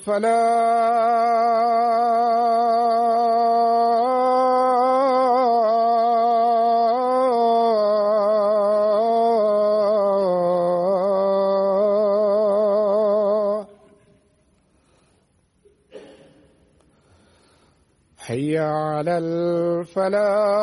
الفلاح 0.00 0.40
حي 18.18 18.58
على 18.58 19.18
الفلاح. 19.18 20.59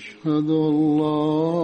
أشهد 0.00 0.50
أن 0.50 0.98
لا 0.98 1.59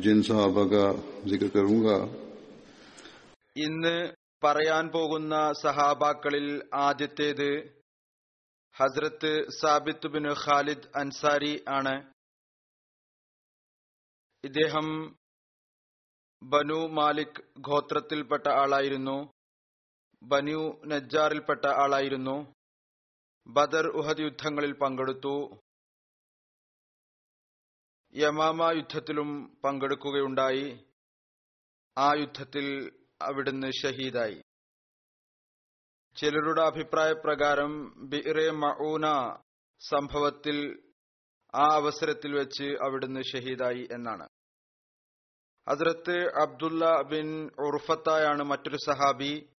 ജിൻ 0.00 0.22
സാബക 0.22 0.76
ഇന്ന് 3.56 4.14
പറയാൻ 4.44 4.88
പോകുന്ന 4.88 5.52
സഹാബാക്കളിൽ 5.62 6.70
ആദ്യത്തേത് 6.74 7.82
ഹസ്രത്ത് 8.76 9.48
സാബിത്ത് 9.60 10.06
ബിൻ 10.06 10.28
ഖാലിദ് 10.32 10.98
അൻസാരി 10.98 11.64
ആണ്. 11.68 12.12
ഇദ്ദേഹം 14.44 15.16
ബനു 16.42 16.86
മാലിക് 16.86 17.44
ഗോത്രത്തിൽപ്പെട്ട 17.58 18.48
ആളായിരുന്നു. 18.48 19.32
ബനു 20.22 20.82
നജ്ജാറിൽപ്പെട്ട 20.86 21.66
ആളായിരുന്നു. 21.66 22.54
ബദർ 23.46 23.86
ഉഹദ് 23.86 24.20
യുദ്ധങ്ങളിൽ 24.20 24.72
പങ്കെടുത്തു. 24.72 25.60
യമാമ 28.14 28.70
യുദ്ധത്തിലും 28.70 29.60
പങ്കെടുക്കുകയുണ്ടായി. 29.64 30.86
ആ 31.98 32.14
യുദ്ധത്തിൽ 32.14 32.92
അവിടുന്ന് 33.22 33.72
ഷഹീദായി. 33.82 34.42
ചിലരുടെ 36.16 36.60
അഭിപ്രായ 36.60 37.12
പ്രകാരം 37.12 37.94
ബിറെ 38.08 38.50
മഊന 38.50 39.06
സംഭവത്തിൽ 39.78 40.82
ആ 41.54 41.74
അവസരത്തിൽ 41.74 42.34
വെച്ച് 42.34 42.64
അവിടുന്ന് 42.64 43.20
ഷഹീദായി 43.20 43.88
എന്നാണ്. 43.92 44.28
ഹസ്രത്ത് 45.68 46.16
അബ്ദുല്ല 46.42 47.02
ബിൻ 47.02 47.44
ഉർഫത്തായാണ് 47.44 48.42
മറ്റൊരു 48.42 48.76
സഹാബി. 48.76 49.54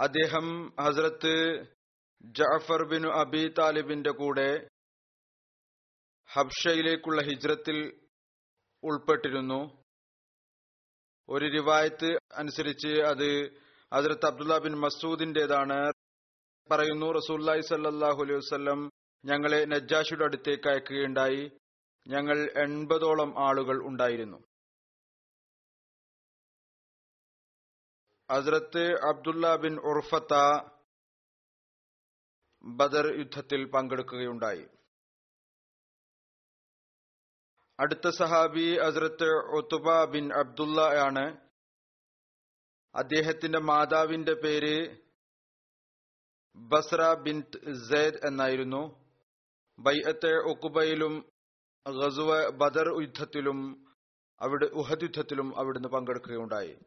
അദ്ദേഹം 0.00 0.74
ഹസ്രത്ത് 0.80 1.64
ജഅഫർ 2.22 2.88
ബിൻ 2.88 3.12
അബി 3.12 3.54
താലിബിന്റെ 3.58 4.10
കൂടെ 4.10 4.68
ഹബ്ഷയിലേക്കുള്ള 6.32 7.22
ഹിജ്രത്തിൽ 7.22 8.00
ഉൾപ്പെട്ടിരുന്നു. 8.84 9.84
ഒരു 11.28 11.44
റിവായത്ത് 11.44 12.18
അനുസരിച്ച് 12.34 12.88
അത് 12.88 13.28
അതിർത്ത് 13.92 14.26
അബ്ദുല്ല 14.26 14.58
ബിൻ 14.58 14.80
മസൂദിന്റേതാണ്. 14.80 15.92
പറയുന്നു 16.70 17.12
റസൂല്ലായി 17.12 17.60
സല്ലാഹു 17.60 18.22
അലൈഹി 18.22 18.38
വസ്ലം 18.38 18.90
ഞങ്ങളെ 19.24 19.64
നജ്ജാഷിയുടെ 19.64 20.24
അടുത്തേക്ക് 20.24 20.68
അയക്കുകയുണ്ടായി. 20.68 21.50
ഞങ്ങൾ 22.08 22.38
എൺപതോളം 22.62 23.48
ആളുകൾ 23.48 23.86
ഉണ്ടായിരുന്നു. 23.86 24.38
ഹസ്രത്ത് 28.32 28.84
അബ്ദുല്ല 29.08 29.56
ബിൻ 29.56 29.74
ഉർഫത്ത 29.80 30.34
ബദർ 32.64 33.18
യുദ്ധത്തിൽ 33.18 33.70
പങ്കെടുക്കുകയുണ്ടായി. 33.70 34.68
അടുത്ത 37.80 38.08
സഹാബി 38.08 38.76
അസ്രത്ത് 38.76 39.28
ഒത്തുബ 39.56 40.04
ബിൻ 40.04 40.32
അബ്ദുള്ള 40.32 40.80
ആണ്. 40.80 41.36
അദ്ദേഹത്തിന്റെ 42.94 43.58
മാതാവിന്റെ 43.58 44.32
പേര് 44.32 44.96
ബസ്ര 46.56 47.14
ബിൻ 47.14 47.42
സെയ്ദ് 47.74 48.26
എന്നായിരുന്നു. 48.26 49.04
ബൈഅത്തെ 49.78 50.34
ഒക്കുബയിലും 50.50 51.30
ഗസുവ 52.00 52.50
ബദർ 52.50 53.02
യുദ്ധത്തിലും 53.02 53.86
അവിടെ 54.40 54.64
ഉഹദ് 54.64 55.02
യുദ്ധത്തിലും 55.02 55.58
അവിടുന്ന് 55.58 55.88
പങ്കെടുക്കുകയുണ്ടായി. 55.88 56.78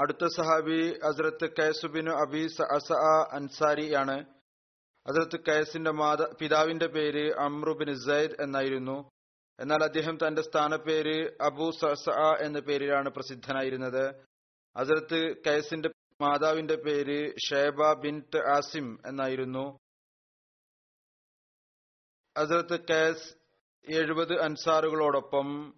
അടുത്ത 0.00 0.26
സഹാബി 0.36 0.98
അസ്രത്ത് 0.98 1.50
കൈസുബിൻ 1.50 2.10
അബി 2.10 2.48
അസ 2.74 2.92
അൻസാരിയാണ് 3.32 4.39
ഹസ്രത്ത് 5.10 5.44
കയസിന്റെ 5.44 5.90
മാതാ 5.90 6.34
പിതാവിന്റെ 6.40 6.86
പേര് 6.86 7.34
അമ്രുബിൻ 7.38 7.98
സൈദ് 8.06 8.36
എന്നായിരുന്നു. 8.40 9.10
എന്നാൽ 9.60 9.84
അദ്ദേഹം 9.84 10.16
തന്റെ 10.16 10.42
സ്ഥാനപ്പേര് 10.42 11.42
അബു 11.42 11.70
സസ 11.70 12.10
എന്ന 12.40 12.58
പേരിലാണ് 12.58 13.08
പ്രസിദ്ധനായിരുന്നത്. 13.08 14.24
ഹസരത്ത് 14.78 15.36
കയസിന്റെ 15.46 15.90
മാതാവിന്റെ 16.20 16.74
പേര് 16.74 17.32
ഷേബ 17.48 17.92
ബിൻ 17.92 18.22
ആസിം 18.56 18.98
എന്നായിരുന്നു. 19.06 19.78
ഹസരത്ത് 22.38 22.80
കയസ് 22.80 23.34
എഴുപത് 23.90 24.40
അൻസാറുകളോടൊപ്പം 24.40 25.74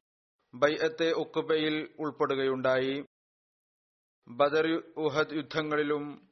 ബൈഅത്തെ 0.54 1.12
ഉക്കുബയിൽ 1.12 1.94
ഉൾപ്പെടുകയുണ്ടായി. 1.98 3.04
ബദർ 4.28 4.66
ഉഹദ് 4.96 5.34
യുദ്ധങ്ങളിലും 5.34 6.28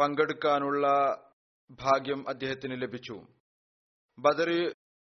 പങ്കെടുക്കാനുള്ള 0.00 0.86
ഭാഗ്യം 1.70 2.20
അദ്ദേഹത്തിന് 2.28 2.76
ലഭിച്ചു. 2.82 3.16
ബദർ 4.18 4.50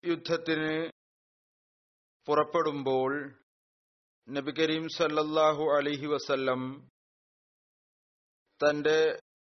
യുദ്ധത്തിന് 0.03 0.73
പുറപ്പെടുമ്പോൾ 2.27 3.11
നബി 4.27 4.51
കരീം 4.51 4.85
സല്ലല്ലാഹു 4.97 5.63
അലൈഹി 5.77 6.07
വസല്ലം 6.07 6.61
തന്റെ 8.61 8.97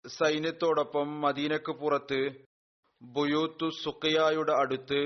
സൈന്യത്തോടൊപ്പം 0.05 1.07
മദീനക്ക് 1.21 1.73
പുറത്ത് 1.81 2.21
ബുയൂത്തു 3.01 3.67
സുഖയായുടെ 3.83 4.53
അടുത്ത് 4.61 5.01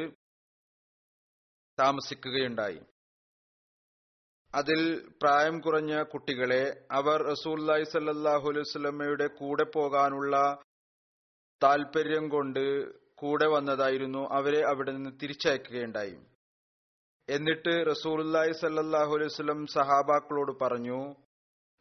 താമസിക്കുകയുണ്ടായി. 1.78 2.80
അതിൽ 4.54 4.82
പ്രായം 5.22 5.56
കുറഞ്ഞ 5.60 5.94
കുട്ടികളെ 6.04 6.64
അവർ 7.00 7.18
റസൂല്ലായി 7.32 7.86
സല്ലാഹു 7.94 8.46
അലൈഹി 8.52 8.70
സ്വലമ്മയുടെ 8.74 9.28
കൂടെ 9.40 9.66
പോകാനുള്ള 9.74 10.36
താല്പര്യം 11.64 12.30
കൊണ്ട് 12.30 12.64
കൂടെ 13.16 13.48
വന്നതായിരുന്നു 13.48 14.22
അവരെ 14.38 14.62
അവിടെ 14.72 14.92
നിന്ന് 14.92 15.12
തിരിച്ചയക്കുകയുണ്ടായി. 15.22 16.18
എന്നിട്ട് 17.30 17.74
റസൂലുല്ലായി 17.92 18.52
സല്ലാഹു 18.52 19.16
അലൈഹി 19.16 19.66
സഹാബാക്കളോട് 19.74 20.52
പറഞ്ഞു 20.62 21.00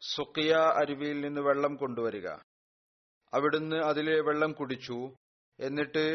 സുഖിയ 0.01 0.53
അരുവിയിൽ 0.81 1.21
നിന്ന് 1.21 1.41
വെള്ളം 1.41 1.75
കൊണ്ടുവരിക. 1.75 2.27
അവിടുന്ന് 3.33 3.75
അതിലെ 3.75 4.21
വെള്ളം 4.21 4.51
കുടിച്ചു. 4.51 4.99
എന്നിട്ട് 5.59 6.05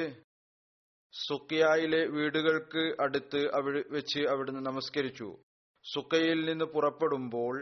സുഖിയയിലെ 1.14 2.06
വീടുകൾക്ക് 2.06 2.82
അടുത്ത് 3.00 3.40
അവിടെ 3.54 3.84
വെച്ച് 3.90 4.20
അവിടുന്ന് 4.32 4.60
നമസ്കരിച്ചു. 4.66 5.28
സുഖയിൽ 5.84 6.44
നിന്ന് 6.44 6.64
പുറപ്പെടുമ്പോൾ 6.64 7.54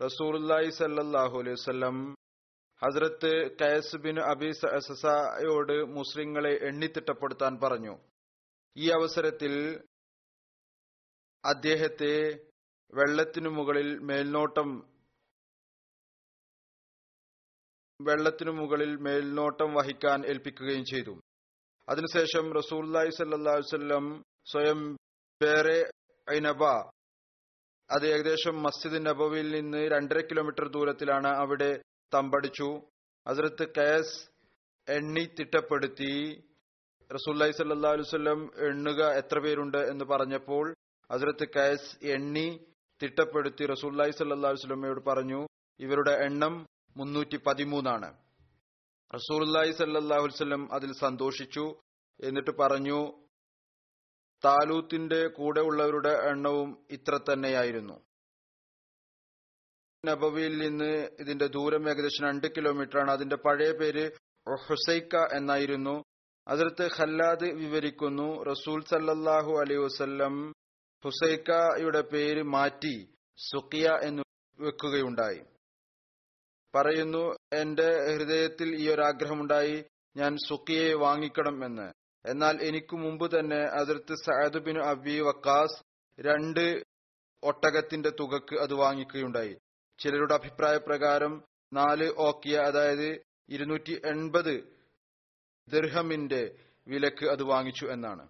റസൂലുല്ലായി 0.00 0.70
സല്ലാഹു 0.70 1.38
അലൈഹി 1.38 1.58
ഹസ്രത്ത് 2.84 3.56
കയസ് 3.56 3.96
ബിൻ 3.96 4.20
അബി 4.20 4.52
സസയോട് 4.52 5.84
മുസ്ലിങ്ങളെ 5.96 6.52
എണ്ണിത്തിട്ടപ്പെടുത്താൻ 6.62 7.58
പറഞ്ഞു. 7.62 7.94
ഈ 8.76 8.90
അവസരത്തിൽ 8.90 9.52
അദ്ദേഹത്തെ 11.44 12.14
വെള്ളത്തിനു 12.94 13.48
മുകളിൽ 13.48 13.98
മേൽനോട്ടം 13.98 14.96
വെള്ളത്തിനു 18.02 18.50
മുകളിൽ 18.50 18.96
മേൽനോട്ടം 18.96 19.74
വഹിക്കാൻ 19.74 20.26
ഏൽപ്പിക്കുകയും 20.26 20.84
ചെയ്തു. 20.84 21.20
അതിനുശേഷം 21.88 22.54
റസൂല്ലായി 22.54 23.10
സല്ലാ 23.10 23.54
വല്ലം 23.54 24.24
സ്വയം 24.52 24.96
പേറെ 25.42 25.90
ഐനബ 26.36 26.64
അത് 27.90 28.06
ഏകദേശം 28.06 28.62
മസ്ജിദ് 28.62 29.06
നബവിയിൽ 29.06 29.50
നിന്ന് 29.50 29.78
രണ്ടര 29.78 30.20
കിലോമീറ്റർ 30.20 30.68
ദൂരത്തിലാണ് 30.68 31.26
അവിടെ 31.26 31.82
തമ്പടിച്ചു. 32.14 32.80
ഹസ്രത്ത് 33.28 33.68
കയസ് 33.68 34.30
എണ്ണി 34.88 35.34
തിട്ടപ്പെടുത്തി. 35.40 36.42
റസൂല്ലായി 37.12 37.50
സല്ലാ 37.50 37.90
അലുസല്ലം 37.90 38.50
എണ്ണുക 38.68 39.10
എത്ര 39.10 39.38
പേരുണ്ട് 39.38 39.78
എന്ന് 39.78 40.04
പറഞ്ഞപ്പോൾ 40.04 40.74
ഹസ്രത്ത് 41.12 41.48
കയസ് 41.48 42.06
എണ്ണി 42.06 42.60
തിട്ടപ്പെടുത്തി 43.02 43.66
റസൂല്ലായി 43.66 44.10
സല്ലാ 44.10 44.48
അലുസല്ലമ്മയോട് 44.48 45.00
പറഞ്ഞു 45.06 45.46
ഇവരുടെ 45.80 46.10
എണ്ണം 46.10 46.66
മുന്നൂറ്റി 46.96 47.36
പതിമൂന്നാണ് 47.46 48.16
റസൂല്ലായി 49.14 49.70
സല്ലാഹു 49.70 50.22
വല്ലം 50.22 50.74
അതിൽ 50.74 50.92
സന്തോഷിച്ചു. 50.92 51.74
എന്നിട്ട് 52.20 52.50
പറഞ്ഞു 52.50 52.98
താലൂത്തിന്റെ 54.44 55.26
കൂടെ 55.26 55.60
ഉള്ളവരുടെ 55.60 56.12
എണ്ണവും 56.30 56.86
ഇത്ര 56.90 57.18
തന്നെയായിരുന്നു. 57.18 58.05
നബവിയിൽ 60.08 60.54
നിന്ന് 60.64 60.92
ഇതിന്റെ 61.20 61.46
ദൂരം 61.56 61.84
ഏകദേശം 61.90 62.24
രണ്ട് 62.28 62.46
കിലോമീറ്റർ 62.56 62.98
ആണ് 63.02 63.10
അതിന്റെ 63.10 63.36
പഴയ 63.46 63.72
പേര് 63.80 64.04
ഹുസൈക്ക 64.66 65.14
എന്നായിരുന്നു. 65.38 65.96
അതിർത്ത് 66.46 66.86
ഖല്ലാദ് 66.96 67.48
വിവരിക്കുന്നു 67.60 68.28
റസൂൽ 68.50 68.78
സല്ലാഹു 68.92 69.52
അലൈഹി 69.62 69.82
വസ്ല്ലം 69.84 70.34
ഹുസൈക്കയുടെ 71.04 72.02
പേര് 72.12 72.42
മാറ്റി 72.54 72.96
സുഖിയ 73.38 73.86
എന്ന് 74.08 74.22
വെക്കുകയുണ്ടായി. 74.58 75.40
പറയുന്നു 76.74 77.24
എന്റെ 77.60 77.88
ഹൃദയത്തിൽ 78.14 78.68
ഈ 78.82 78.84
ഒരു 78.94 79.02
ആഗ്രഹമുണ്ടായി 79.02 79.76
ഞാൻ 80.16 80.32
സുഖിയെ 80.48 80.88
വാങ്ങിക്കണം 81.04 81.56
എന്ന്. 81.64 81.88
എന്നാൽ 82.24 82.54
എനിക്ക് 82.68 82.96
മുമ്പ് 82.96 83.26
തന്നെ 83.34 83.60
അതിർത്ത് 83.80 84.14
സഅദ് 84.26 84.62
ബിൻ 84.66 84.76
അബി 84.92 85.16
വക്കാസ് 85.28 85.78
രണ്ട് 86.18 86.64
ഒട്ടകത്തിന്റെ 87.42 88.10
തുകക്ക് 88.20 88.56
അത് 88.64 88.74
വാങ്ങിക്കുകയുണ്ടായി. 88.74 89.54
ചിലരുടെ 89.98 90.34
അഭിപ്രായ 90.34 90.76
പ്രകാരം 90.76 91.42
നാല് 91.72 92.12
ഓക്കിയ 92.18 92.56
അതായത് 92.58 93.20
ഇരുന്നൂറ്റി 93.48 94.00
എൺപത് 94.04 94.64
ദിർഹമിന്റെ 95.70 96.54
വിലക്ക് 96.88 97.26
അത് 97.26 97.42
വാങ്ങിച്ചു 97.42 97.86
എന്നാണ്. 97.86 98.28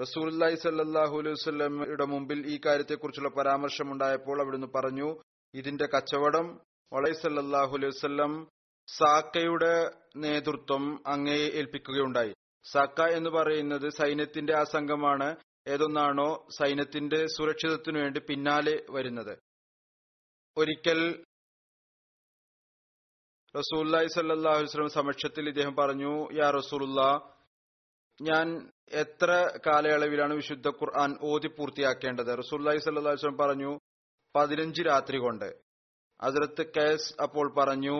റസൂലി 0.00 0.54
സല്ലാഹു 0.54 1.18
അലൈഹി 1.18 1.32
വസ്ലമയുടെ 1.32 2.04
മുമ്പിൽ 2.04 2.46
ഈ 2.46 2.60
കാര്യത്തെക്കുറിച്ചുള്ള 2.66 3.28
പരാമർശമുണ്ടായപ്പോൾ 3.28 4.40
അവിടുന്ന് 4.40 4.66
പറഞ്ഞു 4.66 5.22
ഇതിന്റെ 5.54 5.86
കച്ചവടം 5.86 6.60
വളൈ 6.92 7.12
സല്ലാഹു 7.12 7.76
അലൈഹി 7.76 7.92
വസ്ലം 7.96 8.48
സാക്കയുടെ 8.88 9.90
നേതൃത്വം 10.16 11.02
അങ്ങയെ 11.06 11.48
ഏൽപ്പിക്കുകയുണ്ടായി. 11.50 12.32
സാക്ക 12.64 13.00
എന്ന് 13.02 13.30
പറയുന്നത് 13.30 13.88
സൈന്യത്തിന്റെ 13.90 14.56
ആ 14.56 14.64
സംഘമാണ് 14.64 15.36
ഏതൊന്നാണോ 15.68 16.46
സൈന്യത്തിന്റെ 16.58 17.26
സുരക്ഷിതത്തിനു 17.26 17.98
വേണ്ടി 17.98 18.20
പിന്നാലെ 18.28 18.86
വരുന്നത്. 18.90 19.47
ഒരിക്കൽ 20.58 21.00
റസൂല്ലായി 23.56 24.06
സല്ലാഹു 24.06 24.62
വസ്ലം 24.62 24.88
സമക്ഷത്തിൽ 24.88 25.48
ഇദ്ദേഹം 25.48 25.74
പറഞ്ഞു 25.76 26.12
യാ 26.32 26.50
റസൂലുള്ള 26.50 27.00
ഞാൻ 28.22 28.46
എത്ര 28.92 29.30
കാലയളവിലാണ് 29.66 30.34
വിശുദ്ധ 30.34 30.68
ഖുർആൻ 30.68 31.10
ഓതി 31.22 31.48
പൂർത്തിയാക്കേണ്ടത്? 31.48 32.38
റസൂല്ലായി 32.38 32.78
സല്ലാ 32.78 33.12
വസ്ലം 33.12 33.36
പറഞ്ഞു 33.36 33.80
പതിനഞ്ച് 34.34 34.82
രാത്രി 34.82 35.18
കൊണ്ട്. 35.18 35.48
അതിർത്ത് 36.20 36.66
കേസ് 36.72 37.22
അപ്പോൾ 37.22 37.54
പറഞ്ഞു 37.58 37.98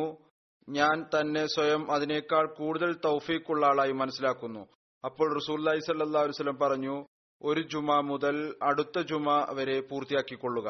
ഞാൻ 0.69 0.97
തന്നെ 1.15 1.47
സ്വയം 1.47 1.93
അതിനേക്കാൾ 1.93 2.55
കൂടുതൽ 2.57 2.91
തൗഫീഖുള്ള 3.05 3.67
ആളായി 3.67 3.93
മനസ്സിലാക്കുന്നു. 3.93 4.63
അപ്പോൾ 5.05 5.29
റസൂല്ലായി 5.35 5.79
സല്ലാ 5.79 6.23
വസ്ലം 6.23 6.59
പറഞ്ഞു 6.59 7.07
ഒരു 7.43 7.61
ജുമാ 7.61 8.01
മുതൽ 8.01 8.37
അടുത്ത 8.63 8.99
ജുമാ 8.99 9.47
വരെ 9.51 9.81
പൂർത്തിയാക്കിക്കൊള്ളുക. 9.81 10.69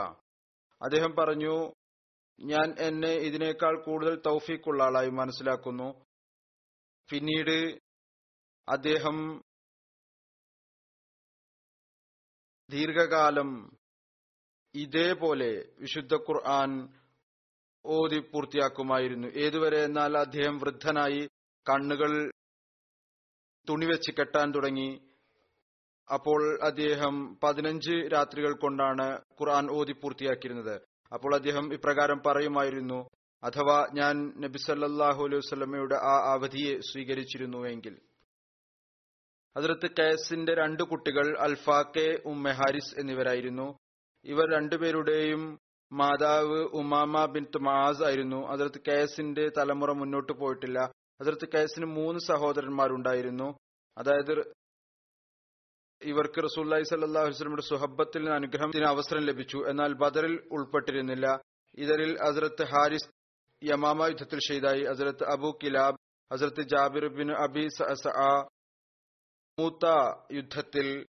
അദ്ദേഹം 0.83 1.13
പറഞ്ഞു 1.19 1.55
ഞാൻ 2.39 2.75
എന്നെ 2.79 3.15
ഇതിനേക്കാൾ 3.15 3.83
കൂടുതൽ 3.85 4.21
തൗഫീഖുള്ള 4.27 4.83
ആളായി 4.83 5.09
മനസ്സിലാക്കുന്നു. 5.09 6.07
പിന്നീട് 7.11 7.81
അദ്ദേഹം 8.69 9.43
ദീർഘകാലം 12.71 13.79
ഇതേപോലെ 14.75 15.51
വിശുദ്ധ 15.81 16.15
ഖുർആൻ 16.15 16.89
ഓതി 17.87 18.19
പൂർത്തിയാക്കുമായിരുന്നു. 18.19 19.29
ഏതുവരെ 19.29 19.85
എന്നാൽ 19.85 20.19
അദ്ദേഹം 20.19 20.59
വൃദ്ധനായി 20.59 21.29
കണ്ണുകൾ 21.71 22.31
തുണിവെച്ച് 23.69 24.11
കെട്ടാൻ 24.11 24.55
തുടങ്ങി. 24.55 24.91
അപ്പോൾ 26.09 26.65
അദ്ദേഹം 26.65 27.39
പതിനഞ്ച് 27.45 27.91
രാത്രികൾ 27.91 28.53
കൊണ്ടാണ് 28.59 29.19
ഖുർആൻ 29.41 29.71
ഓതി 29.71 29.93
പൂർത്തിയാക്കിയിരുന്നത്. 29.93 30.88
അപ്പോൾ 31.13 31.35
അദ്ദേഹം 31.35 31.73
ഇപ്രകാരം 31.73 32.23
പറയുമായിരുന്നു 32.27 33.09
അഥവാ 33.43 33.87
ഞാൻ 33.95 34.33
നബി 34.41 34.59
സല്ലാഹു 34.59 35.25
അലൈഹി 35.25 35.37
വസ്ലമയുടെ 35.37 35.95
ആ 35.95 36.33
അവധിയെ 36.33 36.81
സ്വീകരിച്ചിരുന്നുവെങ്കിൽ 36.81 37.99
അതിർത്ത് 39.57 39.91
കയസിന്റെ 39.91 40.55
രണ്ട് 40.55 40.83
കുട്ടികൾ 40.83 41.37
അൽഫാക്കെ 41.39 42.19
ഉമ്മ 42.25 42.51
ഹാരിസ് 42.51 43.01
എന്നിവരായിരുന്നു. 43.01 43.77
ഇവർ 44.25 44.53
രണ്ടുപേരുടെയും 44.53 45.59
മാതാവ് 45.93 46.59
ഉമാമ 46.65 47.25
ബിൻ 47.25 47.47
തുമാസ് 47.55 48.03
ആയിരുന്നു. 48.03 48.47
അതിർത്ത് 48.47 48.81
കയസിന്റെ 48.89 49.51
തലമുറ 49.59 49.93
മുന്നോട്ട് 49.93 50.33
പോയിട്ടില്ല. 50.33 50.79
അതിർത്ത് 51.21 51.49
കയസിന് 51.55 51.87
മൂന്ന് 51.87 52.21
സഹോദരന്മാരുണ്ടായിരുന്നു. 52.21 53.59
അതായത് 53.99 54.53
ഇവർക്ക് 56.03 56.45
റസൂല്ലായി 56.45 56.83
സല്ലാഹു 56.83 57.29
വസ്ലമിയുടെ 57.29 57.63
സുഹബത്തിൽ 57.63 58.19
നിന്ന് 58.19 58.35
അനുഗ്രഹത്തിന് 58.35 58.85
അവസരം 58.85 59.21
ലഭിച്ചു. 59.21 59.59
എന്നാൽ 59.69 59.93
ബദറിൽ 59.95 60.49
ഉൾപ്പെട്ടിരുന്നില്ല. 60.53 61.41
ഇതരിൽ 61.79 62.19
ഹസരത്ത് 62.23 62.65
ഹാരിസ് 62.65 63.11
യമാമ 63.65 64.07
യുദ്ധത്തിൽ 64.07 64.39
ഷെയ്തായി. 64.49 64.85
ഹസരത്ത് 64.85 65.25
അബു 65.25 65.59
കിലാബ് 65.63 65.99
ഹസരത്ത് 66.33 66.63
ജാബിർ 66.63 67.07
ബിൻ 67.07 67.33
അബി 67.33 67.69
മൂത്ത 69.61 69.87
യുദ്ധത്തിൽ 70.33 71.07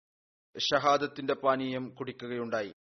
ഷഹാദത്തിന്റെ 0.59 1.33
പാനീയം 1.33 1.89
കുടിക്കുകയുണ്ടായി. 1.89 2.73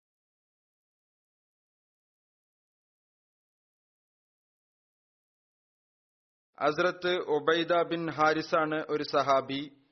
ഹസ്രത്ത് 6.63 7.13
ഒബൈദ 7.17 7.73
ബിൻ 7.81 8.11
ഹാരിസാണ് 8.11 8.83
ഒരു 8.89 9.03
സഹാബി. 9.03 9.82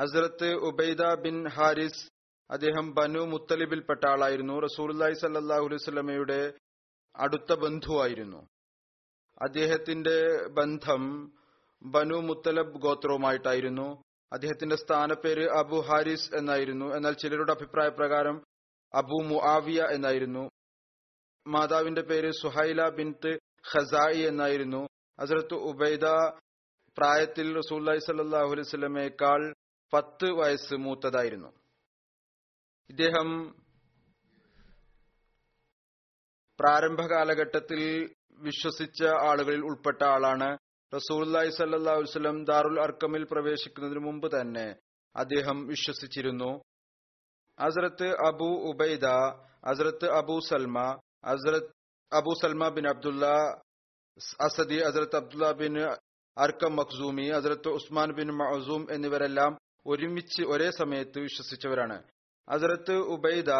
ഹസ്രത്ത് 0.00 0.52
ഉബൈദ 0.52 1.14
ബിൻ 1.14 1.48
ഹാരിസ് 1.48 2.08
അദ്ദേഹം 2.50 2.94
ബനു 2.94 3.18
മുത്തലിബിൽപ്പെട്ട 3.18 4.08
ആളായിരുന്നു. 4.08 4.60
റസൂലി 4.60 5.14
സല്ലാഹു 5.14 5.64
അലൈവല്ലമയുടെ 5.64 6.52
അടുത്ത 7.16 7.54
ബന്ധുവായിരുന്നു. 7.54 8.46
അദ്ദേഹത്തിന്റെ 9.42 10.46
ബന്ധം 10.48 11.32
ബനു 11.82 12.14
മുത്തലബ് 12.14 12.78
ഗോത്രവുമായിട്ടായിരുന്നു. 12.78 14.02
അദ്ദേഹത്തിന്റെ 14.32 14.76
സ്ഥാനപ്പേര് 14.76 15.50
അബു 15.50 15.76
ഹാരിസ് 15.76 16.36
എന്നായിരുന്നു. 16.36 16.94
എന്നാൽ 16.94 17.12
ചിലരുടെ 17.12 17.52
അഭിപ്രായ 17.52 17.88
പ്രകാരം 17.88 18.42
അബു 18.94 19.22
മുആവിയ 19.24 19.86
എന്നായിരുന്നു. 19.90 20.50
മാതാവിന്റെ 21.46 22.00
പേര് 22.00 22.30
സുഹൈല 22.42 22.88
ബിൻത്ത് 22.88 23.38
ഖസായി 23.74 24.18
എന്നായിരുന്നു. 24.18 24.86
ഹസരത്ത് 25.20 25.54
ഉബൈദ 25.54 26.04
പ്രായത്തിൽ 26.98 27.56
റസൂല്ലി 27.56 27.98
സല്ലാഹു 27.98 28.46
അലൈഹി 28.46 28.68
സ്വലമേക്കാൾ 28.70 29.55
പത്ത് 29.92 30.28
വയസ്സ് 30.38 30.74
മൂത്തതായിരുന്നു. 30.84 31.50
ഇദ്ദേഹം 32.90 33.28
പ്രാരംഭ 36.58 37.00
കാലഘട്ടത്തിൽ 37.12 37.80
വിശ്വസിച്ച 38.46 39.00
ആളുകളിൽ 39.28 39.62
ഉൾപ്പെട്ട 39.68 40.02
ആളാണ്. 40.14 40.48
റസൂല്ലായി 40.92 41.50
സല്ലാ 41.56 41.94
വസ്ലം 42.00 42.36
ദാറുൽ 42.44 42.78
അർക്കമിൽ 42.86 43.24
പ്രവേശിക്കുന്നതിന് 43.32 44.02
മുമ്പ് 44.06 44.28
തന്നെ 44.34 44.66
അദ്ദേഹം 45.14 45.58
വിശ്വസിച്ചിരുന്നു. 45.66 46.50
ഹസ്രത്ത് 47.58 48.08
Abu 48.28 48.50
Ubaida 48.70 49.06
Hazrat 49.68 50.06
Abu 50.20 50.36
Salma 50.48 50.78
Hazrat 51.28 51.72
Abu 52.12 52.32
Salma 52.42 52.68
bin 52.76 52.84
Abdullah 52.88 53.26
Asadi 54.40 54.78
Hazrat 54.86 55.16
Abdullah 55.16 55.46
bin 55.52 55.74
അർക്കം 56.36 56.72
മഖ്സൂമി 56.76 57.26
ഹസ്രത്ത് 57.36 57.68
ഉസ്മാൻ 57.68 58.10
ബിൻ 58.18 58.28
മഹസൂം 58.40 58.82
എന്നിവരെല്ലാം 58.94 59.52
ഒരുമിച്ച് 59.86 60.42
ഒരേ 60.42 60.70
സമയത്ത് 60.70 61.18
വിശ്വസിച്ചവരാണ്. 61.18 62.02
ഹസ്രത്ത് 62.50 62.92
ഉബൈദ 62.92 63.50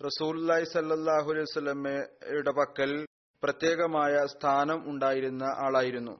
റസൂല്ലായി 0.00 0.64
സല്ലാഹു 0.64 1.30
അലൈഹി 1.32 2.50
പക്കൽ 2.50 3.06
പ്രത്യേകമായ 3.42 4.26
സ്ഥാനം 4.26 4.90
ഉണ്ടായിരുന്ന 4.90 5.42
ആളായിരുന്നു. 5.42 6.14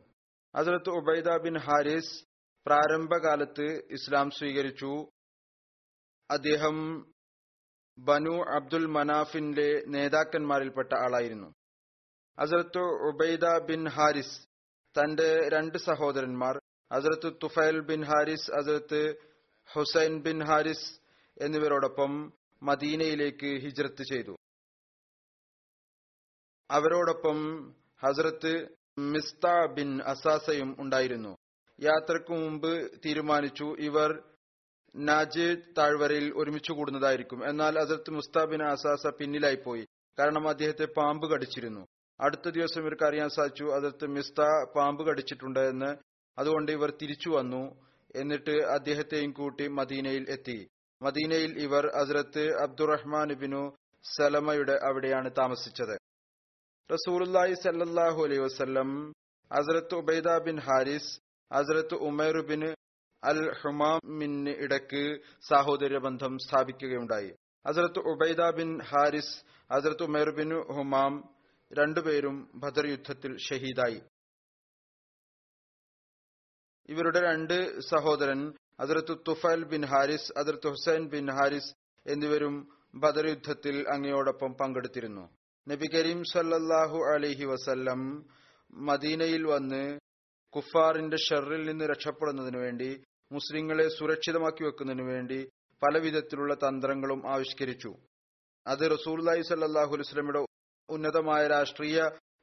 ഹസ്രത്ത് 0.56 0.90
ഉബൈദ 0.90 1.36
ബിൻ 1.42 1.58
ഹാരിസ് 1.58 2.24
പ്രാരംഭകാലത്ത് 2.66 3.66
ഇസ്ലാം 3.90 4.30
സ്വീകരിച്ചു. 4.30 4.92
അദ്ദേഹം 6.30 6.76
ബനു 7.98 8.36
അബ്ദുൽ 8.56 8.86
മനാഫിന്റെ 8.86 9.68
നേതാക്കന്മാരിൽപ്പെട്ട 9.86 10.92
ആളായിരുന്നു. 10.94 11.48
അസരത്ത് 12.38 12.78
ഉബൈദ 12.78 13.46
ബിൻ 13.68 13.88
ഹാരിസ് 13.88 14.36
തന്റെ 14.96 15.48
രണ്ട് 15.48 15.78
സഹോദരന്മാർ 15.78 16.54
അസരത്ത് 16.92 17.36
തുഫൈൽ 17.42 17.80
ബിൻ 17.80 18.04
ഹാരിസ് 18.04 18.50
ഹസരത്ത് 18.56 19.31
ഹുസൈൻ 19.72 20.22
ബിൻ 20.22 20.44
ഹാരിസ് 20.44 21.00
എന്നിവരോടൊപ്പം 21.38 22.32
മദീനയിലേക്ക് 22.62 23.46
ഹിജ്രത്ത് 23.46 24.02
ചെയ്തു. 24.02 24.36
അവരോടൊപ്പം 26.70 27.68
ഹസ്രത്ത് 28.02 28.68
മിസ്ത 28.98 29.66
ബിൻ 29.66 30.02
അസാസയും 30.02 30.76
ഉണ്ടായിരുന്നു. 30.78 31.36
യാത്രയ്ക്ക് 31.80 32.32
മുമ്പ് 32.32 32.90
തീരുമാനിച്ചു 33.06 33.64
ഇവർ 33.64 34.22
നാജ് 34.96 35.56
താഴ്വരയിൽ 35.78 36.32
ഒരുമിച്ച് 36.36 36.72
കൂടുന്നതായിരിക്കും. 36.72 37.48
എന്നാൽ 37.48 37.78
ഹസരത്ത് 37.78 38.10
മുസ്താബിൻ 38.10 38.62
അസാസ 38.62 39.06
പിന്നിലായിപ്പോയി. 39.06 39.86
കാരണം 40.18 40.48
അദ്ദേഹത്തെ 40.48 40.84
പാമ്പ് 40.84 41.30
കടിച്ചിരുന്നു. 41.30 41.86
അടുത്ത 42.20 42.48
ദിവസം 42.48 42.80
ഇവർക്ക് 42.80 43.04
അറിയാൻ 43.04 43.28
സാധിച്ചു 43.28 43.64
അതിർത്ത് 43.64 44.06
മിസ്ത 44.06 44.64
പാമ്പ് 44.76 45.06
കടിച്ചിട്ടുണ്ട് 45.06 45.60
എന്ന്. 45.60 45.96
അതുകൊണ്ട് 46.38 46.72
ഇവർ 46.72 46.90
തിരിച്ചു 47.02 47.30
വന്നു. 47.30 47.91
എന്നിട്ട് 48.14 48.50
അദ്ദേഹത്തെയും 48.50 49.32
കൂട്ടി 49.32 49.68
മദീനയിൽ 49.68 50.26
എത്തി. 50.28 50.68
മദീനയിൽ 51.02 51.58
ഇവർ 51.58 51.84
ഹസ്രത്ത് 51.96 52.44
അബ്ദുറഹ്മാൻ 52.62 53.34
ബിനു 53.34 53.76
സലമയുടെ 54.16 54.72
അവിടെയാണ് 54.72 55.30
താമസിച്ചത്. 55.38 55.98
റസൂറുല്ലായി 56.92 57.54
സല്ലാഹു 57.54 58.24
അലൈഹി 58.24 58.40
വസ്ലം 58.40 59.12
ഹസ്രത്ത് 59.52 59.94
ഉബൈദ 59.94 60.38
ബിൻ 60.38 60.60
ഹാരിസ് 60.60 61.20
ഹസ്രത്ത് 61.52 61.94
ഉമേർ 61.94 62.46
ബിൻ 62.46 62.74
അൽ 63.24 63.52
ഹുമാമിന് 63.60 64.50
ഇടയ്ക്ക് 64.50 65.20
സാഹോദര്യ 65.48 65.98
ബന്ധം 65.98 66.38
സ്ഥാപിക്കുകയുണ്ടായി. 66.38 67.30
ഹസ്രത്ത് 67.68 67.98
ഉബൈദ 67.98 68.50
ബിൻ 68.50 68.82
ഹാരിസ് 68.82 69.44
ഹസ്രത്ത് 69.72 70.02
ഉമേർ 70.02 70.30
ബിൻ 70.30 70.50
ഹുമാം 70.76 71.34
രണ്ടുപേരും 71.72 72.50
ബദർ 72.54 72.86
യുദ്ധത്തിൽ 72.86 73.36
ഷഹീദായി. 73.38 74.00
ഇവരുടെ 76.88 77.20
രണ്ട് 77.20 77.80
സഹോദരൻ 77.80 78.40
അതിർത്ത് 78.80 79.14
തുഫൽ 79.28 79.64
ബിൻ 79.64 79.82
ഹാരിസ് 79.86 80.38
അതിർത്ത് 80.38 80.68
ഹുസൈൻ 80.68 81.08
ബിൻ 81.08 81.30
ഹാരിസ് 81.30 81.72
എന്നിവരും 82.06 82.54
ബദർ 82.94 83.26
യുദ്ധത്തിൽ 83.26 83.76
അങ്ങയോടൊപ്പം 83.94 84.54
പങ്കെടുത്തിരുന്നു. 84.60 85.24
നബി 85.68 85.86
കരീം 85.94 86.24
സല്ലല്ലാഹു 86.32 86.98
അലഹി 87.14 87.44
വസല്ലം 87.44 88.00
മദീനയിൽ 88.72 89.42
വന്ന് 89.46 89.98
കുഫാറിന്റെ 90.52 91.16
ഷെറിൽ 91.16 91.62
നിന്ന് 91.68 91.84
രക്ഷപ്പെടുന്നതിനു 91.84 92.58
വേണ്ടി 92.58 92.90
മുസ്ലിങ്ങളെ 93.32 93.88
സുരക്ഷിതമാക്കി 93.88 94.62
വെക്കുന്നതിനു 94.64 95.02
വേണ്ടി 95.02 95.38
പലവിധത്തിലുള്ള 95.82 96.54
തന്ത്രങ്ങളും 96.54 97.20
ആവിഷ്കരിച്ചു. 97.34 97.92
അത് 98.66 98.84
റസൂൽ 98.90 99.42
സല്ലാഹു 99.42 99.92
അലുസ്ലമിയുടെ 99.94 100.42
ഉന്നതമായ 100.88 101.46
രാഷ്ട്രീയ 101.46 101.98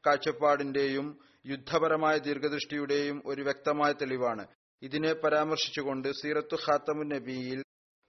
കാഴ്ചപ്പാടിന്റെയും 0.07 1.07
യുദ്ധപരമായ 1.49 2.17
ദീർഘദൃഷ്ടിയുടെയും 2.17 3.21
ഒരു 3.25 3.41
വ്യക്തമായ 3.41 3.91
തെളിവാണ്. 3.91 4.47
ഇതിനെ 4.81 5.13
പരാമർശിച്ചുകൊണ്ട് 5.13 6.07
സീറത്തു 6.21 6.55
ഖാത്തമുൻ 6.55 7.09
നബിയിൽ 7.15 7.63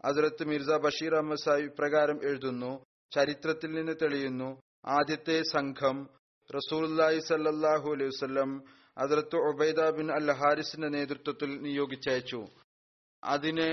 ഹസ്രത്ത് 0.06 0.44
മിർസ 0.44 0.70
ബഷീർ 0.70 1.14
അഹമ്മദ് 1.14 1.44
സാഹിബ് 1.44 1.70
ഇപ്രകാരം 1.70 2.18
എഴുതുന്നു. 2.28 2.84
ചരിത്രത്തിൽ 3.14 3.70
നിന്ന് 3.72 3.94
തെളിയുന്നു 4.02 4.60
ആദ്യത്തെ 4.86 5.42
സംഘം 5.42 5.96
റസൂലി 6.56 7.18
സല്ലാഹു 7.20 7.88
അലൈഹി 7.94 8.10
വസ്ലം 8.10 8.50
ഒബൈദ 9.50 9.90
ബിൻ 9.90 10.12
അൽ 10.12 10.30
ഹാരിസിന്റെ 10.32 10.88
നേതൃത്വത്തിൽ 10.88 11.50
നിയോഗിച്ചയച്ചു. 11.62 12.40
അതിനെ 13.24 13.70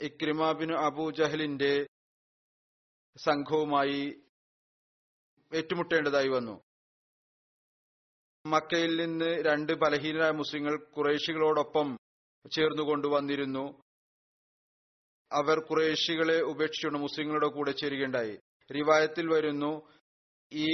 ഇക്രിമ 0.00 0.52
ബിൻ 0.52 0.70
അബൂ 0.86 1.10
ജഹലിന്റെ 1.10 1.86
സംഘവുമായി 3.16 4.00
ഏറ്റുമുട്ടേണ്ടതായി 5.52 6.28
വന്നു. 6.28 6.56
മക്കയിൽ 8.52 8.92
നിന്ന് 9.00 9.30
രണ്ട് 9.46 9.72
ബലഹീനരായ 9.72 10.30
മുസ്ലിങ്ങൾ 10.30 10.74
കുറേശികളോടൊപ്പം 10.96 11.88
ചേർന്നു 12.54 12.82
കൊണ്ടുവന്നിരുന്നു. 12.82 13.64
അവർ 15.32 15.56
കുറേശികളെ 15.60 16.38
ഉപേക്ഷിച്ചുകൊണ്ട് 16.42 16.98
മുസ്ലിങ്ങളുടെ 16.98 17.46
കൂടെ 17.46 17.72
ചേരുകയുണ്ടായി. 17.72 18.34
റിവായത്തിൽ 18.70 19.26
വരുന്നു 19.32 19.72
ഈ 20.52 20.70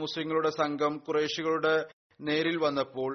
മുസ്ലിങ്ങളുടെ 0.00 0.50
സംഘം 0.50 0.92
കുറേശികളുടെ 0.98 1.74
നേരിൽ 2.20 2.56
വന്നപ്പോൾ 2.56 3.12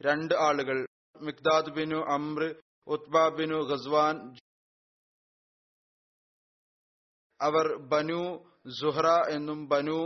രണ്ട് 0.00 0.34
ആളുകൾ 0.46 0.78
മിക്ദാദ് 1.16 1.74
ബിനു 1.76 1.98
അമ്ര 2.14 2.42
ഉത്ബ 2.86 3.14
ബിനു 3.38 3.58
ഖസ്വാൻ 3.70 4.16
അവർ 7.40 7.66
ബനു 7.92 8.22
സുഹ്റ 8.80 9.08
എന്നും 9.34 9.58
ബനു 9.68 9.98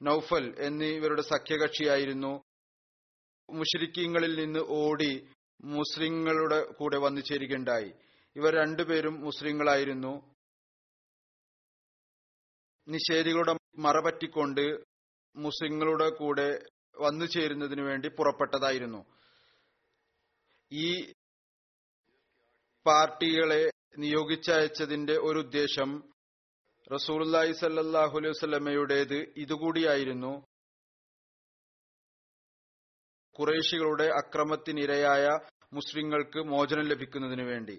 നൌഫൽ 0.00 0.44
എന്നിവരുടെ 0.66 1.22
സഖ്യകക്ഷിയായിരുന്നു. 1.22 2.32
മുഷരിക്കീങ്ങളിൽ 3.52 4.34
നിന്ന് 4.44 4.60
ഓടി 4.68 5.28
മുസ്ലിങ്ങളുടെ 5.64 6.72
കൂടെ 6.72 6.98
വന്നു 6.98 7.20
ചേരുകയുണ്ടായി. 7.20 7.92
ഇവർ 8.36 8.54
രണ്ടുപേരും 8.54 9.20
മുസ്ലിങ്ങളായിരുന്നു. 9.20 10.12
നിഷേധികളുടെ 12.88 13.54
മറപറ്റിക്കൊണ്ട് 13.78 14.84
മുസ്ലിങ്ങളുടെ 15.36 16.08
കൂടെ 16.10 16.48
വന്നു 16.98 17.24
ചേരുന്നതിനു 17.24 17.82
വേണ്ടി 17.82 18.08
പുറപ്പെട്ടതായിരുന്നു. 18.08 19.00
ഈ 20.72 21.12
പാർട്ടികളെ 22.86 23.70
നിയോഗിച്ചയച്ചതിന്റെ 23.98 25.12
ഒരു 25.12 25.38
ഉദ്ദേശം 25.38 25.90
റസൂൽ 26.94 27.52
സല്ലാഹു 27.52 28.18
അലൈഹി 28.18 29.18
ഇതുകൂടിയായിരുന്നു. 29.36 30.49
കുറേശികളുടെ 33.40 34.04
അക്രമത്തിനിരയായ 34.04 35.26
മുസ്ലിങ്ങൾക്ക് 35.72 36.38
മോചനം 36.38 36.86
ലഭിക്കുന്നതിനു 36.88 37.42
വേണ്ടി. 37.42 37.76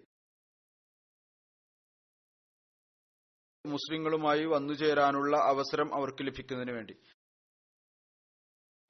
മുസ്ലിങ്ങളുമായി 3.66 4.46
വന്നുചേരാനുള്ള 4.46 5.38
അവസരം 5.38 5.96
അവർക്ക് 5.96 6.28
ലഭിക്കുന്നതിന് 6.28 6.72
വേണ്ടി. 6.72 6.96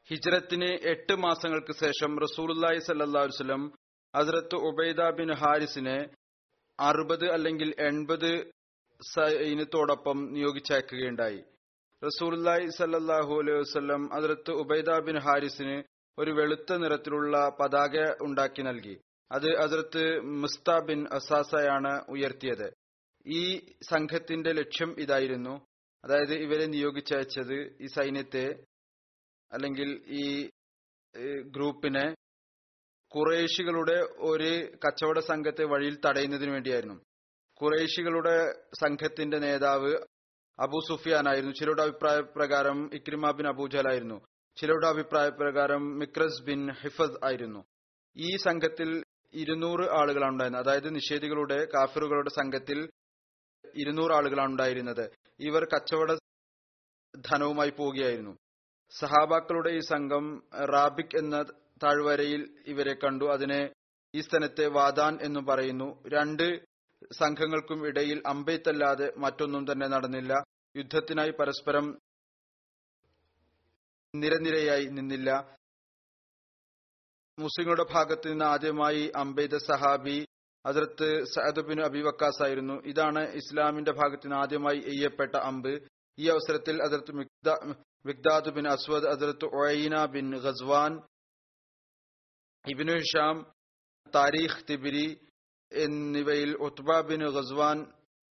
ഹിജ്രത്തിന് 0.10 0.70
എട്ട് 0.94 1.14
മാസങ്ങൾക്ക് 1.14 1.74
ശേഷം 1.74 2.12
റസൂലുല്ലാഹി 2.20 2.80
സല്ലാസ്ലം 2.80 3.62
ഹസ്രത്ത് 4.16 4.56
ഉബൈദ 4.56 5.02
ബിൻ 5.10 5.30
ഹാരിസിനെ 5.34 5.98
അറുപത് 6.80 7.26
അല്ലെങ്കിൽ 7.32 7.70
എൺപത് 7.80 8.32
സൈന്യത്തോടൊപ്പം 9.02 10.18
നിയോഗിച്ചയക്കുകയുണ്ടായി. 10.34 11.42
റസൂലുല്ലാഹി 12.04 12.68
സല്ലാഹു 12.78 13.34
അലൈഹി 13.42 13.60
വസ്ലം 13.60 14.02
ഹസ്രത്ത് 14.16 14.52
ഉബൈദ 14.52 15.00
ബിൻ 15.00 15.18
ഹാരിസിന് 15.20 15.78
ഒരു 16.19 16.32
വെളുത്ത 16.32 16.74
നിറത്തിലുള്ള 16.74 17.52
പതാക 17.60 18.13
ഉണ്ടാക്കി 18.21 18.62
നൽകി. 18.62 19.02
അത് 19.32 19.56
അതിർത്ത് 19.56 20.19
മുസ്ത 20.19 20.80
ബിൻ 20.84 21.08
അസാസയാണ് 21.12 22.02
ഉയർത്തിയത്. 22.10 22.74
ഈ 23.28 23.60
സംഘത്തിന്റെ 23.89 24.52
ലക്ഷ്യം 24.52 24.95
ഇതായിരുന്നു. 25.00 25.67
അതായത് 26.06 26.34
ഇവരെ 26.34 26.65
നിയോഗിച്ചയച്ചത് 26.65 27.78
ഈ 27.82 27.86
സൈന്യത്തെ 27.86 28.63
അല്ലെങ്കിൽ 29.52 30.02
ഈ 30.08 30.50
ഗ്രൂപ്പിനെ 31.41 32.15
കുറേശികളുടെ 33.12 34.00
ഒരു 34.19 34.71
കച്ചവട 34.86 35.19
സംഘത്തെ 35.19 35.63
വഴിയിൽ 35.63 36.00
തടയുന്നതിന് 36.06 36.52
വേണ്ടിയായിരുന്നു. 36.52 36.95
കുറേശികളുടെ 37.54 38.52
സംഘത്തിന്റെ 38.82 39.39
നേതാവ് 39.39 39.93
അബു 40.60 40.80
സുഫിയാനായിരുന്നു. 40.88 41.54
ചിലരുടെ 41.54 41.82
അഭിപ്രായ 41.82 42.19
പ്രകാരം 42.19 42.89
ഇക്രിമ 42.93 43.32
ബിൻ 43.32 43.47
അബൂജലായിരുന്നു 43.47 44.21
ചിലരുടെ 44.62 44.88
അഭിപ്രായ 44.88 45.28
പ്രകാരം 45.30 45.84
മിക്രസ് 46.00 46.43
ബിൻ 46.47 46.60
ഹിഫദ് 46.82 47.19
ആയിരുന്നു. 47.28 47.62
ഈ 48.15 48.30
സംഘത്തിൽ 48.38 48.89
ഇരുന്നൂറ് 49.34 49.86
ആളുകളാണ് 50.00 50.34
ഉണ്ടായിരുന്നത് 50.34 50.63
അതായത് 50.65 50.89
നിഷേധികളുടെ 50.95 51.58
കാഫിറുകളുടെ 51.74 52.30
സംഘത്തിൽ 52.30 52.80
ഇരുന്നൂറ് 53.82 54.13
ആളുകളാണ് 54.17 54.52
ഉണ്ടായിരുന്നത് 54.52 55.06
ഇവർ 55.39 55.63
കച്ചവട 55.74 56.12
ധനവുമായി 57.30 57.69
പോവുകയായിരുന്നു. 57.69 58.34
സഹാബാക്കളുടെ 58.91 59.69
ഈ 59.69 59.80
സംഘം 59.80 60.26
റാബിക് 60.74 61.17
എന്ന 61.17 61.36
താഴ്വരയിൽ 61.84 62.41
ഇവരെ 62.67 62.93
കണ്ടു. 62.93 63.26
അതിനെ 63.26 63.62
ഈ 64.13 64.21
സ്ഥലത്തെ 64.21 64.67
വാദാൻ 64.78 65.13
എന്ന് 65.21 65.39
പറയുന്നു. 65.39 65.89
രണ്ട് 66.15 66.47
സംഘങ്ങൾക്കും 67.19 67.80
ഇടയിൽ 67.88 68.21
അമ്പെയ്ത്തല്ലാതെ 68.28 69.08
മറ്റൊന്നും 69.17 69.71
തന്നെ 69.71 69.88
നടന്നില്ല. 69.88 70.34
യുദ്ധത്തിനായി 70.76 71.32
പരസ്പരം 71.39 71.88
നിരനിരയായി 74.13 74.86
നിന്നില്ല. 74.97 75.30
മുസ്ലിങ്ങളുടെ 77.38 77.86
ഭാഗത്ത് 77.93 78.26
നിന്ന് 78.32 78.45
ആദ്യമായി 78.54 79.04
അംബൈദ 79.21 79.56
സഹാബി 79.69 80.17
അതിർത്ത് 80.65 81.08
സഅദ് 81.34 81.62
ബിൻ 81.67 81.80
അബി 81.86 82.02
വക്കാസ് 82.08 82.41
ആയിരുന്നു 82.45 82.76
ഇതാണ് 82.91 83.21
ഇസ്ലാമിന്റെ 83.39 83.93
ഭാഗത്ത് 84.00 84.26
നിന്ന് 84.28 84.39
ആദ്യമായി 84.41 84.80
എയ്യപ്പെട്ട 84.91 85.36
അമ്പ്. 85.50 85.74
ഈ 86.17 86.26
അവസരത്തിൽ 86.34 86.76
അതിർത്ത് 86.88 87.12
മിഗ്ദാദ് 88.08 88.52
ബിൻ 88.58 88.65
അസ്വദ് 88.76 89.10
അതിർത്ത് 89.13 89.47
ഒയ്ന 89.62 89.95
ബിൻ 90.15 90.28
ഖസ്വാൻ 90.45 90.91
ഇബിനു 92.65 92.95
ഷാം 93.12 93.38
താരീഖ് 94.13 94.63
തിബിരി 94.69 95.08
എന്നിവയിൽ 95.71 96.52
ഒത്ബ 96.67 96.89
ബിൻ 97.10 97.21
ഖസ്വാൻ 97.38 97.78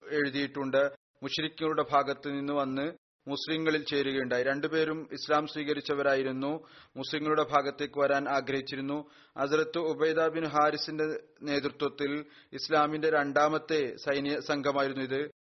എഴുതിയിട്ടുണ്ട്. 0.04 0.82
മുഷരിക്കുകളുടെ 1.24 1.84
ഭാഗത്ത് 1.94 2.28
നിന്ന് 2.38 2.54
വന്ന് 2.62 2.86
മുസ്ലിങ്ങളിൽ 3.28 3.84
ചേരുകയുണ്ടായി. 3.84 4.44
രണ്ടുപേരും 4.44 5.10
ഇസ്ലാം 5.12 5.48
സ്വീകരിച്ചവരായിരുന്നു. 5.48 6.68
മുസ്ലിങ്ങളുടെ 6.96 7.44
ഭാഗത്തേക്ക് 7.44 8.00
വരാൻ 8.00 8.30
ആഗ്രഹിച്ചിരുന്നു. 8.30 9.10
അസരത്ത് 9.38 9.78
ഉബൈദ 9.78 10.28
ബിൻ 10.28 10.46
ഹാരിസിന്റെ 10.46 11.24
നേതൃത്വത്തിൽ 11.42 12.26
ഇസ്ലാമിന്റെ 12.54 13.10
രണ്ടാമത്തെ 13.10 13.96
സൈനിക 13.96 14.40
സംഘമായിരുന്നു 14.40 15.04
ഇത്. 15.04 15.32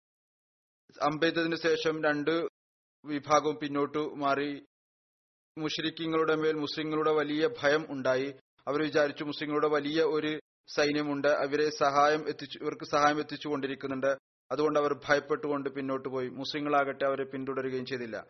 അമ്പെയ്തതിനു 1.03 1.57
ശേഷം 1.57 2.05
രണ്ട് 2.05 2.49
വിഭാഗവും 3.05 3.57
പിന്നോട്ടു 3.57 4.15
മാറി. 4.15 4.65
മുഷ്രിഖിങ്ങളുടെ 5.59 6.35
മേൽ 6.35 6.53
മുസ്ലിങ്ങളുടെ 6.53 7.13
വലിയ 7.13 7.49
ഭയം 7.63 7.87
ഉണ്ടായി. 7.89 8.35
അവർ 8.69 8.83
വിചാരിച്ചു 8.83 9.25
മുസ്ലിങ്ങളുടെ 9.25 9.69
വലിയ 9.69 10.03
ഒരു 10.03 10.41
സൈന്യമുണ്ട്. 10.69 11.29
അവരെ 11.29 11.71
സഹായം 11.71 12.29
എത്തിച്ചു 12.29 12.59
ഇവർക്ക് 12.59 12.85
സഹായം 12.85 13.19
എത്തിച്ചു 13.19 13.27
എത്തിച്ചുകൊണ്ടിരിക്കുന്നുണ്ട്. 13.27 14.17
അതുകൊണ്ട് 14.53 14.79
അവർ 14.79 15.01
ഭയപ്പെട്ടുകൊണ്ട് 15.09 15.71
പിന്നോട്ട് 15.71 16.09
പോയി. 16.09 16.29
മുസ്ലിങ്ങളാകട്ടെ 16.29 17.05
അവരെ 17.05 17.25
പിന്തുടരുകയും 17.25 17.87
ചെയ്തില്ല. 17.87 18.27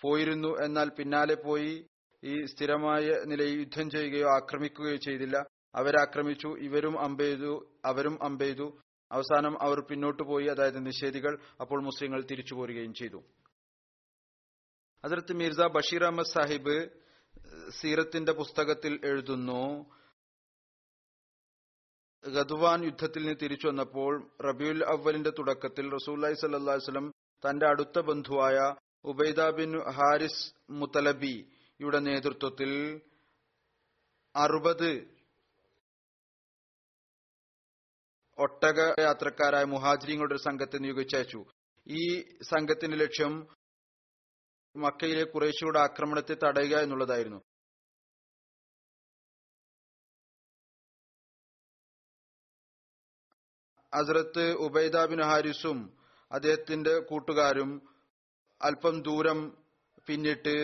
പോയിരുന്നു 0.00 0.64
എന്നാൽ 0.64 0.88
പിന്നാലെ 0.88 1.34
പോയി 1.34 1.86
ഈ 2.24 2.44
സ്ഥിരമായ 2.44 3.06
നിലയിൽ 3.26 3.58
യുദ്ധം 3.58 3.90
ചെയ്യുകയോ 3.90 4.28
ആക്രമിക്കുകയോ 4.28 4.96
ചെയ്തില്ല. 4.96 5.46
അവരാക്രമിച്ചു 5.74 6.48
ഇവരും 6.48 7.00
അമ്പെയ്തു 7.00 7.80
അവരും 7.84 8.18
അമ്പെയ്തു. 8.22 8.80
അവസാനം 9.12 9.62
അവർ 9.62 9.80
പിന്നോട്ട് 9.80 10.22
പോയി 10.22 10.46
അതായത് 10.46 10.86
നിഷേധികൾ 10.86 11.38
അപ്പോൾ 11.60 11.82
മുസ്ലിങ്ങൾ 11.82 12.22
തിരിച്ചു 12.22 12.54
പോരുകയും 12.54 12.94
ചെയ്തു. 12.94 13.22
അതിർത്ത് 15.04 15.32
മിർസ 15.32 15.60
ബഷീർ 15.60 16.04
അഹമ്മദ് 16.04 16.26
സാഹിബ് 16.26 16.88
സീറത്തിന്റെ 17.70 18.32
പുസ്തകത്തിൽ 18.32 19.00
എഴുതുന്നു 19.04 19.90
ഗദ്വാൻ 22.24 22.80
യുദ്ധത്തിൽ 22.84 23.22
നിന്ന് 23.22 23.40
തിരിച്ചു 23.42 23.66
വന്നപ്പോൾ 23.68 24.12
റബിയുൽ 24.46 24.80
അവലിന്റെ 24.94 25.30
തുടക്കത്തിൽ 25.30 25.86
റസൂല്ലായി 25.92 26.36
സല്ലാ 26.40 26.74
വസ്ലം 26.74 27.06
തന്റെ 27.42 27.66
അടുത്ത 27.66 27.98
ബന്ധുവായ 28.00 28.56
ഉബൈദ 29.04 29.40
ബിൻ 29.58 29.72
ഹാരിസ് 29.98 30.42
മുത്തലബിയുടെ 30.70 32.00
നേതൃത്വത്തിൽ 32.08 32.72
അറുപത് 34.34 34.90
ഒട്ടക 38.38 38.80
യാത്രക്കാരായ 39.00 39.64
മുഹാജിരിങ്ങളുടെ 39.64 40.34
ഒരു 40.34 40.42
സംഘത്തെ 40.48 40.78
നിയോഗിച്ചയച്ചു 40.78 41.40
ഈ 41.86 42.04
സംഘത്തിന്റെ 42.50 42.96
ലക്ഷ്യം 42.96 43.32
മക്കയിലെ 44.74 45.24
കുറേശിയുടെ 45.24 45.78
ആക്രമണത്തെ 45.78 46.34
തടയുക 46.34 46.74
എന്നുള്ളതായിരുന്നു. 46.84 47.40
ഹസ്രത്ത് 53.94 54.52
ഉബൈദ 54.52 55.04
ബിൻ 55.04 55.22
ഹാരിസും 55.22 55.98
അദ്ദേഹത്തിന്റെ 56.32 56.98
കൂട്ടുകാരും 56.98 57.82
അല്പം 58.62 59.02
ദൂരം 59.02 59.56
പിന്നിട്ട് 60.06 60.54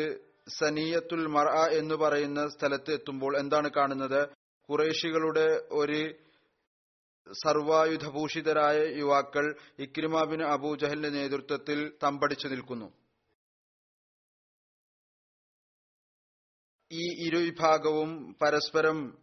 സനീയത്തുൽ 0.49 1.27
മറ 1.27 1.49
എന്ന് 1.73 1.95
പറയുന്ന 1.95 2.49
സ്ഥലത്ത് 2.49 2.93
എത്തുമ്പോൾ 2.93 3.39
എന്താണ് 3.39 3.71
കാണുന്നത്? 3.71 4.29
കുറേശികളുടെ 4.69 5.47
ഒരു 5.71 6.15
സർവായുധഭൂഷിതരായ 7.33 8.79
യുവാക്കൾ 8.99 9.57
ഇക്രിമ 9.79 10.25
ബിൻ 10.25 10.43
അബൂജഹലിന്റെ 10.43 11.09
നേതൃത്വത്തിൽ 11.09 11.97
തമ്പടിച്ചു 12.03 12.49
നിൽക്കുന്നു. 12.49 12.93
ഈ 16.93 17.27
ഇരുവിഭാഗവും 17.27 18.37
പരസ്പരം 18.43 19.19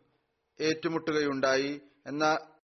ഏറ്റുമുട്ടുകയുണ്ടായി. 0.61 1.81
എന്നാൽ 2.05 2.60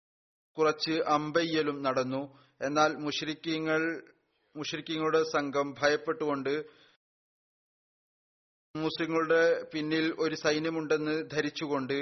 കുറച്ച് 0.56 0.94
അമ്പയ്യലും 1.16 1.78
നടന്നു. 1.86 2.22
എന്നാൽ 2.60 2.90
മുഷരിക്കീങ്ങൾ 3.04 3.82
മുഷരിക്കീങ്ങളുടെ 4.56 5.22
സംഘം 5.34 5.68
ഭയപ്പെട്ടുകൊണ്ട് 5.80 6.54
മുസ്ലിങ്ങളുടെ 8.74 9.42
പിന്നിൽ 9.72 10.06
ഒരു 10.24 10.36
സൈന്യമുണ്ടെന്ന് 10.44 11.14
ധരിച്ചുകൊണ്ട് 11.32 11.98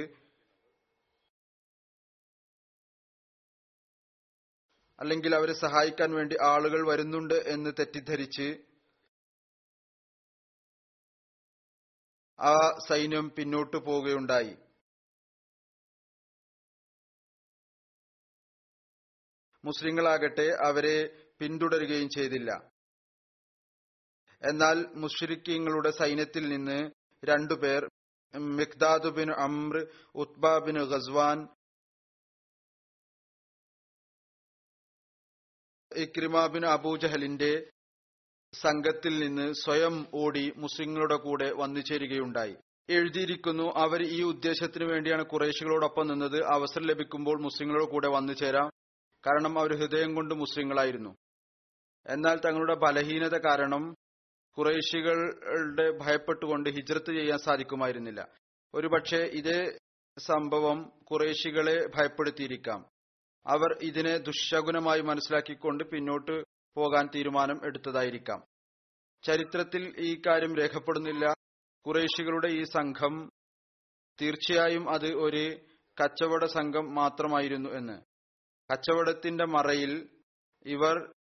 അല്ലെങ്കിൽ 4.98 5.32
അവരെ 5.34 5.54
സഹായിക്കാൻ 5.64 6.10
വേണ്ടി 6.14 6.36
ആളുകൾ 6.52 6.80
വരുന്നുണ്ട് 6.88 7.36
എന്ന് 7.54 7.70
തെറ്റിദ്ധരിച്ച് 7.78 8.48
ആ 12.38 12.54
സൈന്യം 12.88 13.26
പിന്നോട്ടു 13.36 13.78
പോവുകയുണ്ടായി. 13.86 14.52
മുസ്ലിങ്ങളാകട്ടെ 19.64 20.56
അവരെ 20.66 21.28
പിന്തുടരുകയും 21.38 22.08
ചെയ്തില്ല. 22.08 22.70
എന്നാൽ 24.48 24.86
മുഷ്രിഖിങ്ങളുടെ 24.94 25.90
സൈന്യത്തിൽ 25.90 26.48
നിന്ന് 26.48 26.90
രണ്ടുപേർ 27.24 27.88
Miqdad 28.36 29.08
bin 29.08 29.32
Amr 29.32 29.86
Utba 30.14 30.58
bin 30.58 30.78
Ghazwan 30.78 31.48
Ikrima 35.96 36.46
bin 36.46 36.66
അബൂജഹലിന്റെ 36.66 37.70
സംഘത്തിൽ 38.52 39.18
നിന്ന് 39.18 39.52
സ്വയം 39.52 40.06
ഓടി 40.14 40.52
മുസ്ലിങ്ങളുടെ 40.56 41.16
കൂടെ 41.16 41.52
വന്നു 41.52 41.80
ചേരുകയുണ്ടായി. 41.80 42.56
എഴുതിയിരിക്കുന്നു 42.90 43.72
അവർ 43.76 44.02
ഈ 44.02 44.22
ഉദ്ദേശത്തിന് 44.22 44.84
വേണ്ടിയാണ് 44.84 45.24
കുറേശികളോടൊപ്പം 45.24 46.06
നിന്നത്. 46.06 46.44
അവസരം 46.44 46.86
ലഭിക്കുമ്പോൾ 46.86 47.42
മുസ്ലിങ്ങളുടെ 47.42 47.90
കൂടെ 47.90 48.08
വന്നു 48.08 48.32
ചേരാം. 48.32 48.79
കാരണം 49.26 49.58
അവർ 49.58 49.76
ഹൃദയം 49.76 50.14
കൊണ്ട് 50.14 50.34
മുസ്ലിങ്ങളായിരുന്നു. 50.34 51.16
എന്നാൽ 52.06 52.40
തങ്ങളുടെ 52.44 52.74
ബലഹീനത 52.74 53.38
കാരണം 53.38 53.94
കുറേശികളുടെ 54.58 55.98
ഭയപ്പെട്ടുകൊണ്ട് 55.98 56.70
ഹിജ്രത്ത് 56.70 57.12
ചെയ്യാൻ 57.12 57.38
സാധിക്കുമായിരുന്നില്ല. 57.38 58.28
ഒരുപക്ഷെ 58.74 59.16
ഇതേ 59.16 59.78
സംഭവം 60.18 60.92
കുറേശികളെ 61.10 61.86
ഭയപ്പെടുത്തിയിരിക്കാം. 61.96 62.86
അവർ 63.46 63.78
ഇതിനെ 63.82 64.16
ദുശകുനമായി 64.16 65.00
മനസ്സിലാക്കിക്കൊണ്ട് 65.00 65.84
പിന്നോട്ട് 65.84 66.44
പോകാൻ 66.76 67.08
തീരുമാനം 67.14 67.60
എടുത്തതായിരിക്കാം. 67.64 68.44
ചരിത്രത്തിൽ 69.22 69.94
ഈ 69.98 70.22
കാര്യം 70.26 70.56
രേഖപ്പെടുന്നില്ല. 70.56 71.34
കുറേശികളുടെ 71.86 72.48
ഈ 72.48 72.62
സംഘം 72.62 73.30
തീർച്ചയായും 74.22 74.90
അത് 74.90 75.12
ഒരു 75.12 75.58
കച്ചവട 76.04 76.44
സംഘം 76.44 76.94
മാത്രമായിരുന്നു 76.94 77.70
എന്ന്. 77.70 78.09
കച്ചവടത്തിന്റെ 78.72 79.44
മറയിൽ 79.44 80.08
ഇവർ 80.66 81.12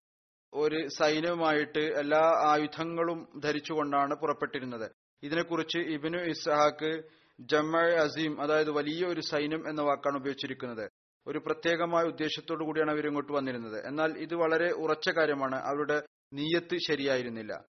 ഒരു 0.53 0.87
സൈന്യവുമായിട്ട് 0.87 1.79
എല്ലാ 1.79 2.43
ആയുധങ്ങളും 2.47 3.41
ധരിച്ചുകൊണ്ടാണ് 3.43 4.15
പുറപ്പെട്ടിരുന്നത്. 4.15 4.91
ഇതിനെക്കുറിച്ച് 5.23 5.77
ഇബിനു 5.77 6.17
ഇസ്ഹാക്ക് 6.17 7.03
ജമ്മ 7.39 7.77
അസീം 7.77 8.41
അതായത് 8.41 8.71
വലിയ 8.71 9.05
ഒരു 9.05 9.21
സൈന്യം 9.21 9.69
എന്ന 9.69 9.81
വാക്കാണ് 9.81 10.17
ഉപയോഗിച്ചിരിക്കുന്നത്. 10.17 10.89
ഒരു 11.27 11.37
പ്രത്യേകമായ 11.37 12.03
ഉദ്ദേശത്തോടു 12.03 12.63
കൂടിയാണ് 12.63 12.91
അവർ 12.91 13.05
ഇങ്ങോട്ട് 13.05 13.33
വന്നിരുന്നത്. 13.33 13.85
എന്നാൽ 13.85 14.17
ഇത് 14.17 14.35
വളരെ 14.35 14.71
ഉറച്ച 14.73 15.09
കാര്യമാണ്. 15.09 15.55
അവരുടെ 15.55 16.01
നീയത്ത് 16.33 16.77
ശരിയായിരുന്നില്ല. 16.87 17.65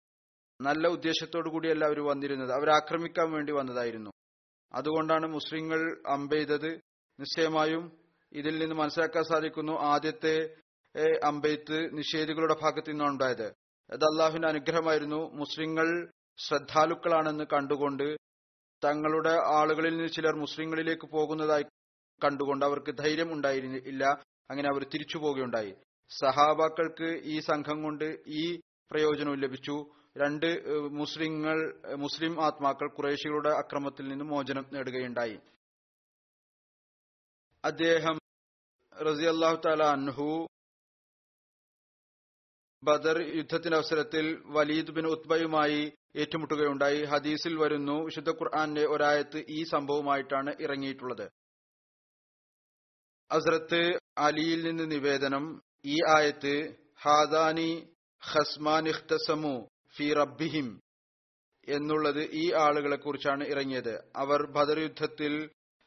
നല്ല 0.61 0.87
ഉദ്ദേശത്തോടു 0.87 1.49
കൂടിയല്ല 1.49 1.85
അവർ 1.85 1.99
വന്നിരുന്നത്. 1.99 2.51
അവർ 2.51 2.69
ആക്രമിക്കാൻ 2.69 3.31
വേണ്ടി 3.31 3.53
വന്നതായിരുന്നു. 3.53 4.11
അതുകൊണ്ടാണ് 4.73 5.27
മുസ്ലിങ്ങൾ 5.27 6.01
അമ്പെയ്തത്. 6.07 6.71
നിശ്ചയമായും 7.19 8.06
ഇതിൽ 8.33 8.59
നിന്ന് 8.59 8.75
മനസ്സിലാക്കാൻ 8.75 9.23
സാധിക്കുന്നു 9.23 9.73
ആദ്യത്തെ 9.93 10.35
അമ്പെയ്ത്ത് 11.23 11.97
നിഷേധികളുടെ 11.97 12.55
ഭാഗത്തു 12.61 12.89
നിന്നാണ് 12.91 13.11
ഉണ്ടായത്. 13.11 13.47
അത് 13.93 14.03
അള്ളാഹുവിന്റെ 14.03 14.47
അനുഗ്രഹമായിരുന്നു. 14.47 15.31
മുസ്ലിങ്ങൾ 15.33 15.87
ശ്രദ്ധാലുക്കളാണെന്ന് 16.45 17.43
കണ്ടുകൊണ്ട് 17.53 18.15
തങ്ങളുടെ 18.83 19.33
ആളുകളിൽ 19.57 19.97
നിന്ന് 19.97 20.07
ചിലർ 20.07 20.35
മുസ്ലിങ്ങളിലേക്ക് 20.35 21.07
പോകുന്നതായി 21.11 21.65
കണ്ടുകൊണ്ട് 22.23 22.65
അവർക്ക് 22.65 22.91
ധൈര്യം 22.97 23.33
ഉണ്ടായിരുന്നില്ല 23.33 24.03
അങ്ങനെ 24.51 24.67
അവർ 24.73 24.83
തിരിച്ചു 24.83 25.17
പോവുകയുണ്ടായി. 25.17 25.73
സഹാബാക്കൾക്ക് 26.11 27.09
ഈ 27.23 27.39
സംഘം 27.39 27.83
കൊണ്ട് 27.83 28.05
ഈ 28.27 28.59
പ്രയോജനവും 28.91 29.39
ലഭിച്ചു. 29.39 29.75
രണ്ട് 30.17 30.47
മുസ്ലിങ്ങൾ 30.91 31.57
മുസ്ലിം 31.95 32.45
ആത്മാക്കൾ 32.45 32.87
കുറേശികളുടെ 32.89 33.49
അക്രമത്തിൽ 33.49 34.07
നിന്ന് 34.07 34.25
മോചനം 34.25 34.65
നേടുകയുണ്ടായി. 34.73 35.37
അദ്ദേഹം 37.67 38.17
റസി 38.95 39.25
അള്ളാഹു 39.25 39.57
താല 39.65 39.83
അൻഹു 39.83 40.47
ബദർ 42.83 43.17
യുദ്ധത്തിന്റെ 43.37 43.77
അവസരത്തിൽ 43.77 44.25
വലീദ് 44.45 44.91
ബിൻ 44.91 45.05
ഉത്ബയുമായി 45.07 45.81
ഏറ്റുമുട്ടുകയുണ്ടായി. 46.15 46.99
ഹദീസിൽ 47.05 47.53
വരുന്നു 47.57 47.95
വിശുദ്ധ 48.03 48.29
ഖുർആാന്റെ 48.29 48.83
ഒരായത്ത് 48.85 49.39
ഈ 49.49 49.63
സംഭവമായിട്ടാണ് 49.63 50.51
ഇറങ്ങിയിട്ടുള്ളത്. 50.59 51.25
അസ്രത്ത് 53.31 53.81
അലിയിൽ 54.17 54.59
നിന്ന് 54.67 54.85
നിവേദനം 54.91 55.45
ഈ 55.85 55.97
ആയത്ത് 56.17 56.55
ഹാദാനി 57.03 57.71
ഹസ്മാൻ 58.23 58.85
ഇഖ്തസമു 58.89 59.55
ഫി 59.97 60.13
റബ്ബിഹിം 60.13 60.67
എന്നുള്ളത് 61.67 62.23
ഈ 62.33 62.45
ആളുകളെ 62.65 62.95
കുറിച്ചാണ് 62.95 63.43
ഇറങ്ങിയത്. 63.43 63.95
അവർ 64.15 64.39
ബദർ 64.51 64.79
യുദ്ധത്തിൽ 64.79 65.33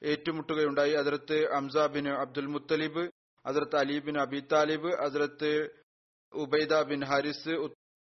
ഏറ്റുമുട്ടുകയുണ്ടായി. 0.03 0.93
അതിർത്ത് 0.93 1.53
അംസ 1.55 1.77
ബിൻ 1.87 2.09
അബ്ദുൽ 2.09 2.47
മുത്തലിബ് 2.47 3.11
അതിർത്ത് 3.47 3.77
അലി 3.77 3.99
ബിൻ 3.99 4.21
അബി 4.21 4.41
താലിബ് 4.53 4.95
അതിർത്ത് 4.95 5.71
Ubaida 6.33 6.83
bin 6.83 7.05
Haris 7.05 7.51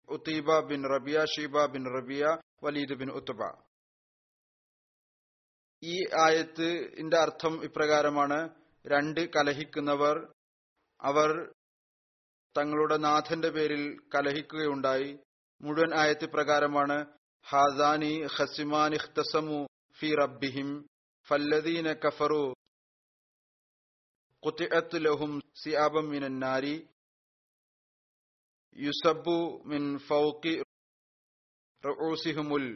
Utba 0.10 0.60
bin 0.60 0.82
Rabia 0.95 1.25
Shaiba 1.25 1.65
bin 1.65 1.84
Rabia 1.97 2.38
Walid 2.63 2.93
bin 2.93 3.12
Utba 3.12 3.41
ഈ 5.84 5.95
ആയത്തിന്റെ 6.21 7.17
അർത്ഥം 7.17 7.63
ഇപ്രകാരമാണ്. 7.63 8.49
രണ്ട് 8.88 9.29
കലഹിക്കുന്നവർ 9.34 10.34
അവർ 11.01 11.53
തങ്ങളുടെ 12.58 12.97
നാഥന്റെ 12.97 13.49
പേരിൽ 13.49 13.97
കലഹിക്കുകയുണ്ടായി. 14.15 15.19
മുഴുവൻ 15.62 15.99
ആയത്ത് 15.99 16.25
പ്രകാരമാണ് 16.25 17.06
ഹാസാനി 17.49 18.27
ഹസിമാൻ 18.36 18.93
ഇഖ്തസമു 18.93 19.67
ഫി 19.99 20.15
റബ്ബിഹിം. 20.15 20.69
ഫല്ലദീന 21.28 21.94
കഫറു 21.94 22.54
ഖുതിഅത്ത് 24.44 24.98
ലഹും 25.06 25.42
സിയാബം 25.64 26.10
മിനൻ 26.10 26.40
നാരി 26.40 26.90
യുസബു 28.78 29.64
മിൻ 29.66 29.98
ഫൗഖി 29.98 30.64
റുഉസിഹുമുൽ 31.84 32.68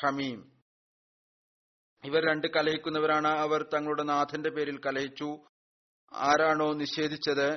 ഹമീം 0.00 0.40
ഇവർ 2.04 2.22
രണ്ട് 2.28 2.46
കലഹിക്കുന്നവരാണ്. 2.46 3.28
അവർ 3.28 3.62
തങ്ങളുടെ 3.62 4.02
നാഥന്റെ 4.02 4.50
പേരിൽ 4.50 4.78
കലഹിച്ചു. 4.78 5.28
ആരാണോ 6.12 6.72
നിഷേധിച്ചത്? 6.72 7.48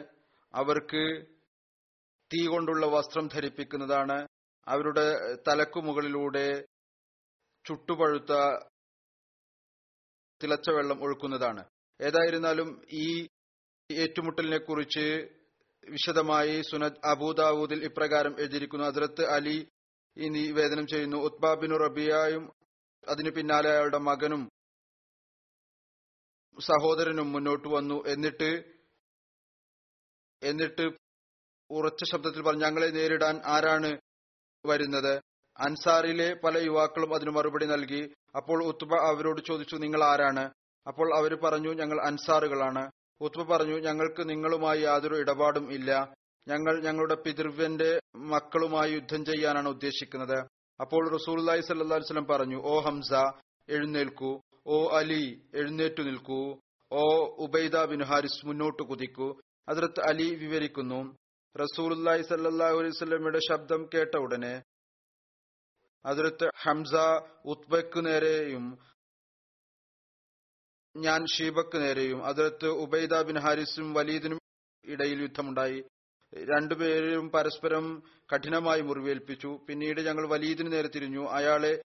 അവർക്ക് 0.54 1.04
തീ 2.32 2.48
കൊണ്ടുള്ള 2.48 2.86
വസ്ത്രം 2.86 3.28
ധരിപ്പിക്കുന്നതാണ്. 3.28 4.28
അവരുടെ 4.68 5.06
തലക്കു 5.48 5.80
മുകളിലൂടെ 5.80 6.48
ചുട്ടുപഴുത്ത 7.66 8.34
തിളച്ച 10.44 10.70
വെള്ളം 10.70 11.04
ഒഴുക്കുന്നതാണ്. 11.04 11.64
ഏതായിരുന്നാലും 12.02 12.70
ഈ 12.92 13.28
ഏറ്റുമുട്ടലിനെ 13.92 14.58
കുറിച്ച് 14.58 15.06
വിശദമായി 15.90 16.62
സുനദ് 16.62 17.02
അബൂദാവൂദിൽ 17.06 17.84
ഇപ്രകാരം 17.84 18.40
എഴുതിയിരിക്കുന്നു. 18.40 18.86
ഹസ്രത്ത് 18.86 19.26
അലി 19.26 19.58
ഈ 20.18 20.30
നിവേദനം 20.30 20.88
ചെയ്യുന്നു 20.88 21.18
ഉത്ബാബിനു 21.18 21.76
റബിയായും 21.76 22.52
അതിനു 23.08 23.30
പിന്നാലെ 23.30 23.70
അയാളുടെ 23.70 23.98
മകനും 23.98 24.50
സഹോദരനും 26.58 27.32
മുന്നോട്ട് 27.32 27.68
വന്നു. 27.68 28.04
എന്നിട്ട് 28.08 28.50
എന്നിട്ട് 30.42 30.86
ഉറച്ച 31.70 32.04
ശബ്ദത്തിൽ 32.12 32.42
പറഞ്ഞു 32.42 32.66
ഞങ്ങളെ 32.66 32.88
നേരിടാൻ 32.88 33.42
ആരാണ് 33.46 34.00
വരുന്നത്? 34.66 35.22
അൻസാറിലെ 35.66 36.30
പല 36.44 36.58
യുവാക്കളും 36.58 37.16
അതിന് 37.16 37.30
മറുപടി 37.30 37.66
നൽകി. 37.66 38.02
അപ്പോൾ 38.36 38.60
ഉത്ബ 38.72 38.92
അവരോട് 39.10 39.42
ചോദിച്ചു 39.50 39.76
നിങ്ങൾ 39.76 40.04
ആരാണ്? 40.04 40.46
അപ്പോൾ 40.88 41.08
അവർ 41.20 41.32
പറഞ്ഞു 41.44 41.72
ഞങ്ങൾ 41.74 41.98
അൻസാറുകളാണ്. 42.10 42.84
ഉത്ബ 43.22 43.44
പറഞ്ഞു 43.52 43.78
ഞങ്ങൾക്ക് 43.88 44.30
നിങ്ങളുമായി 44.30 44.82
യാതൊരു 44.82 45.16
ഇടപാടും 45.24 45.66
ഇല്ല. 45.78 45.92
ഞങ്ങൾ 46.48 46.76
ഞങ്ങളുടെ 46.84 47.16
പിതൃവ്യന്റെ 47.26 48.00
മക്കളുമായി 48.34 48.92
യുദ്ധം 48.92 49.26
ചെയ്യാനാണ് 49.26 49.68
ഉദ്ദേശിക്കുന്നത്. 49.68 50.40
അപ്പോൾ 50.80 51.04
റസൂൽല്ലാഹി 51.18 51.62
സല്ലല്ലാഹു 51.68 52.00
അലൈഹി 52.00 52.10
വസല്ലം 52.10 52.28
പറഞ്ഞു 52.34 52.58
ഓ 52.72 52.76
ഹംസ 52.80 53.12
എഴുന്നേൽക്കൂ. 53.70 54.32
ഓ 54.68 54.78
അലി 55.00 55.24
എഴുന്നേറ്റു 55.54 56.02
നിൽക്കൂ. 56.02 56.42
ഓ 56.92 57.04
ഉബൈദ 57.46 57.86
ബിൻ 57.92 58.04
ഹാരിസ് 58.04 58.46
മുന്നോട്ട് 58.48 58.84
കുതിക്കൂ. 58.84 59.28
അതിർത്ത് 59.70 60.02
അലി 60.10 60.28
വിവരിക്കുന്നു. 60.44 61.00
റസൂലുല്ലാഹി 61.56 62.24
സല്ലാഹു 62.32 62.76
അലൈഹി 62.80 62.96
വസല്ലമയുടെ 62.96 63.40
ശബ്ദം 63.50 63.82
കേട്ട 63.94 64.16
ഉടനെ 64.26 64.56
ഹദ്രത്ത് 66.06 66.50
ഹംസ 66.62 66.94
ഉത്ബയ്ക്ക് 67.46 68.06
നേരെയും 68.06 68.78
ഞാൻ 70.98 71.26
ഷീബക്ക് 71.26 71.78
നേരെയും 71.78 72.26
അതിർത്ത് 72.26 72.68
ഉബൈദ 72.68 73.22
ബിൻ 73.22 73.40
ഹാരിസും 73.40 73.94
വലീദിനും 73.94 74.40
ഇടയിൽ 74.86 75.22
യുദ്ധമുണ്ടായി. 75.22 75.84
രണ്ടുപേരും 76.34 77.30
പരസ്പരം 77.30 78.04
കഠിനമായി 78.34 78.82
മുറിവേൽപ്പിച്ചു. 78.82 79.66
പിന്നീട് 79.70 80.02
ഞങ്ങൾ 80.02 80.28
വലീദിന് 80.28 80.72
നേരെ 80.72 80.88
തിരിഞ്ഞു. 80.88 81.30
അയാളെ 81.30 81.82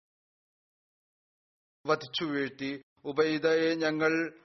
വധിച്ചു 1.87 2.25
വീഴ്ത്തി. 2.25 2.83
ഉബൈദയെ 3.05 3.75
ഞങ്ങൾ 3.75 4.40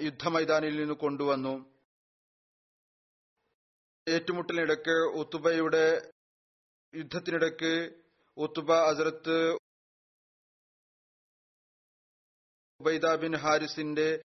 യുദ്ധമൈതാനിൽ 0.00 0.76
നിന്ന് 0.76 0.94
കൊണ്ടുവന്നു. 0.94 1.74
ഏറ്റുമുട്ടലിനിടയ്ക്ക് 4.08 4.96
ഉത്തുബയുടെ 5.20 6.12
യുദ്ധത്തിനിടയ്ക്ക് 6.94 8.02
ഉത്തുബ 8.36 8.72
അസരത്ത് 8.72 9.50
ഉബൈദ 12.80 13.14
ബിൻ 13.14 13.36
ഹാരിസിന്റെ 13.36 14.22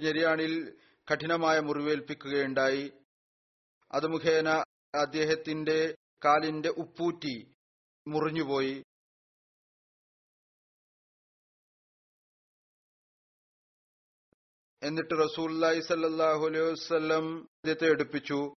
ഞെരിയാണിൽ 0.00 0.78
കഠിനമായ 1.12 1.60
മുറിവേൽപ്പിക്കുകയുണ്ടായി. 1.60 2.92
അത് 3.92 4.06
മുഖേന 4.06 4.48
അദ്ദേഹത്തിന്റെ 5.00 5.94
കാലിന്റെ 6.24 6.68
ഉപ്പൂറ്റി 6.68 7.54
മുറിഞ്ഞുപോയി. 8.08 8.82
എന്നിട്ട് 14.82 15.14
റസൂല്ലായി 15.14 15.80
സല്ലാഹു 15.80 16.46
അലൈഹി 16.46 16.72
വസ്ലം 16.72 17.42
അദ്ദേഹത്തെ 17.42 17.90
എടുപ്പിച്ചു. 17.90 18.54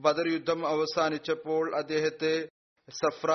ബദർ 0.00 0.28
യുദ്ധം 0.32 0.66
അവസാനിച്ചപ്പോൾ 0.66 1.76
അദ്ദേഹത്തെ 1.76 2.48
സഫ്ര 2.90 3.30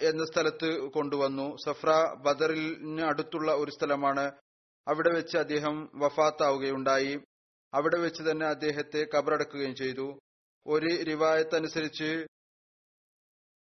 എന്ന 0.00 0.24
സ്ഥലത്ത് 0.24 0.78
കൊണ്ടുവന്നു. 0.78 1.56
സഫ്ര 1.56 2.14
ബദറിന് 2.20 3.02
അടുത്തുള്ള 3.02 3.54
ഒരു 3.54 3.70
സ്ഥലമാണ്. 3.70 4.32
അവിടെ 4.88 5.14
വെച്ച് 5.14 5.36
അദ്ദേഹം 5.36 5.90
വഫാത്താവുകയുണ്ടായി. 5.94 7.20
അവിടെ 7.74 7.98
വെച്ച് 7.98 8.22
തന്നെ 8.22 8.46
അദ്ദേഹത്തെ 8.46 9.06
കബറടക്കുകയും 9.14 9.74
ചെയ്തു. 9.74 10.18
ഒരു 10.66 10.86
അനുസരിച്ച് 11.56 12.26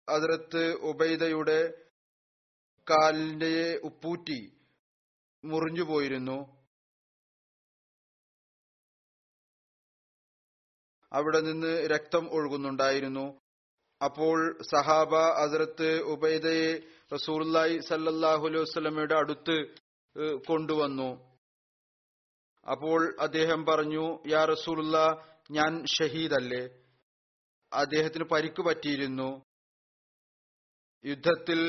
അതിർത്ത് 0.10 0.74
ഉബൈദയുടെ 0.74 1.86
കാലിന്റെ 2.90 3.80
ഉപ്പൂറ്റി 3.84 4.58
മുറിഞ്ഞുപോയിരുന്നു. 5.46 6.56
അവിടെ 11.14 11.40
നിന്ന് 11.40 11.88
രക്തം 11.88 12.30
ഒഴുകുന്നുണ്ടായിരുന്നു. 12.32 13.45
അപ്പോൾ 14.06 14.38
സഹാബ 14.72 15.14
അസരത്ത് 15.44 15.90
ഉബൈദയെ 16.14 16.70
റസൂർലായി 17.14 17.76
സല്ലാഹു 17.90 18.44
അലൈഹി 18.48 18.64
വസ്ലമയുടെ 18.64 19.16
അടുത്ത് 19.22 19.58
കൊണ്ടുവന്നു. 20.48 21.10
അപ്പോൾ 22.66 23.00
അദ്ദേഹം 23.20 23.66
പറഞ്ഞു 23.66 24.06
യാ 24.28 24.42
റസൂലുള്ള 24.46 24.98
ഞാൻ 25.52 25.72
ഷഹീദല്ലേ? 25.96 26.64
അദ്ദേഹത്തിന് 27.72 28.26
പരിക്ക് 28.32 28.62
പറ്റിയിരുന്നു. 28.68 29.30
യുദ്ധത്തിൽ 31.06 31.60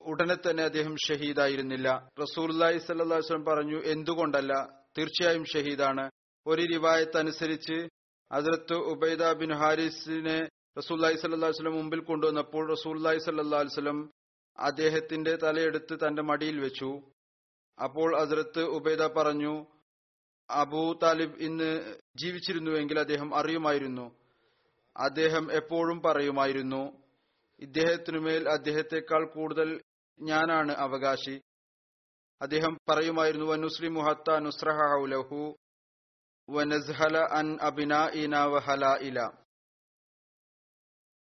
ഉടനെ 0.00 0.36
തന്നെ 0.36 0.62
അദ്ദേഹം 0.64 0.94
ഷഹീദായിരുന്നില്ല. 1.06 1.88
റസൂർലായി 2.22 2.78
സല്ലാസ്ലം 2.78 3.42
പറഞ്ഞു 3.44 3.78
എന്തുകൊണ്ടല്ല? 3.92 4.52
തീർച്ചയായും 4.98 5.44
ഷഹീദാണ്. 5.52 6.04
ഒരു 6.46 6.62
അനുസരിച്ച് 7.22 7.78
ഹസരത്ത് 8.32 8.74
ഉബൈദ 8.74 9.32
ബിൻ 9.32 9.52
ഹാരിസിനെ 9.52 10.48
റസൂല്ലായി 10.78 11.14
സല്ലാ 11.14 11.70
മുമ്പിൽ 11.70 12.00
കൊണ്ടുവന്നപ്പോൾ 12.00 12.70
റസൂല്ലായി 12.70 13.18
സല്ലാ 13.18 13.58
വസ്ലം 13.58 14.10
അദ്ദേഹത്തിന്റെ 14.58 15.36
തലയെടുത്ത് 15.36 15.98
തന്റെ 16.06 16.22
മടിയിൽ 16.22 16.60
വെച്ചു. 16.60 17.00
അപ്പോൾ 17.82 18.20
ഹസരത്ത് 18.20 18.62
ഉബൈദ 18.62 19.02
പറഞ്ഞു 19.02 19.66
അബൂ 20.50 20.94
താലിബ് 20.94 21.36
ഇന്ന് 21.36 21.94
ജീവിച്ചിരുന്നുവെങ്കിൽ 22.16 22.98
അദ്ദേഹം 22.98 23.34
അറിയുമായിരുന്നു. 23.34 24.16
അദ്ദേഹം 24.96 25.52
എപ്പോഴും 25.52 26.02
പറയുമായിരുന്നു 26.02 27.02
ഇദ്ദേഹത്തിനുമേൽ 27.58 28.48
അദ്ദേഹത്തെക്കാൾ 28.48 29.24
കൂടുതൽ 29.24 29.80
ഞാനാണ് 30.20 30.72
അവകാശി. 30.72 31.40
അദ്ദേഹം 32.42 32.78
പറയുമായിരുന്നു 32.90 33.46
വനുസ്ലിം 33.46 33.94
മുഹത്ത 33.94 34.38
നുസ്രഹു 34.38 35.06
വനസ്ഹല 35.06 35.67
അൻ 36.48 37.58
عن 37.62 38.46
വഹല 38.52 38.84
ഇല 39.00 39.20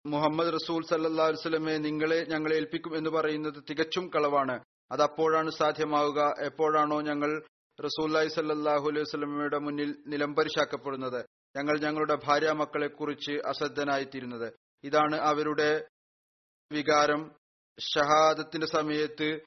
മുഹമ്മദ് 0.06 0.52
റസൂൽ 0.52 0.80
സല്ലാ 0.86 1.26
വസ്ലമെ 1.26 1.78
നിങ്ങളെ 1.78 2.24
ഞങ്ങളെ 2.28 2.54
ഏൽപ്പിക്കും 2.54 2.96
എന്ന് 2.96 3.10
പറയുന്നത് 3.10 3.64
തികച്ചും 3.70 4.08
കളവാണ്. 4.08 4.64
അത് 4.92 5.02
അപ്പോഴാണ് 5.02 5.50
സാധ്യമാവുക 5.50 6.44
എപ്പോഴാണോ 6.46 7.00
ഞങ്ങൾ 7.00 7.42
റസൂല്ലായി 7.84 8.28
സല്ലാഹു 8.28 8.88
അലൈഹി 8.88 9.00
വസ്ലമയുടെ 9.00 9.58
മുന്നിൽ 9.58 10.04
നിലംപരിശാക്കപ്പെടുന്നത് 10.06 11.24
ഞങ്ങൾ 11.56 11.80
ഞങ്ങളുടെ 11.80 12.14
ഭാര്യ 12.14 12.50
മക്കളെ 12.50 12.86
കുറിച്ച് 12.86 13.32
അശ്രദ്ധനായിത്തീരുന്നത്. 13.46 14.52
ഇതാണ് 14.84 15.16
അവരുടെ 15.16 15.88
വികാരം. 16.72 17.30
ഷഹാദത്തിന്റെ 17.80 18.66
സമയത്ത് 18.66 19.40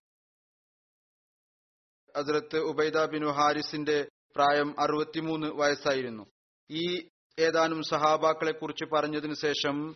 അതിർത്ത് 2.15 2.57
ഉബൈദ 2.57 3.05
ബിനു 3.05 3.27
ഹാരിസിന്റെ 3.27 4.09
പ്രായം 4.35 4.79
അറുപത്തിമൂന്ന് 4.79 5.47
വയസ്സായിരുന്നു. 5.47 6.25
ഈ 6.71 7.09
ഏതാനും 7.39 7.83
സഹാബാക്കളെ 7.83 8.51
കുറിച്ച് 8.51 8.85
പറഞ്ഞതിനു 8.85 9.33
ശേഷം 9.33 9.95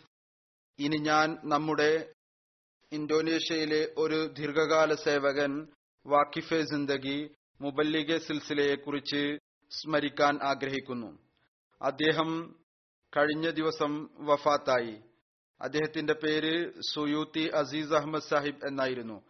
ഇനി 0.79 0.97
ഞാൻ 0.97 1.37
നമ്മുടെ 1.43 2.13
ഇന്തോനേഷ്യയിലെ 2.91 3.93
ഒരു 3.97 4.25
ദീർഘകാല 4.25 4.95
സേവകൻ 4.95 5.67
വാക്കിഫെ 6.05 6.61
സിന്ദഗി 6.61 7.35
മുബല്ലിഗെ 7.61 8.17
സിൽസിലയെ 8.17 8.75
കുറിച്ച് 8.75 9.37
സ്മരിക്കാൻ 9.71 10.39
ആഗ്രഹിക്കുന്നു. 10.43 11.17
അദ്ദേഹം 11.81 12.55
കഴിഞ്ഞ 13.17 13.49
ദിവസം 13.49 14.09
വഫാത്തായി. 14.19 15.01
അദ്ദേഹത്തിന്റെ 15.61 16.13
പേര് 16.13 16.81
സുയൂത്തി 16.81 17.51
അസീസ് 17.55 17.93
അഹമ്മദ് 17.93 18.29
സാഹിബ് 18.29 18.67
എന്നായിരുന്നു. 18.67 19.21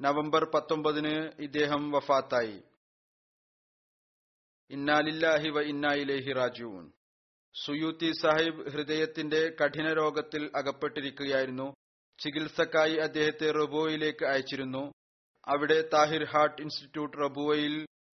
നവംബർ 0.00 0.44
പത്തൊമ്പതിന് 0.54 1.30
ഇദ്ദേഹം 1.38 1.90
വഫാത്തായി. 1.90 2.62
ഇന്നാലില്ലാഹി 4.70 5.48
വ 5.48 5.60
ഇന്നായിലേഹി 5.72 6.32
റാജുവൂൻ 6.32 6.84
സുയൂത്തി 7.54 8.10
സാഹിബ് 8.20 8.62
ഹൃദയത്തിന്റെ 8.72 9.40
കഠിന 9.60 9.88
രോഗത്തിൽ 9.92 10.50
അകപ്പെട്ടിരിക്കുകയായിരുന്നു. 10.54 11.66
ചികിത്സക്കായി 12.18 12.96
അദ്ദേഹത്തെ 13.06 13.48
റബോയിലേക്ക് 13.52 14.24
അയച്ചിരുന്നു. 14.24 14.84
അവിടെ 15.46 15.78
താഹിർ 15.94 16.24
ഹാർട്ട് 16.32 16.62
ഇൻസ്റ്റിറ്റ്യൂട്ട് 16.62 17.16
റബുവയിൽ 17.24 17.74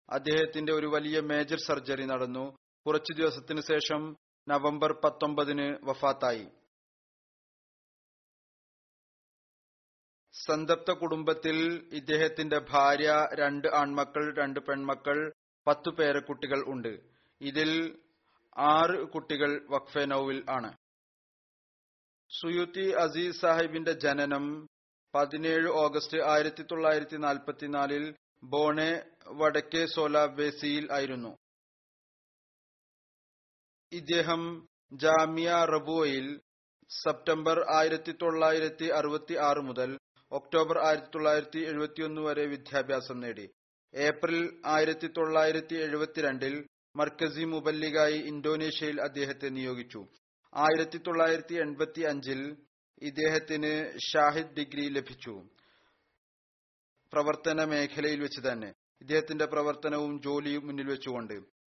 അദ്ദേഹത്തിന്റെ 0.10 0.72
ഒരു 0.74 0.88
വലിയ 0.88 1.18
മേജർ 1.32 1.60
സർജറി 1.68 2.06
നടന്നു. 2.06 2.46
കുറച്ചു 2.86 3.14
ദിവസത്തിന് 3.14 3.62
ശേഷം 3.72 4.02
നവംബർ 4.48 4.92
പത്തൊമ്പതിന് 5.04 5.68
വഫാത്തായി. 5.90 6.46
സന്തപ്ത 10.36 10.92
കുടുംബത്തിൽ 11.02 11.58
ഇദ്ദേഹത്തിന്റെ 12.00 12.60
ഭാര്യ 12.72 13.10
രണ്ട് 13.42 13.68
ആൺമക്കൾ 13.82 14.24
രണ്ട് 14.42 14.60
പെൺമക്കൾ 14.60 15.18
പത്തു 15.68 15.90
പേരക്കുട്ടികൾ 15.90 16.64
ഉണ്ട്. 16.68 16.94
ഇതിൽ 17.42 18.00
ആറ് 18.58 19.08
കുട്ടികൾ 19.08 19.68
വഖഫെ 19.70 20.06
നൌവിൽ 20.06 20.46
ആണ്. 20.50 20.72
സുയുത്തി 22.30 22.86
അസീസ് 22.90 23.42
സാഹിബിന്റെ 23.42 23.92
ജനനം 23.92 24.68
പതിനേഴ് 25.16 25.70
ഓഗസ്റ്റ് 25.70 26.24
ആയിരത്തി 26.24 26.64
തൊള്ളായിരത്തി 26.64 27.18
നാൽപ്പത്തിനാലിൽ 27.18 28.16
ബോണെ 28.44 28.92
വടക്കേ 29.28 29.86
സോലാബേസിയിൽ 29.86 30.88
ആയിരുന്നു. 30.92 31.38
ഇദ്ദേഹം 33.92 34.68
ജാമിയ 34.94 35.52
റബുവയിൽ 35.52 36.42
സെപ്റ്റംബർ 36.90 37.66
ആയിരത്തി 37.76 38.12
തൊള്ളായിരത്തി 38.22 38.86
അറുപത്തി 38.86 39.34
ആറ് 39.34 39.58
മുതൽ 39.58 39.98
ഒക്ടോബർ 40.32 40.78
ആയിരത്തി 40.88 41.08
തൊള്ളായിരത്തി 41.08 41.60
എഴുപത്തിയൊന്ന് 41.60 42.22
വരെ 42.22 42.46
വിദ്യാഭ്യാസം 42.46 43.20
നേടി. 43.20 43.50
ഏപ്രിൽ 43.96 44.62
ആയിരത്തി 44.66 45.08
തൊള്ളായിരത്തി 45.08 45.76
എഴുപത്തിരണ്ടിൽ 45.76 46.68
മർക്കസി 46.96 47.44
മുബല്ലിഗായി 47.44 48.14
ഇന്തോനേഷ്യയിൽ 48.14 49.02
അദ്ദേഹത്തെ 49.02 49.50
നിയോഗിച്ചു. 49.50 50.06
ആയിരത്തി 50.56 50.98
തൊള്ളായിരത്തി 50.98 51.54
എൺപത്തി 51.54 52.02
അഞ്ചിൽ 52.02 52.58
ഇദ്ദേഹത്തിന് 53.02 54.00
ഷാഹിദ് 54.14 54.56
ഡിഗ്രി 54.58 54.90
ലഭിച്ചു. 54.90 55.44
പ്രവർത്തന 57.14 57.64
മേഖലയിൽ 57.64 58.22
വെച്ച് 58.22 58.48
തന്നെ. 58.48 58.68
ഇദ്ദേഹത്തിന്റെ 59.02 59.46
പ്രവർത്തനവും 59.46 60.22
ജോലിയും 60.22 60.68
മുന്നിൽ 60.68 60.88
വെച്ചുകൊണ്ട്. 60.88 61.34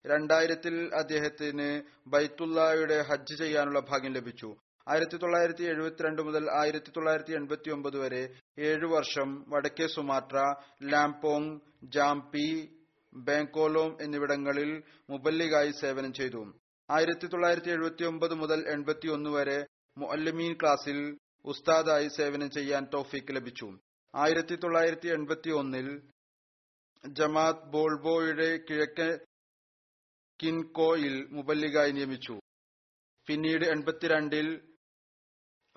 രണ്ടായിരത്തിൽ 0.06 0.90
അദ്ദേഹത്തിന് 0.94 1.82
ബൈത്തുല്ലായുടെ 2.06 3.02
ഹജ്ജ് 3.02 3.38
ചെയ്യാനുള്ള 3.38 3.80
ഭാഗ്യം 3.80 4.12
ലഭിച്ചു. 4.12 4.56
ആയിരത്തി 4.86 5.16
തൊള്ളായിരത്തി 5.16 5.64
എഴുപത്തിരണ്ട് 5.70 6.20
മുതൽ 6.26 6.44
ആയിരത്തി 6.60 6.90
തൊള്ളായിരത്തി 6.96 7.34
എൺപത്തി 7.38 7.70
ഒമ്പത് 7.76 7.96
വരെ 8.02 8.20
ഏഴു 8.68 8.86
വർഷം 8.86 9.28
വടക്കേ 9.52 9.86
സുമാത്ര 9.94 10.36
ലാംപോങ് 10.92 11.54
ജാംപി 11.94 12.48
ബാങ്കോലോം 13.12 13.90
എന്നിവിടങ്ങളിൽ 14.04 14.70
മുബല്ലിഗായി 15.12 15.72
സേവനം 15.80 16.12
ചെയ്തു. 16.18 16.42
ആയിരത്തി 16.88 17.26
തൊള്ളായിരത്തി 17.32 17.70
എഴുപത്തി 17.76 18.04
ഒമ്പത് 18.10 18.34
മുതൽ 18.42 18.60
എൺപത്തി 18.74 19.08
ഒന്ന് 19.16 19.30
വരെ 19.36 19.58
മുഅല്ലിമീൻ 19.96 20.54
ക്ലാസിൽ 20.60 20.98
ഉസ്താദായി 21.44 22.08
സേവനം 22.18 22.50
ചെയ്യാൻ 22.56 22.84
തൗഫീക്ക് 22.94 23.34
ലഭിച്ചു. 23.36 23.68
ആയിരത്തി 24.14 24.56
തൊള്ളായിരത്തി 24.62 25.08
എൺപത്തി 25.16 25.50
ഒന്നിൽ 25.60 25.88
ജമാത്ത് 27.04 27.66
ബോൾബോയുടെ 27.72 28.50
കിഴക്കൻ 28.68 29.12
കിൻകോയിൽ 30.40 31.14
മുബല്ലിഗായി 31.36 31.92
നിയമിച്ചു. 31.98 32.36
പിന്നീട് 33.28 33.64
എൺപത്തിരണ്ടിൽ 33.74 34.48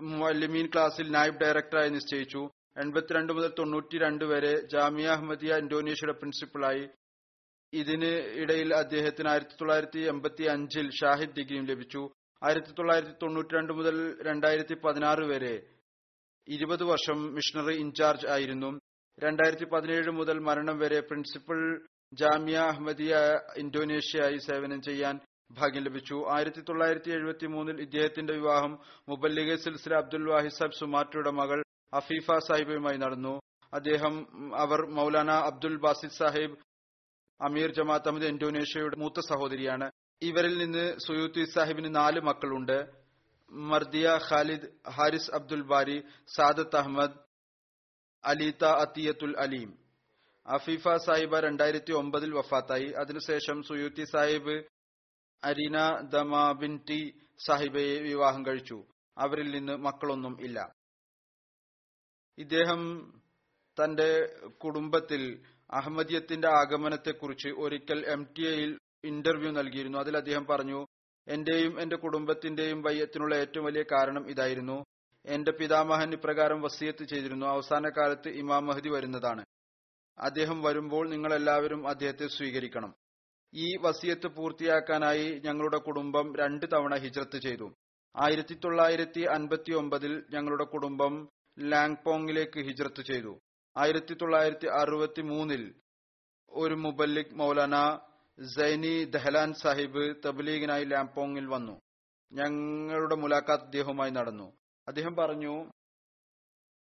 മുഅല്ലിമീൻ 0.02 0.68
ക്ലാസിൽ 0.74 1.08
നായബ് 1.16 1.42
ഡയറക്ടറായി 1.42 1.90
നിശ്ചയിച്ചു. 1.90 2.42
എൺപത്തിരണ്ട് 2.84 3.32
മുതൽ 3.34 3.52
തൊണ്ണൂറ്റിരണ്ട് 3.60 4.26
വരെ 4.26 4.54
ജാമിയ 4.74 5.08
അഹമ്മദിയ 5.16 5.58
ഇന്തോനേഷ്യയുടെ 5.64 6.16
പ്രിൻസിപ്പളായി. 6.20 6.86
ഇതിന് 7.74 8.12
ഇടയിൽ 8.42 8.70
അദ്ദേഹത്തിന് 8.74 9.30
ആയിരത്തി 9.30 9.56
തൊള്ളായിരത്തി 9.60 10.02
എൺപത്തി 10.12 10.44
അഞ്ചിൽ 10.54 10.88
ഷാഹിദ് 11.00 11.36
ഡിഗ്രിയും 11.38 11.66
ലഭിച്ചു. 11.72 12.02
ആയിരത്തി 12.42 12.72
തൊള്ളായിരത്തി 12.78 13.16
തൊണ്ണൂറ്റിരണ്ട് 13.24 13.74
മുതൽ 13.80 13.96
രണ്ടായിരത്തി 14.28 14.74
പതിനാറ് 14.84 15.26
വരെ 15.32 15.56
ഇരുപത് 16.48 16.84
വർഷം 16.84 17.18
മിഷണറി 17.36 17.76
ഇൻചാർജ് 17.76 18.28
ആയിരുന്നു. 18.36 18.70
രണ്ടായിരത്തി 19.18 19.68
പതിനേഴ് 19.74 20.12
മുതൽ 20.20 20.38
മരണം 20.40 20.78
വരെ 20.80 21.00
പ്രിൻസിപ്പൽ 21.00 21.60
ജാമിയ 22.14 22.58
അഹമ്മദിയ 22.72 23.16
ഇന്തോനേഷ്യയായി 23.58 24.38
സേവനം 24.48 24.82
ചെയ്യാൻ 24.82 25.16
ഭാഗ്യം 25.52 25.84
ലഭിച്ചു. 25.84 26.26
ആയിരത്തി 26.30 26.62
തൊള്ളായിരത്തി 26.62 27.10
എഴുപത്തി 27.12 27.46
മൂന്നിൽ 27.46 27.82
ഇദ്ദേഹത്തിന്റെ 27.82 28.34
വിവാഹം 28.34 28.80
മുബല്ലിഗെ 29.10 29.56
സിൽസില 29.56 29.94
അബ്ദുൽ 29.94 30.26
വാഹിദ് 30.30 30.52
സാബ് 30.52 30.80
സുമാറ്റയുടെ 30.80 31.32
മകൾ 31.32 31.64
അഫീഫ 31.94 32.32
സാഹിബുമായി 32.48 32.98
നടന്നു. 32.98 33.40
അദ്ദേഹം 33.74 34.16
അവർ 34.56 34.80
മൗലാന 34.86 35.32
അബ്ദുൽ 35.32 35.78
ബാസിദ് 35.78 36.18
സാഹിബ് 36.18 36.58
അമീർ 37.42 37.72
ജമാഅത്ത് 37.74 38.08
അഹമ്മദ് 38.08 38.26
ഇന്തോനേഷ്യയുടെ 38.26 38.98
മൂത്ത 38.98 39.20
സഹോദരിയാണ്. 39.30 39.92
ഇവരിൽ 40.22 40.58
നിന്ന് 40.58 40.86
സുയൂത്തി 41.08 41.44
സാഹിബിന് 41.56 41.96
നാല് 41.96 42.22
മക്കളുണ്ട്. 42.22 42.78
മർദിയ 43.52 44.08
ഖാലിദ് 44.30 44.68
ഹാരിസ് 44.90 45.32
അബ്ദുൽ 45.36 45.62
ബാരി 45.62 46.04
സാദത്ത് 46.36 46.76
അഹമ്മദ് 46.76 47.18
അലീത്ത 48.24 48.66
അത്തിയത്തുൽ 48.66 49.36
അലീം. 49.38 49.70
അഫീഫ 50.46 50.88
സാഹിബ 51.06 51.40
രണ്ടായിരത്തി 51.40 51.94
ഒമ്പതിൽ 51.94 52.34
വഫാത്തായി. 52.34 52.90
അതിനുശേഷം 53.02 53.64
സുയൂത്തി 53.64 54.04
സാഹിബ് 54.04 54.56
അരീന 55.44 56.00
ദമാബിൻടി 56.10 57.20
സാഹിബയെ 57.46 58.00
വിവാഹം 58.00 58.46
കഴിച്ചു. 58.46 58.84
അവരിൽ 59.18 59.52
നിന്ന് 59.52 59.78
മക്കളൊന്നും 59.78 60.42
ഇല്ല. 60.42 60.76
ഇദ്ദേഹം 62.38 63.14
തന്റെ 63.84 64.36
കുടുംബത്തിൽ 64.64 65.44
അഹമ്മദിയത്തിന്റെ 65.72 66.48
ആഗമനത്തെക്കുറിച്ച് 66.48 67.48
ഒരിക്കൽ 67.50 68.06
എം 68.06 68.28
ടി 68.38 68.48
എയിൽ 68.48 68.80
ഇന്റർവ്യൂ 69.04 69.52
നൽകിയിരുന്നു. 69.52 69.98
അതിൽ 69.98 70.18
അദ്ദേഹം 70.18 70.46
പറഞ്ഞു 70.46 70.86
എന്റെയും 71.28 71.82
എന്റെ 71.82 71.96
കുടുംബത്തിന്റെയും 71.96 72.82
വയ്യത്തിനുള്ള 72.82 73.36
ഏറ്റവും 73.36 73.66
വലിയ 73.66 73.84
കാരണം 73.92 74.30
ഇതായിരുന്നു. 74.30 74.84
എന്റെ 75.26 75.52
പിതാമഹൻ 75.52 76.14
ഇപ്രകാരം 76.14 76.62
വസിയത്ത് 76.62 77.04
ചെയ്തിരുന്നു. 77.04 77.46
അവസാന 77.46 77.90
കാലത്ത് 77.90 78.30
ഇമാം 78.30 78.66
മഹദി 78.66 78.90
വരുന്നതാണ്. 78.90 79.46
അദ്ദേഹം 80.20 80.62
വരുമ്പോൾ 80.62 81.10
നിങ്ങൾ 81.10 81.34
എല്ലാവരും 81.34 81.88
അദ്ദേഹത്തെ 81.88 82.28
സ്വീകരിക്കണം. 82.28 82.96
ഈ 83.54 83.78
വസിയത്ത് 83.78 84.28
പൂർത്തിയാക്കാനായി 84.28 85.42
ഞങ്ങളുടെ 85.46 85.78
കുടുംബം 85.78 86.36
രണ്ട് 86.36 86.66
തവണ 86.74 86.96
ഹിജ്രത്ത് 86.96 87.38
ചെയ്തു. 87.38 87.74
ആയിരത്തി 88.16 88.54
തൊള്ളായിരത്തി 88.54 89.22
അൻപത്തി 89.22 89.72
ഒമ്പതിൽ 89.72 90.26
ഞങ്ങളുടെ 90.30 90.64
കുടുംബം 90.64 91.30
ലാങ്പോങ്ങിലേക്ക് 91.60 92.60
ഹിജ്രത്ത് 92.60 93.02
ചെയ്തു. 93.02 93.40
ആയിരത്തി 93.78 94.14
തൊള്ളായിരത്തി 94.14 94.68
അറുപത്തി 94.68 95.22
മൂന്നിൽ 95.22 95.76
ഒരു 96.50 96.74
മുബല്ലിക് 96.74 97.34
മൗലാന 97.34 98.00
സൈനി 98.56 99.06
ദഹലാൻ 99.06 99.54
സാഹിബ് 99.54 100.16
തബ്ലീഗിനായി 100.26 100.86
ലാംപോങ്ങിൽ 100.86 101.46
വന്നു. 101.46 101.82
ഞങ്ങളുടെ 102.32 103.16
മുലാഖാത്ത് 103.16 103.64
അദ്ദേഹവുമായി 103.64 104.12
നടന്നു. 104.12 104.54
അദ്ദേഹം 104.88 105.16
പറഞ്ഞു 105.16 105.72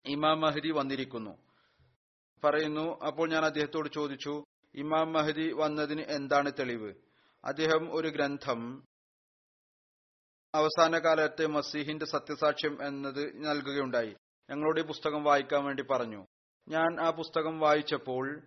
ഇമാം 0.07 0.41
മഹദി 0.41 0.71
വന്നിരിക്കുന്നു. 0.71 1.39
പറയുന്നു 2.45 2.99
അപ്പോൾ 3.07 3.29
ഞാൻ 3.29 3.45
അദ്ദേഹത്തോട് 3.45 3.89
ചോദിച്ചു 3.89 4.45
ഇമാം 4.75 5.13
മഹദി 5.13 5.53
വന്നതിന് 5.53 6.01
എന്താണ് 6.01 6.53
തെളിവ്? 6.59 6.95
അദ്ദേഹം 7.45 7.97
ഒരു 7.97 8.09
ഗ്രന്ഥം 8.09 8.85
അവസാന 10.55 10.99
കാലത്തെ 10.99 11.47
മസീഹിന്റെ 11.47 12.07
സത്യസാക്ഷ്യം 12.07 12.87
എന്നത് 12.87 13.45
നൽകുകയുണ്ടായി. 13.45 14.15
ഞങ്ങളുടെ 14.51 14.81
ഈ 14.81 14.85
പുസ്തകം 14.85 15.25
വായിക്കാൻ 15.25 15.65
വേണ്ടി 15.65 15.83
പറഞ്ഞു. 15.83 16.27
ഞാൻ 16.69 17.01
ആ 17.01 17.11
പുസ്തകം 17.11 17.59
വായിച്ചപ്പോൾ 17.59 18.43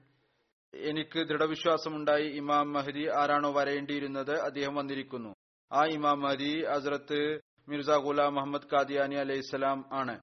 എനിക്ക് 0.75 1.19
ദൃഢവിശ്വാസമുണ്ടായി 1.19 2.23
ഇമാം 2.23 2.73
മഹദി 2.73 3.07
ആരാണോ 3.07 3.51
വരേണ്ടിയിരുന്നത് 3.51 4.39
അദ്ദേഹം 4.39 4.75
വന്നിരിക്കുന്നു. 4.75 5.35
ആ 5.71 5.85
ഇമാം 5.85 6.21
മഹദി 6.21 6.65
ഹസ്രത്ത് 6.65 7.39
മിർസ 7.67 7.89
ഗുലാം 7.89 8.35
മുഹമ്മദ് 8.35 8.69
കാദിയാനി 8.73 9.15
അലൈഹിസ്സലാം 9.15 9.89
ആണ്. 9.91 10.21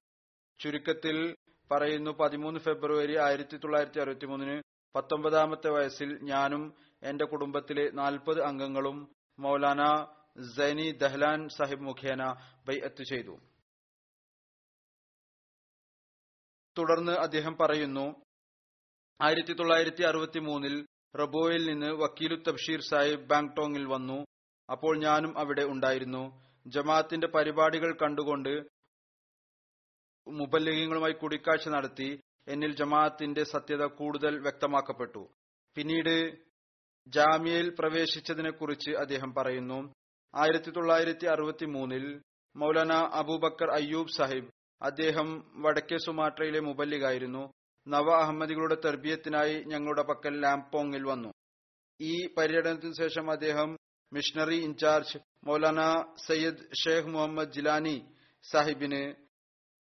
ചുരുക്കത്തിൽ 0.59 1.35
പറയുന്നു 1.71 2.11
പതിമൂന്ന് 2.11 2.59
ഫെബ്രുവരി 2.59 3.17
ആയിരത്തി 3.17 3.57
തൊള്ളായിരത്തി 3.57 3.99
അറുപത്തി 3.99 4.25
മൂന്നിന് 4.25 4.61
പത്തൊമ്പതാമത്തെ 4.95 5.69
വയസ്സിൽ 5.69 6.09
ഞാനും 6.21 6.63
എന്റെ 7.03 7.25
കുടുംബത്തിലെ 7.25 7.91
നാൽപ്പത് 7.93 8.39
അംഗങ്ങളും 8.41 8.97
മൗലാന 9.39 9.81
സൈനി 10.57 10.91
ദഹ്ലാൻ 10.91 11.49
സാഹിബ് 11.49 11.81
മുഖേന 11.81 12.23
ബൈഅത്ത് 12.67 13.03
ചെയ്തു. 13.03 13.35
തുടർന്ന് 16.77 17.11
അദ്ദേഹം 17.11 17.57
പറയുന്നു 17.61 18.05
ആയിരത്തി 19.21 19.53
തൊള്ളായിരത്തി 19.53 20.03
അറുപത്തി 20.03 20.39
മൂന്നിൽ 20.39 20.75
റബോയിൽ 21.15 21.63
നിന്ന് 21.69 21.89
വക്കീലു 22.03 22.37
തബ്ഷീർ 22.47 22.81
സാഹിബ് 22.89 23.27
ബാങ്ടോങ്ങിൽ 23.29 23.85
വന്നു. 23.85 24.19
അപ്പോൾ 24.69 24.93
ഞാനും 24.97 25.37
അവിടെ 25.39 25.63
ഉണ്ടായിരുന്നു. 25.63 26.23
ജമാഅത്തിന്റെ 26.67 27.27
പരിപാടികൾ 27.27 27.97
കണ്ടുകൊണ്ട് 28.01 28.53
മുബല്ലിഗങ്ങളുമായി 30.27 31.13
കൂടിക്കാഴ്ച 31.13 31.67
നടത്തി. 31.67 32.09
എന്നിൽ 32.47 32.71
ജമാഅത്തിന്റെ 32.75 33.43
സത്യത 33.43 33.83
കൂടുതൽ 33.85 34.33
വ്യക്തമാക്കപ്പെട്ടു. 34.39 35.23
പിന്നീട് 35.75 36.15
ജാമ്യയിൽ 37.07 37.69
പ്രവേശിച്ചതിനെക്കുറിച്ച് 37.79 38.91
അദ്ദേഹം 38.91 39.33
പറയുന്നു. 39.37 39.79
ആയിരത്തി 40.33 40.71
തൊള്ളായിരത്തി 40.71 41.25
അറുപത്തി 41.25 41.65
മൂന്നിൽ 41.65 42.05
മൗലാന 42.55 42.93
അബൂബക്കർ 42.93 43.69
അയ്യൂബ് 43.71 44.15
സാഹിബ് 44.17 44.51
അദ്ദേഹം 44.81 45.29
വടക്കേ 45.55 45.97
സുമാട്രയിലെ 45.97 46.59
മുബല്ലിഗായിരുന്നു. 46.59 47.43
നവ 47.87 48.07
അഹമ്മദികളുടെ 48.21 48.77
തെർബിയത്തിനായി 48.85 49.55
ഞങ്ങളുടെ 49.63 50.03
പക്കൽ 50.03 50.41
ലാംപോങ്ങിൽ 50.41 51.03
വന്നു. 51.03 51.31
ഈ 51.99 52.13
പര്യടനത്തിന് 52.35 52.93
ശേഷം 52.97 53.31
അദ്ദേഹം 53.31 53.69
missionary 54.11 54.59
in charge 54.63 55.19
Maulana 55.47 55.81
Sayyid 56.27 56.65
Sheikh 56.83 57.13
Muhammad 57.15 57.53
Jilani 57.53 57.97
സാഹിബിന് 58.51 59.03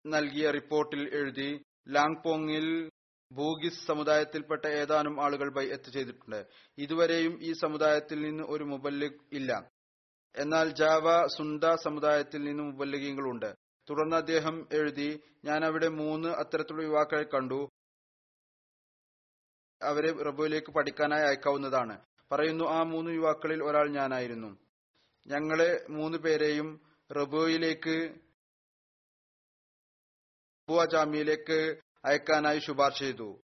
നൽകിയ 0.05 0.51
റിപ്പോർട്ടിൽ 0.51 1.01
എഴുതി 1.19 1.51
ലാങ്പോങ്ങിൽ 1.89 2.89
ഭൂഗിസ് 3.31 3.87
സമുദായത്തിൽപ്പെട്ട 3.87 4.65
ഏതാനും 4.65 5.23
ആളുകൾ 5.23 5.53
ബൈഅത്ത് 5.53 5.91
ചെയ്തിട്ടുണ്ട്. 5.91 6.45
ഇതുവരെയും 6.77 7.43
ഈ 7.43 7.53
സമുദായത്തിൽ 7.53 8.21
നിന്ന് 8.21 8.43
ഒരു 8.43 8.63
മുബല്ലിഗ് 8.63 9.19
ഇല്ല. 9.31 9.71
എന്നാൽ 10.35 10.69
ജാവ 10.69 11.27
സുന്ദ 11.27 11.75
സമുദായത്തിൽ 11.75 12.43
നിന്ന് 12.43 12.63
മുബല്ലിഗീങ്ങളുണ്ട്. 12.63 13.55
തുടർന്ന് 13.89 14.15
അദ്ദേഹം 14.15 14.67
എഴുതി 14.73 15.23
ഞാൻ 15.45 15.65
അവിടെ 15.65 15.87
മൂന്ന് 15.87 16.29
അത്തരത്തിലുള്ള 16.29 16.83
യുവാക്കളെ 16.83 17.23
കണ്ടു. 17.23 17.69
അവരെ 19.83 20.23
റബോയിലേക്ക് 20.23 20.71
പഠിക്കാനായി 20.71 21.23
അയക്കാവുന്നതാണ്. 21.23 22.05
പറയുന്നു 22.31 22.65
ആ 22.65 22.83
മൂന്ന് 22.83 23.11
യുവാക്കളിൽ 23.11 23.63
ഒരാൾ 23.63 23.89
ഞാനായിരുന്നു. 23.89 24.57
ഞങ്ങളെ 25.27 25.85
മൂന്ന് 25.89 26.17
പേരെയും 26.17 26.81
റബോയിലേക്ക് 27.11 28.24
ജാമ്യയിലേക്ക് 30.69 31.79
അയക്കാനായി 32.05 32.59
ശുപാർശ 32.59 32.99
ചെയ്തു. 32.99 33.41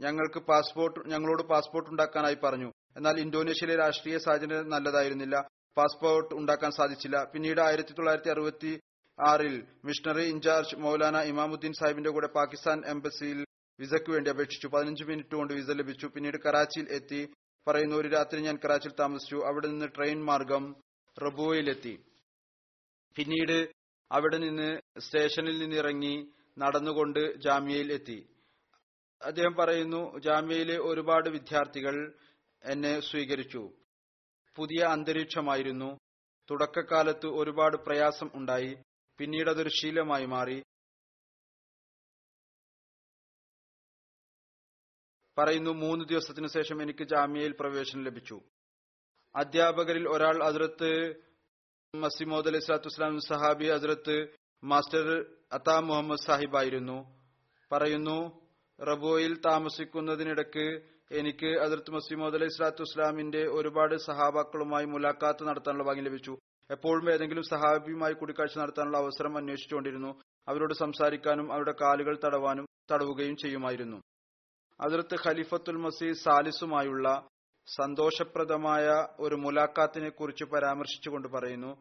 ഞങ്ങൾക്ക് 0.00 0.38
പാസ്പോർട്ട് 0.38 1.00
ഞങ്ങളോട് 1.08 1.42
പാസ്പോർട്ട് 1.42 1.90
ഉണ്ടാക്കാനായി 1.90 2.34
പറഞ്ഞു. 2.34 2.72
എന്നാൽ 2.96 3.20
ഇന്തോനേഷ്യയിലെ 3.20 3.76
രാഷ്ട്രീയ 3.76 4.18
സാഹചര്യം 4.18 4.68
നല്ലതായിരുന്നില്ല. 4.68 5.48
പാസ്പോർട്ട് 5.76 6.34
ഉണ്ടാക്കാൻ 6.34 6.70
സാധിച്ചില്ല. 6.70 7.24
പിന്നീട് 7.24 7.60
ആയിരത്തി 7.60 7.92
തൊള്ളായിരത്തി 7.92 8.28
അറുപത്തി 8.28 8.80
ആറിൽ 9.26 9.66
മിഷണറി 9.84 10.22
ഇൻചാർജ് 10.22 10.76
മൗലാന 10.76 11.16
ഇമാമുദ്ദീൻ 11.16 11.72
സാഹിബിന്റെ 11.72 12.10
കൂടെ 12.10 12.26
പാകിസ്ഥാൻ 12.26 12.82
എംബസിയിൽ 12.86 13.44
വിസയ്ക്ക് 13.80 14.10
വേണ്ടി 14.10 14.30
അപേക്ഷിച്ചു. 14.30 14.66
പതിനഞ്ച് 14.66 15.04
മിനിറ്റ് 15.04 15.34
കൊണ്ട് 15.34 15.54
വിസ 15.54 15.70
ലഭിച്ചു. 15.70 16.06
പിന്നീട് 16.06 16.36
കറാച്ചിയിൽ 16.46 16.88
എത്തി. 16.90 17.32
പറയുന്ന 17.68 17.94
ഒരു 17.94 18.08
രാത്രി 18.08 18.40
ഞാൻ 18.40 18.58
കറാച്ചിയിൽ 18.64 18.94
താമസിച്ചു. 19.00 19.36
അവിടെ 19.36 19.66
നിന്ന് 19.66 19.86
ട്രെയിൻ 19.96 20.24
മാർഗം 20.24 20.76
റബുവയിലെത്തി. 21.24 22.04
പിന്നീട് 23.16 23.68
അവിടെ 24.12 24.36
നിന്ന് 24.36 24.80
സ്റ്റേഷനിൽ 24.98 25.58
നിന്ന് 25.58 25.76
ഇറങ്ങി 25.76 26.32
നടന്നുകൊണ്ട് 26.58 27.36
ജാമ്യയിൽ 27.36 27.92
എത്തി. 27.92 28.36
അദ്ദേഹം 29.22 29.54
പറയുന്നു 29.54 30.18
ജാമ്യയിലെ 30.18 30.78
ഒരുപാട് 30.78 31.28
വിദ്യാർത്ഥികൾ 31.28 32.18
എന്നെ 32.64 33.00
സ്വീകരിച്ചു. 33.00 33.72
പുതിയ 34.56 34.84
അന്തരീക്ഷമായിരുന്നു. 34.84 35.98
തുടക്കകാലത്ത് 36.50 37.26
ഒരുപാട് 37.26 37.76
പ്രയാസം 37.76 38.30
ഉണ്ടായി. 38.34 38.76
പിന്നീട് 39.18 39.50
അതൊരു 39.50 39.68
ശീലമായി 39.68 40.26
മാറി. 40.26 40.62
പറയുന്നു 45.38 45.70
മൂന്ന് 45.70 46.04
ദിവസത്തിനു 46.04 46.46
ശേഷം 46.46 46.82
എനിക്ക് 46.82 47.04
ജാമ്യയിൽ 47.04 47.56
പ്രവേശനം 47.60 48.04
ലഭിച്ചു. 48.04 48.40
അധ്യാപകരിൽ 49.36 50.08
ഒരാൾ 50.08 50.44
അതിർത്ത് 50.44 51.14
മസിമോദ് 51.96 52.48
അലി 52.48 52.58
സ്വലാത്തു 52.58 52.88
വസ്സലാം 52.88 53.20
സഹാബി 53.20 53.70
ഹസ്രത്ത് 53.70 54.47
മാസ്റ്റർ 54.64 55.26
അത്താ 55.52 55.80
മുഹമ്മദ് 55.80 56.24
സാഹിബ് 56.26 56.56
ആയിരുന്നു. 56.56 57.16
പറയുന്നു 57.72 58.40
റബോയിൽ 58.80 59.38
താമസിക്കുന്നതിനിടക്ക് 59.38 60.82
എനിക്ക് 61.10 61.46
അതിർത്ത് 61.46 61.90
മസീമോദ് 61.90 62.34
അലൈഹി 62.34 62.50
സ്വലാത്തു 62.50 62.82
ഇസ്ലാമിന്റെ 62.82 63.46
ഒരുപാട് 63.46 63.96
സഹാബാക്കളുമായി 63.96 64.84
മുലാഖാത്ത് 64.84 65.48
നടത്താനുള്ള 65.48 65.84
ഭാഗ്യം 65.84 66.04
ലഭിച്ചു. 66.04 66.38
എപ്പോഴും 66.70 67.12
ഏതെങ്കിലും 67.12 67.42
സഹാബിയുമായി 67.42 68.12
കൂടിക്കാഴ്ച 68.12 68.58
നടത്താനുള്ള 68.58 68.98
അവസരം 68.98 69.36
അന്വേഷിച്ചുകൊണ്ടിരുന്നു. 69.36 70.20
അവരോട് 70.48 70.74
സംസാരിക്കാനും 70.74 71.52
അവരുടെ 71.52 71.74
കാലുകൾ 71.80 72.18
തടവാനും 72.24 72.66
തടവുകയും 72.92 73.36
ചെയ്യുമായിരുന്നു. 73.36 74.00
അതിർത്ത് 74.80 75.16
ഖലീഫത്തുൽ 75.26 75.76
മസീദ് 75.76 76.16
സാലിസുമായുള്ള 76.16 77.28
സന്തോഷപ്രദമായ 77.66 79.06
ഒരു 79.20 79.34
മുലാഖാത്തിനെ 79.34 80.08
കുറിച്ച് 80.08 80.44
പരാമർശിച്ചുകൊണ്ട് 80.44 81.28
പറയുന്നു 81.28 81.76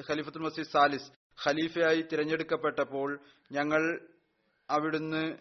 ഖലീഫത്തുൽ 0.00 0.42
മസീദ് 0.42 0.66
സാലിസ് 0.66 1.12
ഖലീഫയായി 1.48 2.02
തിരഞ്ഞെടുക്കപ്പെട്ടപ്പോൾ 2.02 3.20
ഞങ്ങൾ 3.52 4.08
അവിടുന്ന് 4.70 5.36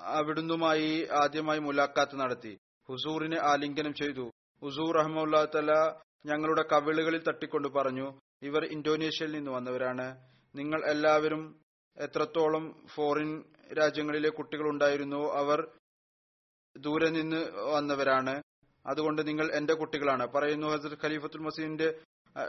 അവിടുന്നുമായി 0.00 1.08
ആദ്യമായി 1.12 1.58
മുലാഖാത്ത് 1.58 2.16
നടത്തി. 2.16 2.58
ഹുസൂറിനെ 2.88 3.38
ആലിംഗനം 3.42 3.94
ചെയ്തു. 3.94 4.30
ഹുസൂർ 4.62 4.96
റഹ്മുല്ലാ 4.96 5.94
ഞങ്ങളുടെ 6.26 6.64
കവിളുകളിൽ 6.72 7.22
തട്ടിക്കൊണ്ട് 7.22 7.68
പറഞ്ഞു 7.68 8.20
ഇവർ 8.42 8.64
ഇന്തോനേഷ്യയിൽ 8.64 9.32
നിന്ന് 9.32 9.50
വന്നവരാണ്. 9.50 10.16
നിങ്ങൾ 10.54 10.84
എല്ലാവരും 10.86 11.60
എത്രത്തോളം 11.96 12.86
ഫോറിൻ 12.94 13.44
രാജ്യങ്ങളിലെ 13.80 14.28
കുട്ടികൾ 14.28 14.68
ഉണ്ടായിരുന്നോ 14.68 15.32
അവർ 15.32 15.78
ദൂരെ 16.76 17.08
നിന്ന് 17.08 17.50
വന്നവരാണ്. 17.74 18.42
അതുകൊണ്ട് 18.86 19.28
നിങ്ങൾ 19.28 19.52
എന്റെ 19.52 19.74
കുട്ടികളാണ്. 19.74 20.26
പറയുന്നു 20.26 20.66
ഹസരത് 20.66 20.98
ഖലീഫത്തുൽ 21.04 21.40
മസീദിന്റെ 21.40 22.02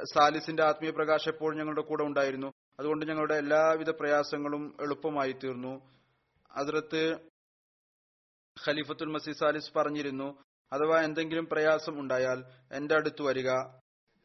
സാലിസിന്റെ 0.03 0.63
ആത്മീയ 0.63 0.91
പ്രകാശം 0.91 1.31
എപ്പോഴും 1.31 1.57
ഞങ്ങളുടെ 1.57 1.81
കൂടെ 1.81 2.03
ഉണ്ടായിരുന്നു. 2.03 2.53
അതുകൊണ്ട് 2.79 3.05
ഞങ്ങളുടെ 3.05 3.33
എല്ലാവിധ 3.33 3.89
പ്രയാസങ്ങളും 3.89 4.77
എളുപ്പമായി 4.81 5.31
തീർന്നു. 5.31 5.81
അതിർത്ത് 6.51 7.17
ഖലീഫത്തുൽ 8.67 9.09
മസീദ് 9.09 9.35
സാലിസ് 9.35 9.73
പറഞ്ഞിരുന്നു 9.77 10.43
അഥവാ 10.73 11.01
എന്തെങ്കിലും 11.01 11.45
പ്രയാസം 11.45 11.99
ഉണ്ടായാൽ 11.99 12.43
എന്റെ 12.71 12.95
അടുത്ത് 12.95 13.21
വരിക. 13.21 13.49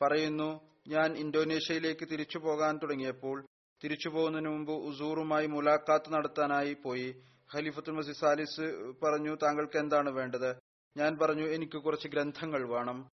പറയുന്നു 0.02 0.60
ഞാൻ 0.88 1.16
ഇന്തോനേഷ്യയിലേക്ക് 1.16 2.08
തിരിച്ചു 2.12 2.38
പോകാൻ 2.38 2.78
തുടങ്ങിയപ്പോൾ 2.78 3.46
തിരിച്ചു 3.84 4.08
പോകുന്നതിന് 4.08 4.48
മുമ്പ് 4.48 4.72
ഉസൂറുമായി 4.72 5.46
മുലാഖാത്ത് 5.46 6.12
നടത്താനായി 6.12 6.74
പോയി. 6.74 7.22
ഖലീഫത്തുൽ 7.54 7.92
മസീദ് 7.92 8.16
സാലിസ് 8.16 8.94
പറഞ്ഞു 9.04 9.34
താങ്കൾക്ക് 9.34 9.78
എന്താണ് 9.78 10.10
വേണ്ടത്? 10.10 10.56
ഞാൻ 10.96 11.18
പറഞ്ഞു 11.22 11.42
എനിക്ക് 11.42 11.78
കുറച്ച് 11.78 12.08
ഗ്രന്ഥങ്ങൾ 12.08 12.68
വേണം. 12.68 13.08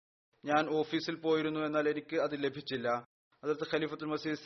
ഞാൻ 0.45 0.69
ഓഫീസിൽ 0.69 1.15
പോയിരുന്നു 1.15 1.59
എന്നാൽ 1.59 1.89
എനിക്ക് 1.89 2.15
അത് 2.15 2.43
ലഭിച്ചില്ല. 2.43 2.87
അതിർത്ത് 3.43 3.75
ഖലീഫത്തുൽ 3.75 4.05
മസീദ് 4.05 4.37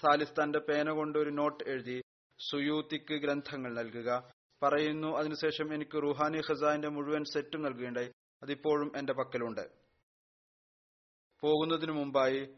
സാലിസ് 0.00 0.42
തന്റെ 0.42 0.58
പേന 0.58 0.90
കൊണ്ട് 0.90 1.18
ഒരു 1.18 1.30
നോട്ട് 1.30 1.64
എഴുതി 1.66 2.02
സുയൂത്തിക്ക് 2.50 3.14
ഗ്രന്ഥങ്ങൾ 3.14 3.74
നൽകുക. 3.74 4.32
പറയുന്നു 4.62 5.16
അതിനുശേഷം 5.16 5.74
എനിക്ക് 5.74 6.02
റുഹാനി 6.02 6.38
ഖസാന്റെ 6.38 6.88
മുഴുവൻ 6.88 7.24
സെറ്റും 7.24 7.62
നൽകുകയുണ്ടായി. 7.62 8.12
അതിപ്പോഴും 8.42 8.92
എന്റെ 8.96 9.12
പക്കലുണ്ട്. 9.12 9.60
പോകുന്നതിനു 11.40 11.92
മുമ്പായി 11.92 12.56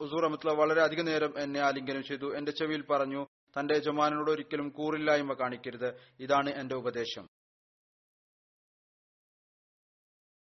ഉസൂർ 0.00 0.24
അമിത്ല 0.24 0.50
വളരെ 0.50 0.82
അധികം 0.82 1.04
നേരം 1.04 1.38
എന്നെ 1.38 1.60
ആലിംഗനം 1.60 2.02
ചെയ്തു. 2.02 2.36
എന്റെ 2.36 2.52
ചെവിയിൽ 2.52 2.82
പറഞ്ഞു 2.82 3.26
തന്റെ 3.58 3.74
യജമാനോട് 3.74 4.30
ഒരിക്കലും 4.30 4.68
കൂറില്ലായ്മ 4.68 5.32
കാണിക്കരുത്. 5.32 6.00
ഇതാണ് 6.20 6.50
എന്റെ 6.50 6.74
ഉപദേശം. 6.74 7.28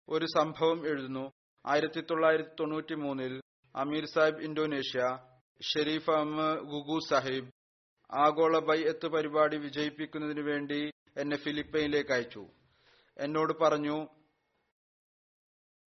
ഒരു 0.09 0.25
സംഭവം 0.25 0.87
എഴുതുന്നു. 0.87 1.31
ആയിരത്തി 1.65 2.01
തൊള്ളായിരത്തി 2.01 2.49
തൊണ്ണൂറ്റി 2.59 2.93
മൂന്നിൽ 2.93 3.41
Amir 3.75 4.05
Sahib 4.05 4.41
Indonesia 4.41 5.17
Sharif 5.61 6.11
Gugu 6.61 6.99
Sahib 7.09 7.51
ആഗോള 8.11 8.59
ബൈഅത്ത് 8.59 9.07
പരിപാടി 9.07 9.57
വിജയിപ്പിക്കുന്നതിന് 9.57 10.39
വേണ്ടി 10.39 10.91
എന്നെ 11.17 11.37
ഫിലിപ്പൈനിലേക്ക് 11.37 12.11
അയച്ചു. 12.11 12.47
എന്നോട് 13.17 13.53
പറഞ്ഞു 13.63 14.07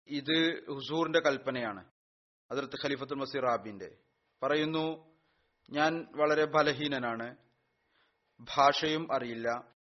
ഇത് 0.07 0.65
ഹുസൂറിന്റെ 0.71 1.19
കൽപ്പനയാണ്. 1.19 1.85
അതിർത്ത് 2.51 2.85
ഖലീഫത്തുൽ 2.85 3.15
മസീർ 3.15 3.43
റാബിന്റെ. 3.43 3.97
പറയുന്നു 4.43 5.15
ഞാൻ 5.69 6.07
വളരെ 6.15 6.45
ബലഹീനനാണ്. 6.45 7.35
ഭാഷയും 8.39 9.15
അറിയില്ല. 9.15 9.76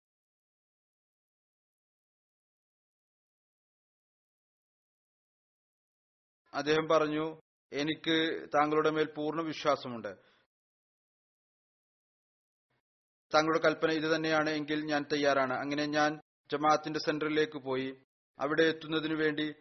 അദ്ദേഹം 6.57 6.87
പറഞ്ഞു 6.87 7.41
എനിക്ക് 7.73 8.47
താങ്കളുടെ 8.55 8.89
മേൽ 8.89 9.13
പൂർണ 9.17 9.41
വിശ്വാസമുണ്ട്. 9.41 10.15
താങ്കളുടെ 13.35 13.59
കൽപ്പന 13.59 13.91
ഇത് 13.91 14.15
തന്നെയാണ് 14.15 14.49
എങ്കിൽ 14.49 14.85
ഞാൻ 14.85 15.05
തയ്യാറാണ്. 15.13 15.53
അങ്ങനെ 15.53 15.85
ഞാൻ 15.85 16.19
ജമാഅത്തിന്റെ 16.51 16.99
സെന്ററിലേക്ക് 16.99 17.57
പോയി. 17.57 17.95
അവിടെ 18.39 18.63
എത്തുന്നതിനു 18.63 19.15
വേണ്ടി 19.15 19.53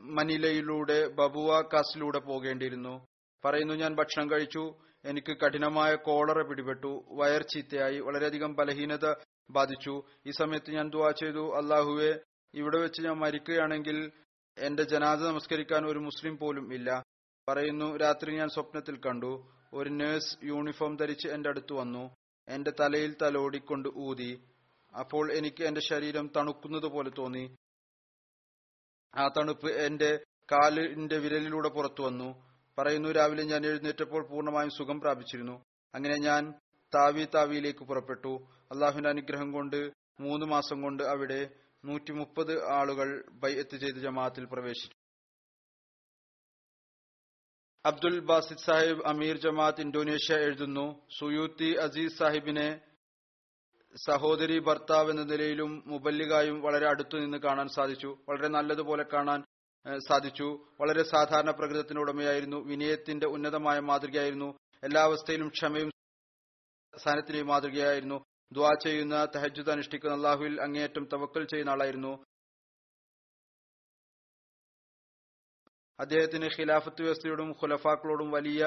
മനിലയിലൂടെ 0.00 1.08
ബബുവ 1.08 1.60
കാസിലൂടെ 1.60 2.18
പോകേണ്ടിയിരുന്നു. 2.18 3.06
പറയുന്നു 3.44 3.74
ഞാൻ 3.74 3.94
ഭക്ഷണം 3.94 4.30
കഴിച്ചു. 4.30 4.78
എനിക്ക് 5.04 5.36
കഠിനമായ 5.40 5.94
കോളറ 5.94 6.42
പിടിപെട്ടു. 6.42 7.04
വയർ 7.10 7.42
ചീത്തയായി. 7.42 7.98
വളരെയധികം 7.98 8.54
ബലഹീനത 8.54 9.14
ബാധിച്ചു. 9.50 10.02
ഈ 10.26 10.30
സമയത്ത് 10.30 10.70
ഞാൻ 10.70 10.90
ദുവാ 10.90 11.10
ചെയ്തു. 11.10 11.56
അള്ളാഹുവെ 11.56 12.20
ഇവിടെ 12.54 12.78
വെച്ച് 12.78 13.02
ഞാൻ 13.02 13.16
മരിക്കുകയാണെങ്കിൽ 13.16 14.12
എന്റെ 14.58 14.82
ജനാദ 14.82 15.22
നമസ്കരിക്കാൻ 15.22 15.86
ഒരു 15.86 15.98
മുസ്ലിം 15.98 16.38
പോലും 16.38 16.74
ഇല്ല. 16.74 17.04
പറയുന്നു 17.48 17.96
രാത്രി 17.96 18.36
ഞാൻ 18.36 18.48
സ്വപ്നത്തിൽ 18.48 18.96
കണ്ടു. 18.96 19.50
ഒരു 19.72 19.90
നേഴ്സ് 19.90 20.36
യൂണിഫോം 20.44 20.96
ധരിച്ച് 20.96 21.28
എന്റെ 21.28 21.48
അടുത്ത് 21.48 21.72
വന്നു. 21.72 22.16
എന്റെ 22.48 22.72
തലയിൽ 22.80 23.16
തലോടിക്കൊണ്ട് 23.22 23.88
ഊതി. 23.96 24.48
അപ്പോൾ 24.98 25.32
എനിക്ക് 25.32 25.64
എന്റെ 25.64 25.80
ശരീരം 25.80 26.30
തണുക്കുന്നത് 26.36 26.86
പോലെ 26.86 27.10
തോന്നി. 27.18 27.56
ആ 29.14 29.28
തണുപ്പ് 29.28 29.70
എന്റെ 29.70 30.20
കാലിന്റെ 30.52 31.18
വിരലിലൂടെ 31.18 31.68
പുറത്തു 31.68 32.02
വന്നു. 32.02 32.46
പറയുന്നു 32.78 33.08
രാവിലെ 33.08 33.42
ഞാൻ 33.42 33.66
എഴുന്നേറ്റപ്പോൾ 33.66 34.28
പൂർണമായും 34.28 34.70
സുഖം 34.70 35.00
പ്രാപിച്ചിരുന്നു. 35.00 35.64
അങ്ങനെ 35.94 36.16
ഞാൻ 36.18 36.54
താവി 36.94 37.26
താവിയിലേക്ക് 37.34 37.84
പുറപ്പെട്ടു. 37.84 38.48
അള്ളാഹുവിന്റെ 38.72 39.10
അനുഗ്രഹം 39.10 39.52
കൊണ്ട് 39.52 39.90
മൂന്ന് 40.20 40.46
മാസം 40.46 40.82
കൊണ്ട് 40.82 41.02
അവിടെ 41.02 41.50
നൂറ്റി 41.84 42.12
മുപ്പത് 42.12 42.72
ആളുകൾ 42.72 43.24
ബൈഅത്ത് 43.32 43.76
ചെയ്ത് 43.76 43.98
ജമാഅത്തിൽ 43.98 44.44
പ്രവേശിച്ചു. 44.44 44.96
Abdul 47.84 48.20
Basit 48.20 48.58
Sahib 48.58 49.02
Amir 49.06 49.36
Jamaat 49.36 49.80
Indonesia 49.80 50.34
എഴുതുന്നു 50.34 51.06
സുയൂത്തി 51.18 51.74
അസീസ് 51.74 52.18
സാഹിബിനെ 52.18 52.80
സഹോദരി 54.06 54.58
ഭർത്താവ് 54.58 55.10
എന്ന 55.10 55.22
നിലയിലും 55.22 55.84
മുബല്ലികായും 55.86 56.62
വളരെ 56.62 56.86
അടുത്തു 56.88 57.16
നിന്ന് 57.16 57.38
കാണാൻ 57.38 57.68
സാധിച്ചു. 57.68 58.18
വളരെ 58.28 58.48
നല്ലതുപോലെ 58.48 59.04
കാണാൻ 59.12 59.44
സാധിച്ചു. 60.08 60.66
വളരെ 60.80 61.02
സാധാരണ 61.02 61.50
പ്രകൃതത്തിന്റെ 61.50 62.00
ഉടമയായിരുന്നു. 62.00 62.56
വിനയത്തിന്റെ 62.56 63.26
ഉന്നതമായ 63.26 63.80
മാതൃകയായിരുന്നു. 63.80 64.58
എല്ലാ 64.84 65.02
അവസ്ഥയിലും 65.02 65.48
ക്ഷമയും 65.48 65.90
സഹനത്തിന്റെയും 66.98 67.46
മാതൃകയായിരുന്നു. 67.46 68.24
ദ്വാ 68.52 68.70
ചെയ്യുന്ന 68.84 69.16
തഹജുദ് 69.34 69.70
അനുഷ്ഠിക്കുന്ന 69.70 70.14
അള്ളാഹുവിൽ 70.14 70.54
അങ്ങേയറ്റം 70.60 71.04
തവക്കൽ 71.12 71.44
ചെയ്യുന്ന 71.44 71.70
ആളായിരുന്നു. 71.70 72.12
അദ്ദേഹത്തിന് 75.98 76.48
ഖിലാഫത്ത് 76.56 77.02
വ്യവസ്ഥയോടും 77.02 77.50
ഖുലഫാക്കളോടും 77.60 78.30
വലിയ 78.30 78.62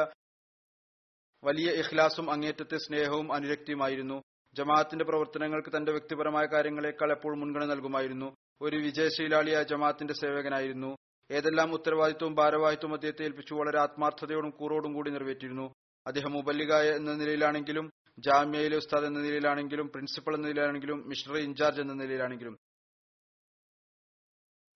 വലിയ 1.43 1.69
ഇഖ്ലാസും 1.81 2.27
അങ്ങേറ്റത്തെ 2.33 2.77
സ്നേഹവും 2.77 3.33
അനുരക്തിയുമായിരുന്നു. 3.33 4.17
ജമാഅത്തിന്റെ 4.55 5.05
പ്രവർത്തനങ്ങൾക്ക് 5.05 5.77
തന്റെ 5.77 5.91
വ്യക്തിപരമായ 5.91 6.45
കാര്യങ്ങളെക്കാൾ 6.45 7.11
എപ്പോഴും 7.11 7.39
മുൻഗണന 7.39 7.65
നൽകുമായിരുന്നു. 7.65 8.29
ഒരു 8.61 8.77
വിജയശീലാളിയായ 8.77 9.63
ജമാഅത്തിന്റെ 9.63 10.13
സേവകനായിരുന്നു. 10.13 10.91
ഏതെല്ലാം 11.29 11.73
ഉത്തരവാദിത്വവും 11.73 12.35
ഭാരവാഹിത്വവും 12.35 12.93
അദ്ദേഹത്തെ 12.93 13.23
ഏൽപ്പിച്ചു 13.23 13.53
വളരെ 13.55 13.79
ആത്മാർത്ഥതയോടും 13.79 14.51
കൂറോടും 14.59 14.93
കൂടി 14.93 15.09
നിറവേറ്റിയിരുന്നു. 15.11 15.67
അദ്ദേഹം 16.05 16.31
മുബല്ലിക 16.31 16.73
എന്ന 16.97 17.11
നിലയിലാണെങ്കിലും 17.13 17.85
ജാമ്യയിലെ 18.19 18.77
ഉസ്താദ് 18.77 19.05
എന്ന 19.05 19.19
നിലയിലാണെങ്കിലും 19.19 19.87
പ്രിൻസിപ്പൽ 19.89 20.35
എന്ന 20.35 20.47
നിലയിലാണെങ്കിലും 20.47 21.07
മിഷണറി 21.07 21.41
ഇൻചാർജ് 21.41 21.81
എന്ന 21.81 21.93
നിലയിലാണെങ്കിലും 21.93 22.59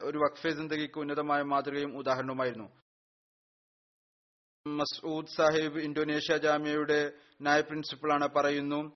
ഒരു 0.02 0.18
വഖഫെ 0.18 0.50
സിന്ദഗിക്ക് 0.50 1.00
ഉന്നതമായ 1.00 1.42
മാതൃകയും 1.42 1.98
ഉദാഹരണവുമായിരുന്നു. 1.98 2.68
മസൂദ് 4.68 5.28
സാഹിബ് 5.28 5.80
ഇന്തോനേഷ്യ 5.80 6.38
ജാമ്യയുടെ 6.38 7.14
നായ 7.42 7.62
പ്രിൻസിപ്പളാണ് 7.62 8.28
പറയുന്നു. 8.28 8.96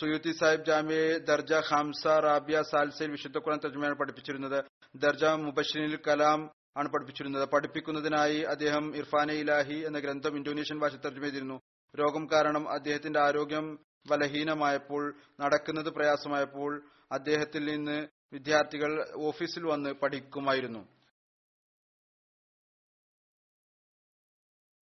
സുയൂത്തി 0.00 0.32
സാഹിബ് 0.32 0.64
ജാമ്യയെ 0.64 1.18
ദർജ 1.18 1.52
ഖാംസ 1.52 2.06
റാബിയ 2.06 2.62
സാൽസയിൽ 2.62 3.10
വിശുദ്ധ 3.10 3.38
ഖുറാൻ 3.38 3.58
തജ്മയാണ് 3.58 3.94
പഠിപ്പിച്ചിരുന്നത്. 3.94 4.64
ദർജ 4.96 5.24
മുബഷിനിൽ 5.24 6.02
കലാം 6.08 6.50
ആണ് 6.76 6.88
പഠിപ്പിച്ചിരുന്നത്. 6.88 7.48
പഠിപ്പിക്കുന്നതിനായി 7.48 8.38
അദ്ദേഹം 8.38 8.96
ഇർഫാനെ 8.96 9.34
ഇലാഹി 9.34 9.78
എന്ന 9.86 9.98
ഗ്രന്ഥം 9.98 10.36
ഇന്തോനേഷ്യൻ 10.36 10.78
ഭാഷ 10.80 10.94
ചെയ്തിരുന്നു. 10.94 11.60
രോഗം 11.94 12.28
കാരണം 12.32 12.68
അദ്ദേഹത്തിന്റെ 12.68 13.20
ആരോഗ്യം 13.20 13.78
ബലഹീനമായപ്പോൾ 14.10 15.20
നടക്കുന്നത് 15.40 15.88
പ്രയാസമായപ്പോൾ 15.88 16.90
അദ്ദേഹത്തിൽ 17.12 17.64
നിന്ന് 17.64 18.08
വിദ്യാർത്ഥികൾ 18.32 19.14
ഓഫീസിൽ 19.22 19.66
വന്ന് 19.66 19.90
പഠിക്കുമായിരുന്നു. 19.90 20.96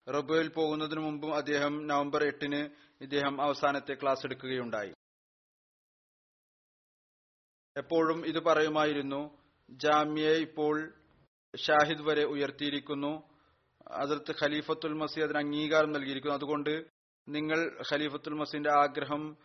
റബുവിൽ 0.09 0.47
പോകുന്നതിനു 0.47 0.99
മുമ്പും 0.99 1.35
അദ്ദേഹം 1.35 1.87
നവംബർ 1.87 2.23
എട്ടിന് 2.23 2.69
ഇദ്ദേഹം 3.01 3.41
അവസാനത്തെ 3.41 3.93
ക്ലാസ് 3.93 4.25
എടുക്കുകയുണ്ടായി. 4.25 4.93
എപ്പോഴും 7.77 8.25
ഇത് 8.25 8.39
പറയുമായിരുന്നു 8.39 9.37
ജാമ്യയെ 9.69 10.35
ഇപ്പോൾ 10.35 10.93
ഷാഹിദ് 11.55 12.01
വരെ 12.01 12.23
ഉയർത്തിയിരിക്കുന്നു. 12.23 13.29
അതിർത്ത് 13.87 14.35
ഖലീഫത്തുൽ 14.43 14.93
മസി 14.93 15.19
അംഗീകാരം 15.21 15.91
നൽകിയിരിക്കുന്നു. 15.91 16.35
അതുകൊണ്ട് 16.35 16.92
നിങ്ങൾ 17.27 17.83
ഖലീഫത്തുൽ 17.91 18.33
മസീന്റെ 18.33 18.71
ആഗ്രഹം 18.71 19.37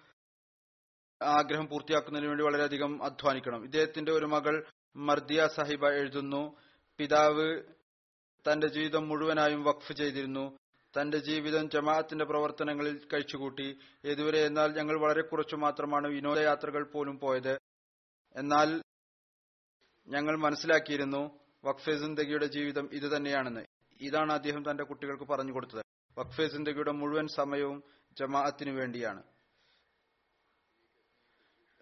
ആഗ്രഹം 1.22 1.66
പൂർത്തിയാക്കുന്നതിന് 1.66 2.28
വേണ്ടി 2.28 2.44
വളരെയധികം 2.44 3.02
അധ്വാനിക്കണം. 3.02 3.64
ഇദ്ദേഹത്തിന്റെ 3.64 4.12
ഒരു 4.12 4.26
മകൾ 4.26 4.66
മർദിയ 4.96 5.46
സാഹിബ 5.46 5.88
എഴുതുന്നു. 5.88 6.56
പിതാവ് 6.98 7.62
തന്റെ 8.52 8.66
ജീവിതം 8.66 9.08
മുഴുവനായും 9.08 9.64
വഖഫ് 9.64 9.92
ചെയ്തിരുന്നു. 9.92 10.58
തന്റെ 11.00 11.18
ജീവിതം 11.18 11.70
ജമാഅത്തിന്റെ 11.70 12.24
പ്രവർത്തനങ്ങളിൽ 12.24 13.08
കഴിച്ചുകൂട്ടി. 13.14 13.78
ഇതുവരെ 14.04 14.46
എന്നാൽ 14.46 14.72
ഞങ്ങൾ 14.72 15.00
വളരെ 15.00 15.22
കുറച്ചു 15.22 15.56
മാത്രമാണ് 15.56 16.08
വിനോദയാത്രകൾ 16.08 16.90
പോലും 16.92 17.18
പോയത്. 17.18 17.58
എന്നാൽ 18.36 18.82
ഞങ്ങൾ 20.08 20.36
മനസ്സിലാക്കിയിരുന്നു 20.36 21.40
വഖഫെ 21.64 21.92
സിന്ദഗിയുടെ 21.92 22.46
ജീവിതം 22.46 22.88
ഇത് 22.92 23.16
തന്നെയാണെന്ന്. 23.16 23.64
ഇതാണ് 24.00 24.32
അദ്ദേഹം 24.32 24.70
തന്റെ 24.70 24.84
കുട്ടികൾക്ക് 24.84 25.24
പറഞ്ഞു 25.24 25.52
കൊടുത്തത്. 25.52 25.82
വഖഫെ 26.18 26.48
സിന്ദഗിയുടെ 26.48 26.92
മുഴുവൻ 26.92 27.26
സമയവും 27.26 27.82
ജമാഅത്തിനു 28.12 28.70
വേണ്ടിയാണ്. 28.70 29.22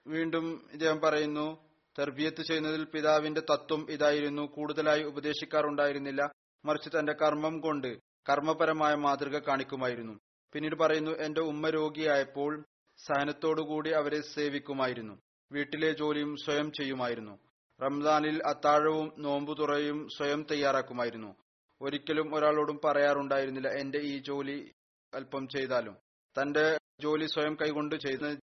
വീണ്ടും 0.07 0.68
ഇദ്ദേഹം 0.72 1.01
പറയുന്നു 1.01 1.66
തെർബിയത്ത് 1.99 2.43
ചെയ്യുന്നതിൽ 2.43 2.84
പിതാവിന്റെ 2.84 3.41
തത്വം 3.41 3.87
ഇതായിരുന്നു. 3.91 4.43
കൂടുതലായി 4.43 5.03
ഉപദേശിക്കാറുണ്ടായിരുന്നില്ല. 5.03 6.30
മറിച്ച് 6.64 6.89
തന്റെ 6.99 7.12
കർമ്മം 7.12 7.61
കൊണ്ട് 7.61 7.99
കർമ്മപരമായ 8.28 8.95
മാതൃക 8.95 9.39
കാണിക്കുമായിരുന്നു. 9.39 10.20
പിന്നീട് 10.53 10.74
പറയുന്നു 10.74 11.11
എന്റെ 11.11 11.41
ഉമ്മ 11.41 11.70
രോഗിയായപ്പോൾ 11.70 12.64
സഹനത്തോടുകൂടി 12.97 13.91
അവരെ 13.91 14.20
സേവിക്കുമായിരുന്നു. 14.20 15.22
വീട്ടിലെ 15.53 15.93
ജോലിയും 15.93 16.37
സ്വയം 16.37 16.72
ചെയ്യുമായിരുന്നു. 16.72 17.39
റംസാനിൽ 17.82 18.43
അത്താഴവും 18.47 19.12
നോമ്പു 19.18 19.55
തുറയും 19.55 20.09
സ്വയം 20.09 20.47
തയ്യാറാക്കുമായിരുന്നു. 20.51 21.46
ഒരിക്കലും 21.81 22.35
ഒരാളോടും 22.35 22.81
പറയാറുണ്ടായിരുന്നില്ല 22.85 23.68
എന്റെ 23.68 23.99
ഈ 23.99 24.18
ജോലി 24.18 24.72
അല്പം 25.14 25.49
ചെയ്താലും. 25.49 25.97
തന്റെ 26.37 26.79
ജോലി 27.01 27.27
സ്വയം 27.27 27.55
കൈകൊണ്ട് 27.55 27.95
ചെയ്യുന്ന 27.95 28.39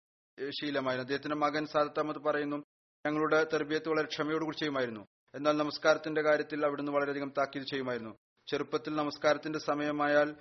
ശീലമായിരുന്നു. 0.51 1.05
അദ്ദേഹത്തിന്റെ 1.05 1.37
മകൻ 1.37 1.66
സാദത്ത് 1.66 2.01
അഹമ്മദ് 2.01 2.24
പറയുന്നു 2.24 2.57
ഞങ്ങളുടെ 3.07 3.45
തെർബിയത്ത് 3.45 3.89
വളരെ 3.89 4.07
ക്ഷമയോടുകൂടി 4.07 4.57
ചെയ്യുമായിരുന്നു. 4.57 5.07
എന്നാൽ 5.35 5.57
നമസ്കാരത്തിന്റെ 5.57 6.22
കാര്യത്തിൽ 6.22 6.66
അവിടുന്ന് 6.66 6.93
വളരെയധികം 6.93 7.30
താക്കീത് 7.39 7.64
ചെയ്യുമായിരുന്നു. 7.64 8.16
ചെറുപ്പത്തിൽ 8.51 8.95
നമസ്കാരത്തിന്റെ 8.97 9.59
സമയമായാൽ 9.59 10.37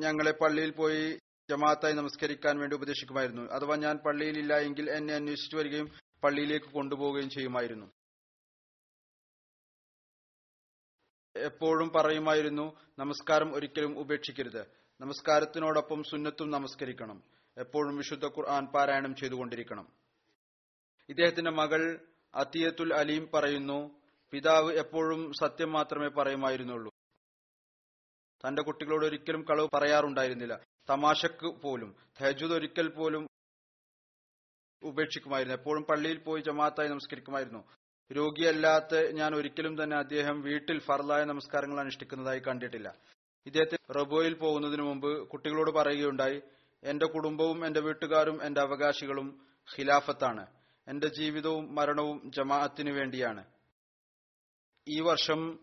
ഞങ്ങളെ 0.00 0.30
പള്ളിയിൽ 0.30 0.70
പോയി 0.70 1.18
ജമാഅത്തായി 1.50 1.92
നമസ്കരിക്കാൻ 1.92 2.58
വേണ്ടി 2.58 2.76
ഉപദേശിക്കുമായിരുന്നു. 2.76 3.42
അഥവാ 3.42 3.76
ഞാൻ 3.76 3.96
പള്ളിയിൽ 4.06 4.38
ഇല്ല 4.38 4.58
എങ്കിൽ 4.58 4.90
എന്നെ 4.90 5.14
അന്വേഷിച്ചു 5.14 5.56
വരികയും 5.56 5.88
പള്ളിയിലേക്ക് 6.24 6.66
കൊണ്ടുപോവുകയും 6.66 7.30
ചെയ്യുമായിരുന്നു. 7.30 7.86
എപ്പോഴും 11.44 11.88
പറയുമായിരുന്നു 11.88 12.76
നമസ്കാരം 12.98 13.54
ഒരിക്കലും 13.54 13.98
ഉപേക്ഷിക്കരുത്. 13.98 14.66
നമസ്കാരത്തിനോടൊപ്പം 15.00 16.02
സുന്നത്തും 16.02 16.50
നമസ്കരിക്കണം. 16.50 17.22
എപ്പോഴും 17.58 17.96
വിശുദ്ധ 17.96 18.24
ഖുർആൻ 18.24 18.66
പാരായണം 18.66 19.14
ചെയ്തുകൊണ്ടിരിക്കണം. 19.14 19.92
ഇദ്ദേഹത്തിന്റെ 21.08 21.50
മകൾ 21.50 22.06
അത്തിയത്തുൽ 22.34 22.94
അലീം 22.94 23.28
പറയുന്നു 23.34 24.00
പിതാവ് 24.30 24.72
എപ്പോഴും 24.72 25.32
സത്യം 25.32 25.72
മാത്രമേ 25.72 26.08
പറയുമായിരുന്നുള്ളൂ. 26.08 26.90
തന്റെ 28.48 28.62
കുട്ടികളോട് 28.62 29.06
ഒരിക്കലും 29.06 29.42
കളവ് 29.42 29.68
പറയാറുണ്ടായിരുന്നില്ല. 29.74 30.60
തമാശക്ക് 30.90 31.46
പോലും 31.46 31.96
തഹജുദ് 32.20 32.52
ഒരിക്കൽ 32.52 32.88
പോലും 32.88 33.26
ഉപേക്ഷിക്കുമായിരുന്നു. 34.82 35.58
എപ്പോഴും 35.58 35.82
പള്ളിയിൽ 35.82 36.18
പോയി 36.18 36.42
ജമാഅത്തായി 36.42 36.88
നമസ്കരിക്കുമായിരുന്നു. 36.88 37.64
രോഗിയല്ലാത്ത 38.12 39.10
ഞാൻ 39.10 39.34
ഒരിക്കലും 39.34 39.82
തന്നെ 39.82 39.96
അദ്ദേഹം 39.96 40.40
വീട്ടിൽ 40.40 40.78
ഫർലായ 40.78 41.24
നമസ്കാരങ്ങൾ 41.24 41.80
അനുഷ്ഠിക്കുന്നതായി 41.80 42.38
കണ്ടിട്ടില്ല. 42.38 42.94
ഇദ്ദേഹത്തെ 43.46 43.78
റബോയിൽ 43.92 44.34
പോകുന്നതിന് 44.34 44.82
മുമ്പ് 44.82 45.28
കുട്ടികളോട് 45.28 45.70
പറയുകയുണ്ടായി 45.70 46.42
എന്റെ 46.84 47.06
കുടുംബവും 47.06 47.66
എന്റെ 47.66 47.80
വീട്ടുകാരും 47.80 48.44
എന്റെ 48.46 48.60
അവകാശികളും 48.60 49.46
ഖിലാഫത്താണ്. 49.78 50.46
എന്റെ 50.88 51.06
ജീവിതവും 51.06 51.74
മരണവും 51.74 52.30
ജമാഅത്തിനു 52.36 52.92
വേണ്ടിയാണ്. 52.92 53.44
ഈ 54.88 55.00
വർഷം 55.00 55.58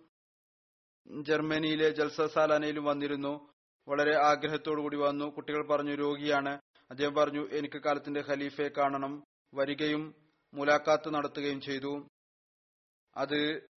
ജർമ്മനിയിലെ 1.07 1.89
ജൽസ 1.89 2.21
സാലാനയിലും 2.21 2.83
വന്നിരുന്നു. 2.83 3.53
വളരെ 3.87 4.15
ആഗ്രഹത്തോടുകൂടി 4.15 4.97
വന്നു. 4.97 5.25
കുട്ടികൾ 5.25 5.67
പറഞ്ഞു 5.67 5.95
രോഗിയാണ്. 5.95 6.61
അദ്ദേഹം 6.91 7.13
പറഞ്ഞു 7.13 7.49
എനിക്ക് 7.51 7.81
കാലത്തിന്റെ 7.83 8.23
ഖലീഫയെ 8.29 8.67
കാണണം. 8.67 9.23
വരികയും 9.53 10.15
മുലാഖാത്ത് 10.53 11.13
നടത്തുകയും 11.13 11.61
ചെയ്തു. 11.61 12.07
അത് 13.17 13.69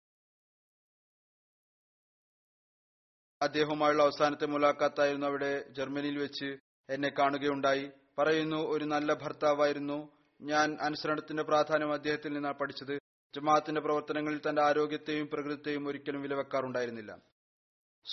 അദ്ദേഹവുമായുള്ള 3.42 4.02
അവസാനത്തെ 4.02 4.46
മുലാഖാത്തായിരുന്നു 4.46 5.26
അവിടെ 5.26 5.68
ജർമ്മനിയിൽ 5.68 6.18
വെച്ച് 6.18 6.58
എന്നെ 6.90 7.08
കാണുകയുണ്ടായി. 7.08 7.90
പറയുന്നു 8.18 8.56
ഒരു 8.56 8.84
നല്ല 8.84 9.12
ഭർത്താവായിരുന്നു. 9.14 10.16
ഞാൻ 10.40 10.78
അനുസരണത്തിന്റെ 10.80 11.42
പ്രാധാന്യം 11.42 11.92
അദ്ദേഹത്തിൽ 11.92 12.32
നിന്നാണ് 12.32 12.54
പഠിച്ചത്. 12.54 12.98
ജമാഅത്തിന്റെ 13.34 13.80
പ്രവർത്തനങ്ങളിൽ 13.80 14.40
തന്റെ 14.48 14.62
ആരോഗ്യത്തെയും 14.62 15.26
പ്രകൃതിയെയും 15.32 15.88
ഒരിക്കലും 15.88 16.22
വിലവെക്കാറുണ്ടായിരുന്നില്ല. 16.22 17.18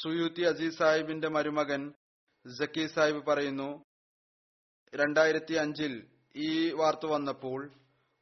സുയൂത്തി 0.02 0.42
അസീസ് 0.42 0.78
സാഹിബിന്റെ 0.78 1.28
മരുമകൻ 1.28 1.94
ജക്കി 2.60 2.86
സാഹിബ് 2.88 3.26
പറയുന്നു 3.26 3.84
രണ്ടായിരത്തി 4.96 5.54
അഞ്ചിൽ 5.54 6.10
ഈ 6.36 6.72
വാർത്ത 6.72 7.06
വന്നപ്പോൾ 7.06 7.72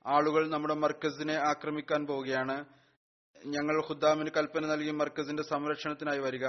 ആളുകൾ 0.06 0.49
നമ്മുടെ 0.49 0.74
മർക്കസിനെ 0.74 1.34
ആക്രമിക്കാൻ 1.34 2.06
പോവുകയാണ്. 2.06 2.81
ഞങ്ങൾ 3.46 3.86
ഖുദ്ദാമിന് 3.89 4.30
കൽപ്പന 4.38 4.66
നൽകി 4.66 4.92
മർക്കസിന്റെ 4.92 5.44
സംരക്ഷണത്തിനായി 5.44 6.20
വരിക. 6.20 6.48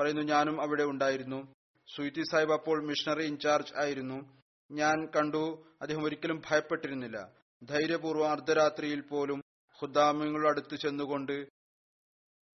പറയുന്നു 0.00 0.22
ഞാനും 0.22 0.60
അവിടെ 0.60 0.82
ഉണ്ടായിരുന്നു. 0.82 1.54
സുയിത്തി 1.96 2.22
സാഹിബ് 2.22 2.52
അപ്പോൾ 2.52 2.86
മിഷണറി 2.86 3.24
ഇൻചാർജ് 3.24 3.72
ആയിരുന്നു. 3.76 4.42
ഞാൻ 4.70 5.06
കണ്ടു 5.06 5.74
അദ്ദേഹം 5.80 6.04
ഒരിക്കലും 6.04 6.42
ഭയപ്പെട്ടിരുന്നില്ല. 6.50 7.32
ധൈര്യപൂർവം 7.62 8.30
അർദ്ധരാത്രിയിൽ 8.30 9.00
പോലും 9.00 9.42
ഖുദ്ദാമിങ്ങളുടെ 9.82 10.48
അടുത്ത് 10.48 10.76
ചെന്നുകൊണ്ട് 10.76 11.48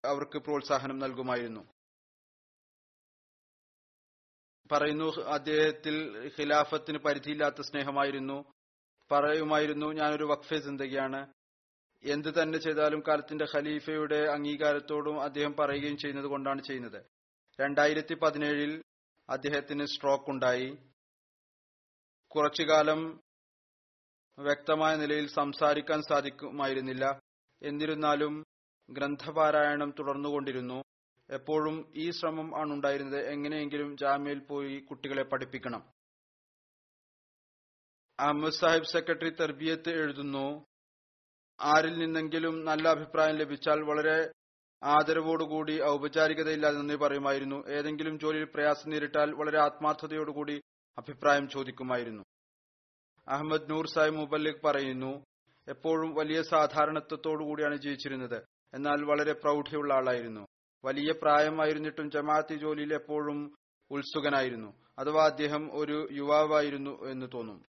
അവർക്ക് 0.06 0.38
പ്രോത്സാഹനം 0.38 1.00
നൽകുമായിരുന്നു. 1.00 1.74
പറയുന്നു 4.72 5.22
അദ്ദേഹത്തിൽ 5.22 6.28
ഖിലാഫത്തിന് 6.40 6.98
പരിധിയില്ലാത്ത 6.98 7.62
സ്നേഹമായിരുന്നു. 7.62 8.46
പറയുമായിരുന്നു 9.12 9.94
ഞാനൊരു 9.94 10.24
വഖഫെ 10.24 10.60
സിന്ദഗിയാണ്. 10.60 11.37
എന്ത് 12.04 12.42
തന്നെ 12.42 12.58
ചെയ്താലും 12.58 13.04
കാലത്തിന്റെ 13.08 13.46
ഖലീഫയുടെ 13.56 14.16
അംഗീകാരത്തോടും 14.16 15.22
അദ്ദേഹം 15.22 15.56
പറയുകയും 15.60 15.98
ചെയ്യുന്നത് 15.98 16.26
കൊണ്ടാണ് 16.26 16.64
ചെയ്യുന്നത്. 16.64 17.06
രണ്ടായിരത്തി 17.62 18.14
പതിനേഴിൽ 18.14 18.84
അദ്ദേഹത്തിന് 19.30 19.86
സ്ട്രോക്ക് 19.86 20.30
ഉണ്ടായി. 20.30 20.78
കുറച്ചുകാലം 22.32 23.22
വ്യക്തമായ 24.40 24.96
നിലയിൽ 24.96 25.28
സംസാരിക്കാൻ 25.28 26.02
സാധിക്കുമായിരുന്നില്ല. 26.02 27.22
എന്നിരുന്നാലും 27.64 28.44
ഗ്രന്ഥപാരായണം 28.90 29.94
തുടർന്നുകൊണ്ടിരുന്നു. 30.00 30.84
എപ്പോഴും 31.30 31.94
ഈ 31.96 32.12
ശ്രമം 32.12 32.60
ആണ് 32.60 32.74
ഉണ്ടായിരുന്നത്. 32.74 33.22
എങ്ങനെയെങ്കിലും 33.22 33.98
ജാമ്യയിൽ 33.98 34.40
പോയി 34.40 34.80
കുട്ടികളെ 34.80 35.24
പഠിപ്പിക്കണം. 35.24 35.94
അഹമ്മദ് 38.20 38.54
സാഹിബ് 38.54 38.84
സെക്രട്ടറി 38.84 39.30
തർബിയത്ത് 39.30 39.90
എഴുതുന്നു 39.90 40.66
ആരിൽ 41.60 41.98
നിന്നെങ്കിലും 42.00 42.66
നല്ല 42.66 42.88
അഭിപ്രായം 42.88 43.36
ലഭിച്ചാൽ 43.36 43.82
വളരെ 43.82 44.32
ആദരവോടുകൂടി 44.84 45.82
ഔപചാരികതയില്ലാതെ 45.82 46.78
നന്ദി 46.78 46.96
പറയുമായിരുന്നു. 46.96 47.68
ഏതെങ്കിലും 47.68 48.20
ജോലിയിൽ 48.20 48.44
പ്രയാസം 48.44 48.90
നേരിട്ടാൽ 48.90 49.32
വളരെ 49.32 49.60
ആത്മാർത്ഥതയോടുകൂടി 49.62 50.62
അഭിപ്രായം 50.98 51.50
ചോദിക്കുമായിരുന്നു. 51.50 52.24
അഹമ്മദ് 53.28 53.70
നൂർ 53.70 53.88
സാഹിബ് 53.88 54.16
മുബല്ലിഖ് 54.16 54.66
പറയുന്നു 54.66 55.26
എപ്പോഴും 55.68 56.14
വലിയ 56.14 56.42
സാധാരണത്വത്തോടുകൂടിയാണ് 56.42 57.76
ജീവിച്ചിരുന്നത്. 57.76 58.44
എന്നാൽ 58.74 59.04
വളരെ 59.04 59.34
പ്രൗഢിയുള്ള 59.34 59.94
ആളായിരുന്നു. 59.94 60.48
വലിയ 60.86 61.12
പ്രായമായിരുന്നിട്ടും 61.12 62.12
ജമാഅത്തി 62.12 62.56
ജോലിയിൽ 62.56 62.94
എപ്പോഴും 62.94 63.58
ഉത്സുകനായിരുന്നു. 63.92 64.74
അഥവാ 65.00 65.26
അദ്ദേഹം 65.26 65.70
ഒരു 65.74 66.08
യുവാവായിരുന്നു 66.12 67.06
എന്ന് 67.06 67.26
തോന്നും. 67.34 67.66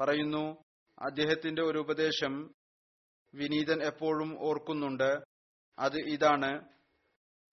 പറയുന്നു 0.00 0.56
അദ്ദേഹത്തിന്റെ 0.98 1.62
ഒരു 1.62 1.78
ഉപദേശം 1.78 2.50
വിനീതൻ 3.34 3.82
എപ്പോഴും 3.82 4.36
ഓർക്കുന്നുണ്ട്. 4.40 5.18
അത് 5.78 5.96
ഇതാണ്. 5.96 6.68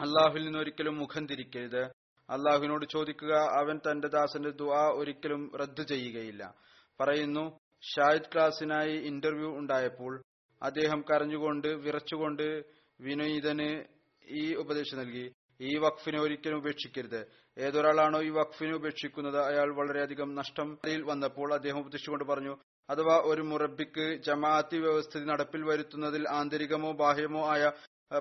അള്ളാഹുവിൽ 0.01 0.45
നിന്ന് 0.45 0.59
ഒരിക്കലും 0.59 0.97
മുഖം 0.97 1.25
തിരിക്കരുത്. 1.25 1.81
അള്ളാഹുവിനോട് 2.29 2.85
ചോദിക്കുക 2.85 3.33
അവൻ 3.35 3.77
തന്റെ 3.77 4.07
ദാസന്റെ 4.07 4.49
ദുആ 4.49 4.91
ഒരിക്കലും 4.93 5.51
റദ്ദു 5.55 5.83
ചെയ്യുകയില്ല. 5.83 6.55
പറയുന്നു 6.99 7.59
ഷാഹിദ് 7.81 8.33
ക്ലാസിനായി 8.33 8.91
ഇന്റർവ്യൂ 8.91 9.57
ഉണ്ടായപ്പോൾ 9.57 10.23
അദ്ദേഹം 10.61 11.01
കരഞ്ഞുകൊണ്ട് 11.01 11.67
വിറച്ചുകൊണ്ട് 11.67 12.63
വിനീതന് 13.01 13.83
ഈ 14.29 14.55
ഉപദേശം 14.55 14.97
നൽകി. 14.97 15.33
ഈ 15.61 15.77
വഖഫിനെ 15.77 16.21
ഒരിക്കലും 16.21 16.57
ഉപേക്ഷിക്കരുത്. 16.57 17.27
ഏതൊരാളാണോ 17.57 18.21
ഈ 18.21 18.29
വഖഫിനെ 18.29 18.75
ഉപേക്ഷിക്കുന്നത് 18.75 19.39
അയാൾ 19.39 19.75
വളരെയധികം 19.75 20.35
നഷ്ടം 20.35 20.77
വന്നപ്പോൾ 21.05 21.53
അദ്ദേഹം 21.53 21.79
ഉപദേശിച്ചുകൊണ്ട് 21.79 22.23
പറഞ്ഞു 22.23 22.57
അഥവാ 22.89 23.15
ഒരു 23.31 23.43
മുറബിക്ക് 23.51 24.05
ജമാഅത്തി 24.27 24.77
വ്യവസ്ഥിതി 24.83 25.25
നടപ്പിൽ 25.31 25.61
വരുത്തുന്നതിൽ 25.69 26.23
ആന്തരികമോ 26.37 26.91
ബാഹ്യമോ 27.01 27.43
ആയ 27.53 27.63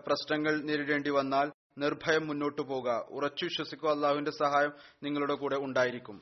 പ്രശ്നങ്ങൾ 0.06 0.54
നേരിടേണ്ടി 0.68 1.10
വന്നാൽ 1.18 1.48
നിർഭയം 1.82 2.24
മുന്നോട്ടു 2.28 2.62
പോകുക 2.70 2.90
ഉറച്ചു 3.16 3.44
വിശ്വസിക്കുക 3.48 3.90
അള്ളാഹുവിന്റെ 3.94 4.32
സഹായം 4.42 4.72
നിങ്ങളുടെ 5.04 5.36
കൂടെ 5.42 5.56
ഉണ്ടായിരിക്കും. 5.66 6.18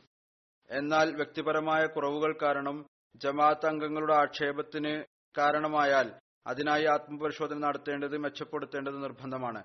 എന്നാൽ 0.71 1.09
വ്യക്തിപരമായ 1.21 1.83
കുറവുകൾ 1.95 2.33
കാരണം 2.43 2.77
ജമാഅത്ത് 3.25 3.69
അംഗങ്ങളുടെ 3.71 4.15
ആക്ഷേപത്തിന് 4.23 4.93
കാരണമായാൽ 5.35 6.09
അതിനായി 6.47 6.87
ആത്മപരിശോധന 6.95 7.59
നടത്തേണ്ടത് 7.67 8.17
മെച്ചപ്പെടുത്തേണ്ടത് 8.25 8.99
നിർബന്ധമാണ്. 9.05 9.61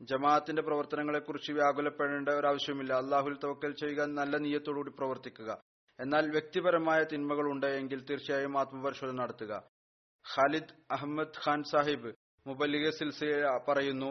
ജമാഅത്തിന്റെ 0.00 0.62
പ്രവർത്തനങ്ങളെക്കുറിച്ച് 0.68 1.50
വ്യാകുലപ്പെടേണ്ട 1.58 2.30
ഒരു 2.38 2.46
ആവശ്യമില്ല 2.52 2.92
അള്ളാഹുൽ 3.02 3.34
തവക്കൽ 3.44 3.72
ചെയ്യുക 3.82 4.06
നല്ല 4.20 4.36
നീയത്തോടുകൂടി 4.44 4.92
പ്രവർത്തിക്കുക. 5.00 5.50
എന്നാൽ 6.02 6.24
വ്യക്തിപരമായ 6.34 7.00
തിന്മകൾ 7.10 7.46
ഉണ്ട് 7.54 7.66
എങ്കിൽ 7.80 8.00
തീർച്ചയായും 8.08 8.54
ആത്മപരിശോധന 8.60 9.16
നടത്തുക. 9.22 9.52
ഖാലിദ് 10.24 10.74
അഹമ്മദ് 10.96 11.40
ഖാൻ 11.44 11.60
സാഹിബ് 11.72 12.10
മുബല്ലിഗ 12.46 12.86
സിൽസില 12.98 13.50
പറയുന്നു 13.68 14.10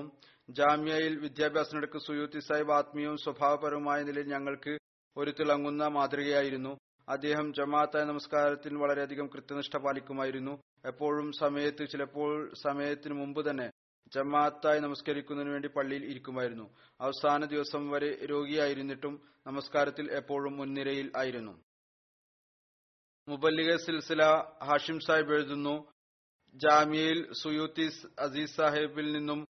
ജാമ്യയിൽ 0.49 1.13
വിദ്യാഭ്യാസത്തിനിടയ്ക്ക് 1.23 1.99
സുയൂത്തി 2.05 2.39
സാഹിബ് 2.47 2.73
ആത്മീയവും 2.77 3.17
സ്വഭാവപരവുമായ 3.25 3.99
നിലയിൽ 4.09 4.27
ഞങ്ങൾക്ക് 4.35 4.73
ഒരു 5.17 5.31
തിളങ്ങുന്ന 5.39 5.83
മാതൃകയായിരുന്നു. 5.97 6.73
അദ്ദേഹം 7.07 7.47
ജമാഅത്തായ 7.57 8.03
നമസ്കാരത്തിൽ 8.11 8.73
വളരെയധികം 8.83 9.27
കൃത്യനിഷ്ഠ 9.33 9.75
പാലിക്കുമായിരുന്നു. 9.85 10.53
എപ്പോഴും 10.91 11.27
സമയത്ത് 11.41 11.83
ചിലപ്പോൾ 11.93 12.31
സമയത്തിന് 12.65 13.15
മുമ്പ് 13.21 13.41
തന്നെ 13.49 13.67
ജമാഅത്തായി 14.11 14.79
നമസ്കരിക്കുന്നതിന് 14.85 15.51
വേണ്ടി 15.55 15.69
പള്ളിയിൽ 15.75 16.03
ഇരിക്കുമായിരുന്നു. 16.11 16.67
അവസാന 16.99 17.41
ദിവസം 17.53 17.83
വരെ 17.93 18.11
രോഗിയായിരുന്നിട്ടും 18.33 19.13
നമസ്കാരത്തിൽ 19.49 20.05
എപ്പോഴും 20.19 20.55
മുൻനിരയിൽ 20.59 21.09
ആയിരുന്നു. 21.21 21.53
മുബല്ലിഗ 23.31 23.75
സിൽസില 23.75 24.25
ഹാഷിം 24.63 24.99
സാഹിബ് 24.99 25.33
എഴുതുന്നു. 25.33 25.91
ജാമ്യയിൽ 26.55 27.33
സുയൂത്തി 27.33 27.91
അസീസ് 28.19 28.55
സാഹിബിൽ 28.55 29.11
നിന്നും 29.11 29.47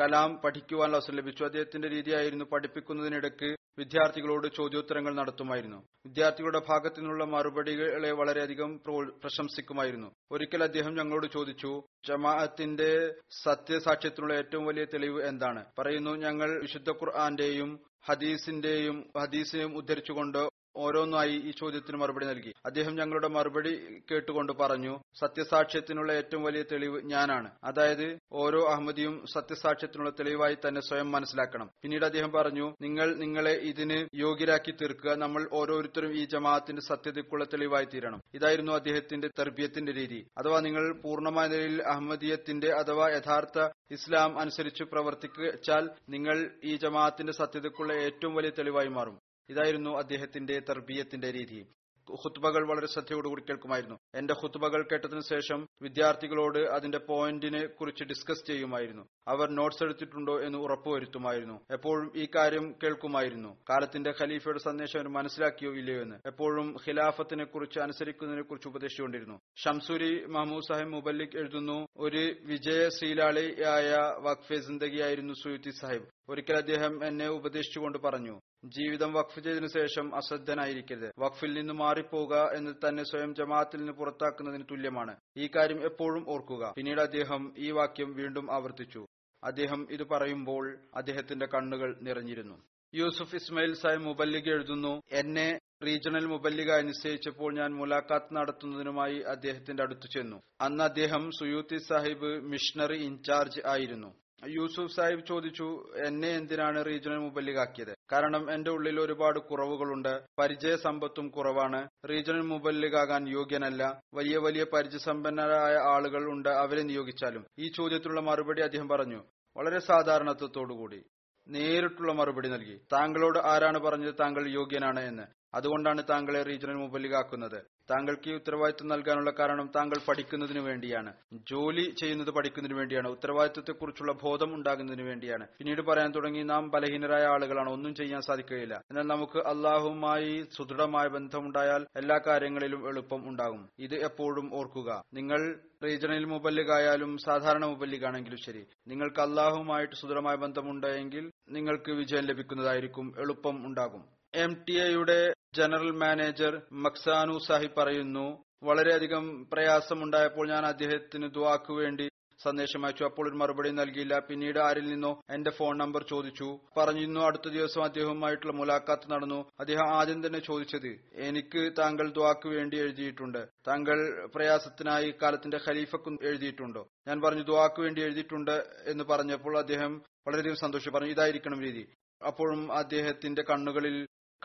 കലാം 0.00 0.40
പഠിക്കുവാനുള്ള 0.44 0.96
അവസരം 0.96 1.16
ലഭിച്ചു. 1.16 1.44
അദ്ദേഹത്തിന്റെ 1.44 1.88
രീതിയായിരുന്നു 1.88 2.44
പഠിപ്പിക്കുന്നതിനിടയ്ക്ക് 2.44 3.56
വിദ്യാർത്ഥികളോട് 3.78 4.48
ചോദ്യോത്തരങ്ങൾ 4.56 5.14
നടത്തുമായിരുന്നു. 5.14 5.76
വിദ്യാർത്ഥികളുടെ 5.76 6.62
ഭാഗത്തു 6.68 7.00
നിന്നുള്ള 7.00 7.24
മറുപടികളെ 7.24 8.10
വളരെയധികം 8.10 8.78
പ്രോ- 8.78 9.12
പ്രശംസിക്കുമായിരുന്നു. 9.20 10.14
ഒരിക്കൽ 10.30 10.62
അദ്ദേഹം 10.62 10.94
ഞങ്ങളോട് 10.94 11.26
ചോദിച്ചു 11.32 11.82
ജമാഅത്തിന്റെ 12.08 13.14
സത്യസാക്ഷ്യത്തിനുള്ള 13.42 14.34
ഏറ്റവും 14.34 14.66
വലിയ 14.66 14.84
തെളിവ് 14.84 15.22
എന്താണ്? 15.22 15.64
പറയുന്നു 15.78 16.10
ഞങ്ങൾ 16.10 16.62
വിശുദ്ധ 16.62 16.90
ഖുർആന്റെയും 16.90 17.80
ഹദീസിന്റെയും 18.04 19.10
ഹദീസിനെയും 19.20 19.76
ഉദ്ധരിച്ചുകൊണ്ട് 19.76 20.51
ഓരോന്നായി 20.76 21.30
ഈ 21.30 21.50
ചോദ്യത്തിന് 21.50 21.96
മറുപടി 21.96 22.26
നൽകി. 22.26 22.54
അദ്ദേഹം 22.66 22.96
ഞങ്ങളുടെ 22.96 23.28
മറുപടി 23.28 24.02
കേട്ടുകൊണ്ട് 24.10 24.52
പറഞ്ഞു 24.52 24.98
സത്യസാക്ഷ്യത്തിനുള്ള 25.20 26.12
ഏറ്റവും 26.12 26.42
വലിയ 26.42 26.62
തെളിവ് 26.62 27.00
ഞാനാണ്. 27.04 27.50
അതായത് 27.64 28.18
ഓരോ 28.32 28.70
അഹമ്മദിയും 28.70 29.26
സത്യസാക്ഷ്യത്തിനുള്ള 29.32 30.10
തെളിവായി 30.10 30.56
തന്നെ 30.68 30.80
സ്വയം 30.80 31.12
മനസ്സിലാക്കണം. 31.12 31.70
പിന്നീട് 31.82 32.04
അദ്ദേഹം 32.04 32.32
പറഞ്ഞു 32.32 32.76
നിങ്ങൾ 32.80 33.14
നിങ്ങളെ 33.14 33.52
ഇതിന് 33.52 34.08
യോഗ്യരാക്കി 34.14 34.70
തീർക്കുക. 34.70 35.14
നമ്മൾ 35.14 35.48
ഓരോരുത്തരും 35.52 36.12
ഈ 36.12 36.24
ജമാഅത്തിന്റെ 36.24 36.82
സത്യതയ്ക്കുള്ള 36.82 37.44
തെളിവായി 37.44 37.84
തീരണം. 37.84 38.20
ഇതായിരുന്നു 38.34 38.72
അദ്ദേഹത്തിന്റെ 38.72 39.30
തർബിയത്തിന്റെ 39.38 39.92
രീതി. 39.92 40.26
അഥവാ 40.38 40.60
നിങ്ങൾ 40.60 41.00
പൂർണമായ 41.00 41.48
നിലയിൽ 41.48 41.82
അഹമ്മദീയത്തിന്റെ 41.82 42.72
അഥവാ 42.72 43.08
യഥാർത്ഥ 43.08 43.68
ഇസ്ലാം 43.90 44.38
അനുസരിച്ച് 44.38 44.84
പ്രവർത്തിച്ചാൽ 44.84 45.90
നിങ്ങൾ 46.08 46.50
ഈ 46.64 46.76
ജമാഅത്തിന്റെ 46.76 47.32
സത്യതയ്ക്കുള്ള 47.32 47.92
ഏറ്റവും 47.92 48.34
വലിയ 48.34 48.50
തെളിവായി 48.50 48.88
മാറും. 48.88 49.18
ഇതായിരുന്നു 49.48 49.90
അദ്ദേഹത്തിന്റെ 49.90 50.60
തർബീയത്തിന്റെ 50.60 51.32
രീതി. 51.32 51.66
ഖുത്ബകൾ 52.10 52.68
വളരെ 52.68 52.86
ശ്രദ്ധയോടുകൂടി 52.86 53.42
കേൾക്കുമായിരുന്നു. 53.42 53.98
എന്റെ 54.14 54.34
ഖുത്ബകൾ 54.34 54.82
കേട്ടതിനു 54.82 55.20
ശേഷം 55.20 55.68
വിദ്യാർത്ഥികളോട് 55.82 56.58
അതിന്റെ 56.58 56.98
പോയിന്റിനെ 56.98 57.66
കുറിച്ച് 57.66 58.04
ഡിസ്കസ് 58.04 58.46
ചെയ്യുമായിരുന്നു. 58.46 59.08
അവർ 59.28 59.50
നോട്ട്സ് 59.50 59.84
എടുത്തിട്ടുണ്ടോ 59.84 60.40
എന്ന് 60.40 60.58
ഉറപ്പുവരുത്തുമായിരുന്നു. 60.58 61.60
എപ്പോഴും 61.70 62.12
ഈ 62.16 62.28
കാര്യം 62.34 62.74
കേൾക്കുമായിരുന്നു. 62.82 63.56
കാലത്തിന്റെ 63.70 64.14
ഖലീഫയുടെ 64.22 64.58
സന്ദേശം 64.58 64.98
അവർ 64.98 65.08
മനസ്സിലാക്കിയോ 65.08 65.72
ഇല്ലയോ 65.72 66.02
എന്ന്. 66.02 66.16
എപ്പോഴും 66.26 66.76
ഖിലാഫത്തിനെ 66.88 67.44
കുറിച്ച് 67.44 67.80
അനുസരിക്കുന്നതിനെ 67.80 68.42
കുറിച്ച് 68.42 68.68
ഉപദേശിച്ചുകൊണ്ടിരുന്നു. 68.68 69.38
ഷംസൂരി 69.64 70.24
മഹമ്മൂദ് 70.24 70.62
സാഹിബ് 70.62 70.92
മുബല്ലിക് 70.92 71.36
എഴുതുന്നു 71.36 71.86
ഒരു 71.96 72.34
വിജയശീലാളിയായ 72.42 73.96
വഖഫെ 74.18 74.54
ജിന്ദഗിയായിരുന്നു 74.54 75.34
സുയുത്തി 75.34 75.70
സാഹിബ്. 75.70 76.06
ഒരിക്കൽ 76.28 76.56
അദ്ദേഹം 76.56 77.06
എന്നെ 77.06 77.28
ഉപദേശിച്ചുകൊണ്ട് 77.28 77.98
പറഞ്ഞു 77.98 78.40
ജീവിതം 78.64 79.12
വഖഫ് 79.12 79.40
ചെയ്തതിനു 79.40 79.66
ശേഷം 79.66 80.16
അശ്രദ്ധനായിരിക്കരുത്. 80.16 81.12
വഖഫിൽ 81.18 81.52
നിന്ന് 81.52 81.72
മാറിപ്പോവുക 81.72 82.34
എന്ന് 82.56 82.88
തന്നെ 82.88 83.04
സ്വയം 83.04 83.34
ജമാഅത്തിൽ 83.34 83.78
നിന്ന് 83.78 83.92
പുറത്താക്കുന്നതിന് 83.92 84.64
തുല്യമാണ്. 84.70 85.16
ഈ 85.36 85.50
കാര്യം 85.56 85.84
എപ്പോഴും 85.84 86.30
ഓർക്കുക. 86.30 86.72
പിന്നീട് 86.76 87.00
അദ്ദേഹം 87.00 87.54
ഈ 87.58 87.70
വാക്യം 87.70 88.14
വീണ്ടും 88.14 88.54
ആവർത്തിച്ചു. 88.54 89.06
അദ്ദേഹം 89.44 89.86
ഇത് 89.90 90.02
പറയുമ്പോൾ 90.02 90.78
അദ്ദേഹത്തിന്റെ 90.94 91.46
കണ്ണുകൾ 91.46 91.98
നിറഞ്ഞിരുന്നു. 92.02 92.56
യൂസുഫ് 92.94 93.34
ഇസ്മയിൽ 93.34 93.72
സാഹിബ് 93.72 94.02
മുബല്ലിഗ് 94.02 94.50
എഴുതുന്നു 94.50 95.02
എന്നെ 95.12 95.58
റീജിയണൽ 95.84 96.26
മുബല്ലിഗ 96.26 96.70
അനുസരിച്ചപ്പോൾ 96.72 97.54
ഞാൻ 97.54 97.70
മുലാഖാത്ത് 97.74 98.34
നടത്തുന്നതിനുമായി 98.36 99.18
അദ്ദേഹത്തിന്റെ 99.20 99.82
അടുത്തു 99.82 100.06
ചെന്നു. 100.06 100.42
അന്ന് 100.60 100.84
അദ്ദേഹം 100.84 101.30
സുയൂത്തി 101.30 101.76
സാഹിബ് 101.76 102.30
മിഷണറി 102.42 102.98
ഇൻചാർജ് 103.02 103.60
ആയിരുന്നു. 103.66 104.10
യൂസുഫ് 104.48 104.94
സാഹിബ് 104.96 105.26
ചോദിച്ചു 105.26 105.66
എന്നെ 106.06 106.28
എന്തിനാണ് 106.28 106.86
റീജിയണൽ 106.86 107.18
മുബല്ലിഗാക്കിയത് 107.18 107.94
കാരണം 108.12 108.52
എന്റെ 108.52 108.70
ഉള്ളിൽ 108.70 109.00
ഒരുപാട് 109.00 109.38
കുറവുകളുണ്ട്. 109.38 110.20
പരിചയ 110.38 110.76
സമ്പത്തും 110.76 111.28
കുറവാണ്. 111.28 111.88
റീജിയണൽ 112.10 112.40
മുബല്ലിഗാകാൻ 112.40 113.28
യോഗ്യനല്ല. 113.28 114.00
വലിയ 114.14 114.38
വലിയ 114.38 114.64
പരിചയസമ്പന്നരായ 114.64 115.74
ആളുകൾ 115.94 116.32
ഉണ്ട് 116.32 116.48
അവരെ 116.48 116.82
നിയോഗിച്ചാലും. 116.82 117.46
ഈ 117.58 117.68
ചോദ്യത്തിലുള്ള 117.68 118.20
മറുപടി 118.20 118.62
അദ്ദേഹം 118.62 118.88
പറഞ്ഞു 118.88 119.22
വളരെ 119.56 119.78
സാധാരണത്വത്തോടുകൂടി 119.78 121.02
നേരിട്ടുള്ള 121.48 122.12
മറുപടി 122.12 122.48
നൽകി. 122.48 122.76
താങ്കളോട് 122.92 123.38
ആരാണ് 123.38 123.78
പറഞ്ഞത് 123.78 124.14
താങ്കൾ 124.20 124.48
യോഗ്യനാണ് 124.48 125.00
എന്ന്. 125.00 125.22
അതുകൊണ്ടാണ് 125.54 126.02
താങ്കളെ 126.10 126.42
റീജിയണൽ 126.42 126.76
മുബല്ലിഗാക്കുന്നത് 126.76 127.62
താങ്കൾക്ക് 127.90 128.30
ഈ 128.30 128.34
ഉത്തരവാദിത്വം 128.34 128.88
നൽകാനുള്ള 128.88 129.30
കാരണം 129.30 129.70
താങ്കൾ 129.76 129.98
പഠിക്കുന്നതിന് 130.08 130.58
വേണ്ടിയാണ്. 130.58 131.12
ജോലി 131.32 131.94
ചെയ്യുന്നത് 132.00 132.30
പഠിക്കുന്നതിന് 132.30 132.78
വേണ്ടിയാണ്. 132.78 133.08
ഉത്തരവാദിത്വത്തെക്കുറിച്ചുള്ള 133.08 134.12
ബോധം 134.12 134.54
ഉണ്ടാകുന്നതിന് 134.54 135.02
വേണ്ടിയാണ്. 135.02 135.46
പിന്നീട് 135.58 135.82
പറയാൻ 135.82 136.14
തുടങ്ങി 136.14 136.42
നാം 136.42 136.70
ബലഹീനരായ 136.70 137.22
ആളുകളാണ്. 137.22 137.70
ഒന്നും 137.72 137.94
ചെയ്യാൻ 137.94 138.20
സാധിക്കുകയില്ല. 138.20 138.74
എന്നാൽ 138.90 139.02
നമുക്ക് 139.02 139.38
അള്ളാഹുമായി 139.38 140.46
സുദൃഢമായ 140.56 141.08
ബന്ധമുണ്ടായാൽ 141.08 141.86
എല്ലാ 141.96 142.20
കാര്യങ്ങളിലും 142.26 142.88
എളുപ്പം 142.88 143.28
ഉണ്ടാകും. 143.28 143.68
ഇത് 143.78 143.94
എപ്പോഴും 143.94 144.54
ഓർക്കുക. 144.54 145.02
നിങ്ങൾ 145.14 145.60
റീജിയണൽ 145.84 146.24
മുബല്ലിഗായാലും 146.24 147.18
സാധാരണ 147.18 147.64
മുബല്ലിഗാണെങ്കിലും 147.64 148.38
ശരി. 148.38 148.66
നിങ്ങൾക്ക് 148.88 149.20
അള്ളാഹുമായിട്ട് 149.20 149.94
സുദൃഢമായ 149.94 150.34
ബന്ധമുണ്ടെങ്കിൽ 150.34 151.30
നിങ്ങൾക്ക് 151.48 151.90
വിജയം 151.90 152.24
ലഭിക്കുന്നതായിരിക്കും. 152.24 153.14
എളുപ്പം 153.18 153.66
ഉണ്ടാകും. 153.66 154.04
എം 154.34 154.64
ടി 154.68 154.80
എയുടെ 154.80 155.32
ജനറൽ 155.56 155.90
മാനേജർ 155.90 156.52
മക്സാനു 156.84 157.38
സാഹിബ് 157.46 157.76
പറയുന്നു 157.78 158.26
വളരെയധികം 158.62 159.24
പ്രയാസമുണ്ടായപ്പോൾ 159.52 160.48
ഞാൻ 160.48 160.66
അദ്ദേഹത്തിന് 160.66 161.28
ദുവാക്ക് 161.34 161.72
വേണ്ടി 161.72 162.06
സന്ദേശം 162.44 162.84
അയച്ചു. 162.86 163.04
അപ്പോൾ 163.04 163.28
ഒരു 163.28 163.36
മറുപടി 163.36 163.70
നൽകിയില്ല. 163.70 164.18
പിന്നീട് 164.18 164.58
ആരിൽ 164.58 164.86
നിന്നോ 164.92 165.10
എന്റെ 165.30 165.50
ഫോൺ 165.50 165.78
നമ്പർ 165.78 166.02
ചോദിച്ചു. 166.02 166.48
പറഞ്ഞിരുന്നു 166.76 167.20
അടുത്ത 167.20 167.48
ദിവസം 167.48 167.82
അദ്ദേഹവുമായിട്ടുള്ള 167.82 168.52
മുലാഖാത്ത് 168.52 169.12
നടന്നു. 169.12 169.40
അദ്ദേഹം 169.60 169.96
ആദ്യം 169.98 170.26
തന്നെ 170.26 170.38
ചോദിച്ചത് 170.38 170.88
എനിക്ക് 171.28 171.72
താങ്കൾ 171.78 172.08
ദ്വാക്ക് 172.10 172.48
വേണ്ടി 172.48 172.78
എഴുതിയിട്ടുണ്ട്. 172.78 173.48
താങ്കൾ 173.68 174.28
പ്രയാസത്തിനായി 174.34 175.14
കാലത്തിന്റെ 175.22 175.60
ഖലീഫക്കും 175.66 176.18
എഴുതിയിട്ടുണ്ടോ? 176.22 176.86
ഞാൻ 177.08 177.20
പറഞ്ഞു 177.20 177.42
ദ്വാക്ക് 177.42 177.80
വേണ്ടി 177.80 178.02
എഴുതിയിട്ടുണ്ട് 178.02 178.56
എന്ന് 178.86 179.04
പറഞ്ഞപ്പോൾ 179.04 179.58
അദ്ദേഹം 179.58 179.92
വളരെയധികം 180.26 180.56
സന്തോഷം 180.56 180.92
പറഞ്ഞു 180.92 181.10
ഇതായിരിക്കണം 181.10 181.60
രീതി. 181.62 181.84
അപ്പോഴും 182.20 182.72
അദ്ദേഹത്തിന്റെ 182.72 183.42
കണ്ണുകളിൽ 183.42 183.96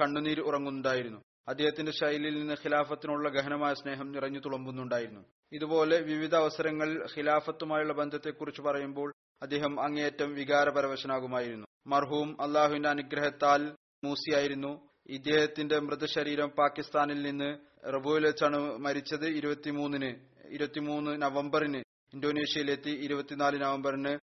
കണ്ണുനീർ 0.01 0.39
ഉറങ്ങുന്നുണ്ടായിരുന്നു. 0.39 1.21
അദ്ദേഹത്തിന്റെ 1.47 1.91
ശൈലിയിൽ 1.91 2.39
നിന്ന് 2.39 2.53
ഖിലാഫത്തിനുള്ള 2.53 3.29
ഗഹനമായ 3.29 3.73
സ്നേഹം 3.73 4.11
നിറഞ്ഞു 4.11 4.39
തുളുമ്പുന്നുണ്ടായിരുന്നു. 4.39 5.21
ഇതുപോലെ 5.51 6.01
വിവിധ 6.01 6.35
അവസരങ്ങളിൽ 6.35 7.03
ഖിലാഫത്തുമായുള്ള 7.03 7.93
ബന്ധത്തെക്കുറിച്ച് 7.93 8.61
പറയുമ്പോൾ 8.61 9.13
അദ്ദേഹം 9.41 9.83
അങ്ങേയറ്റം 9.83 10.33
വികാരപരവശനാകുമായിരുന്നു. 10.33 11.67
മർഹൂം 11.87 12.41
അള്ളാഹുവിന്റെ 12.41 12.89
അനുഗ്രഹത്താൽ 12.89 13.75
മൂസിയായിരുന്നു. 14.03 14.89
ഇദ്ദേഹത്തിന്റെ 15.09 15.79
മൃതശരീരം 15.79 16.49
പാകിസ്ഥാനിൽ 16.49 17.21
നിന്ന് 17.21 17.57
റബുവിൽ 17.93 18.25
വെച്ചാണ് 18.25 18.77
മരിച്ചത് 18.77 19.27
ഇരുപത്തിമൂന്നിന് 19.27 20.15
ഇരുപത്തിമൂന്ന് 20.51 21.21
നവംബറിന്. 21.21 21.83
ഇന്തോനേഷ്യയിലെത്തി 22.13 22.89
ഇരുപത്തിനാല് 22.89 23.61
നവംബറിന്. 23.61 24.19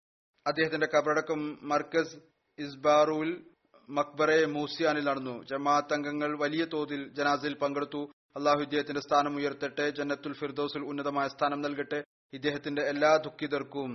അദ്ദേഹത്തിന്റെ 0.46 0.86
കബറടക്കം 0.86 1.58
മർക്കസ് 1.62 2.16
ഇസ്ബാറുൽ 2.58 3.46
മക്ബറെ 3.89 4.37
മൂസിയാനിൽ 4.53 5.03
നടന്നു 5.07 5.35
ജമാഅത്ത് 5.49 5.95
അംഗങ്ങൾ 5.95 6.31
വലിയ 6.43 6.63
തോതിൽ 6.73 7.01
ജനാസിൽ 7.17 7.55
പങ്കെടുത്തു 7.63 8.01
അള്ളാഹു 8.37 8.61
ഇദ്ദേഹത്തിന്റെ 8.65 9.01
സ്ഥാനം 9.07 9.33
ഉയർത്തട്ടെ 9.39 9.85
ജന്നത്തുൽ 9.97 10.33
ഫിർദോസിൽ 10.39 10.83
ഉന്നതമായ 10.91 11.27
സ്ഥാനം 11.35 11.59
നൽകട്ടെ 11.65 11.99
ഇദ്ദേഹത്തിന്റെ 12.33 12.83
എല്ലാ 12.91 13.11
ദുഃഖിതർക്കും 13.25 13.91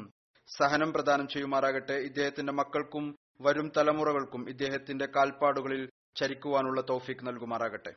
സഹനം 0.48 0.90
പ്രദാനം 0.94 1.26
ചെയ്യുമാറാകട്ടെ 1.28 1.96
ഇദ്ദേഹത്തിന്റെ 2.08 2.52
മക്കൾക്കും 2.60 3.06
വരും 3.40 3.66
തലമുറകൾക്കും 3.76 4.44
ഇദ്ദേഹത്തിന്റെ 4.52 5.08
കാൽപ്പാടുകളിൽ 5.16 5.82
ചരിക്കുവാനുള്ള 6.16 6.80
തൗഫീക്ക് 6.92 7.26
നൽകുമാറാകട്ടെ 7.28 7.94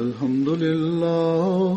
الحمد 0.00 0.48
لله 0.60 1.76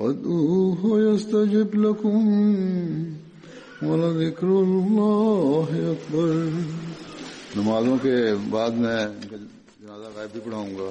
وادعوه 0.00 1.00
يستجب 1.00 1.74
لكم 1.74 2.28
ولذكر 3.82 4.46
الله 4.46 5.68
أكبر. 5.92 6.30
نمازوں 7.56 7.98
کے 8.02 8.16
بعد 8.50 8.70
میں 8.70 9.06
جنازہ 9.80 10.08
غائب 10.16 10.32
بھی 10.32 10.40
پڑھاؤں 10.44 10.70
گا. 10.78 10.90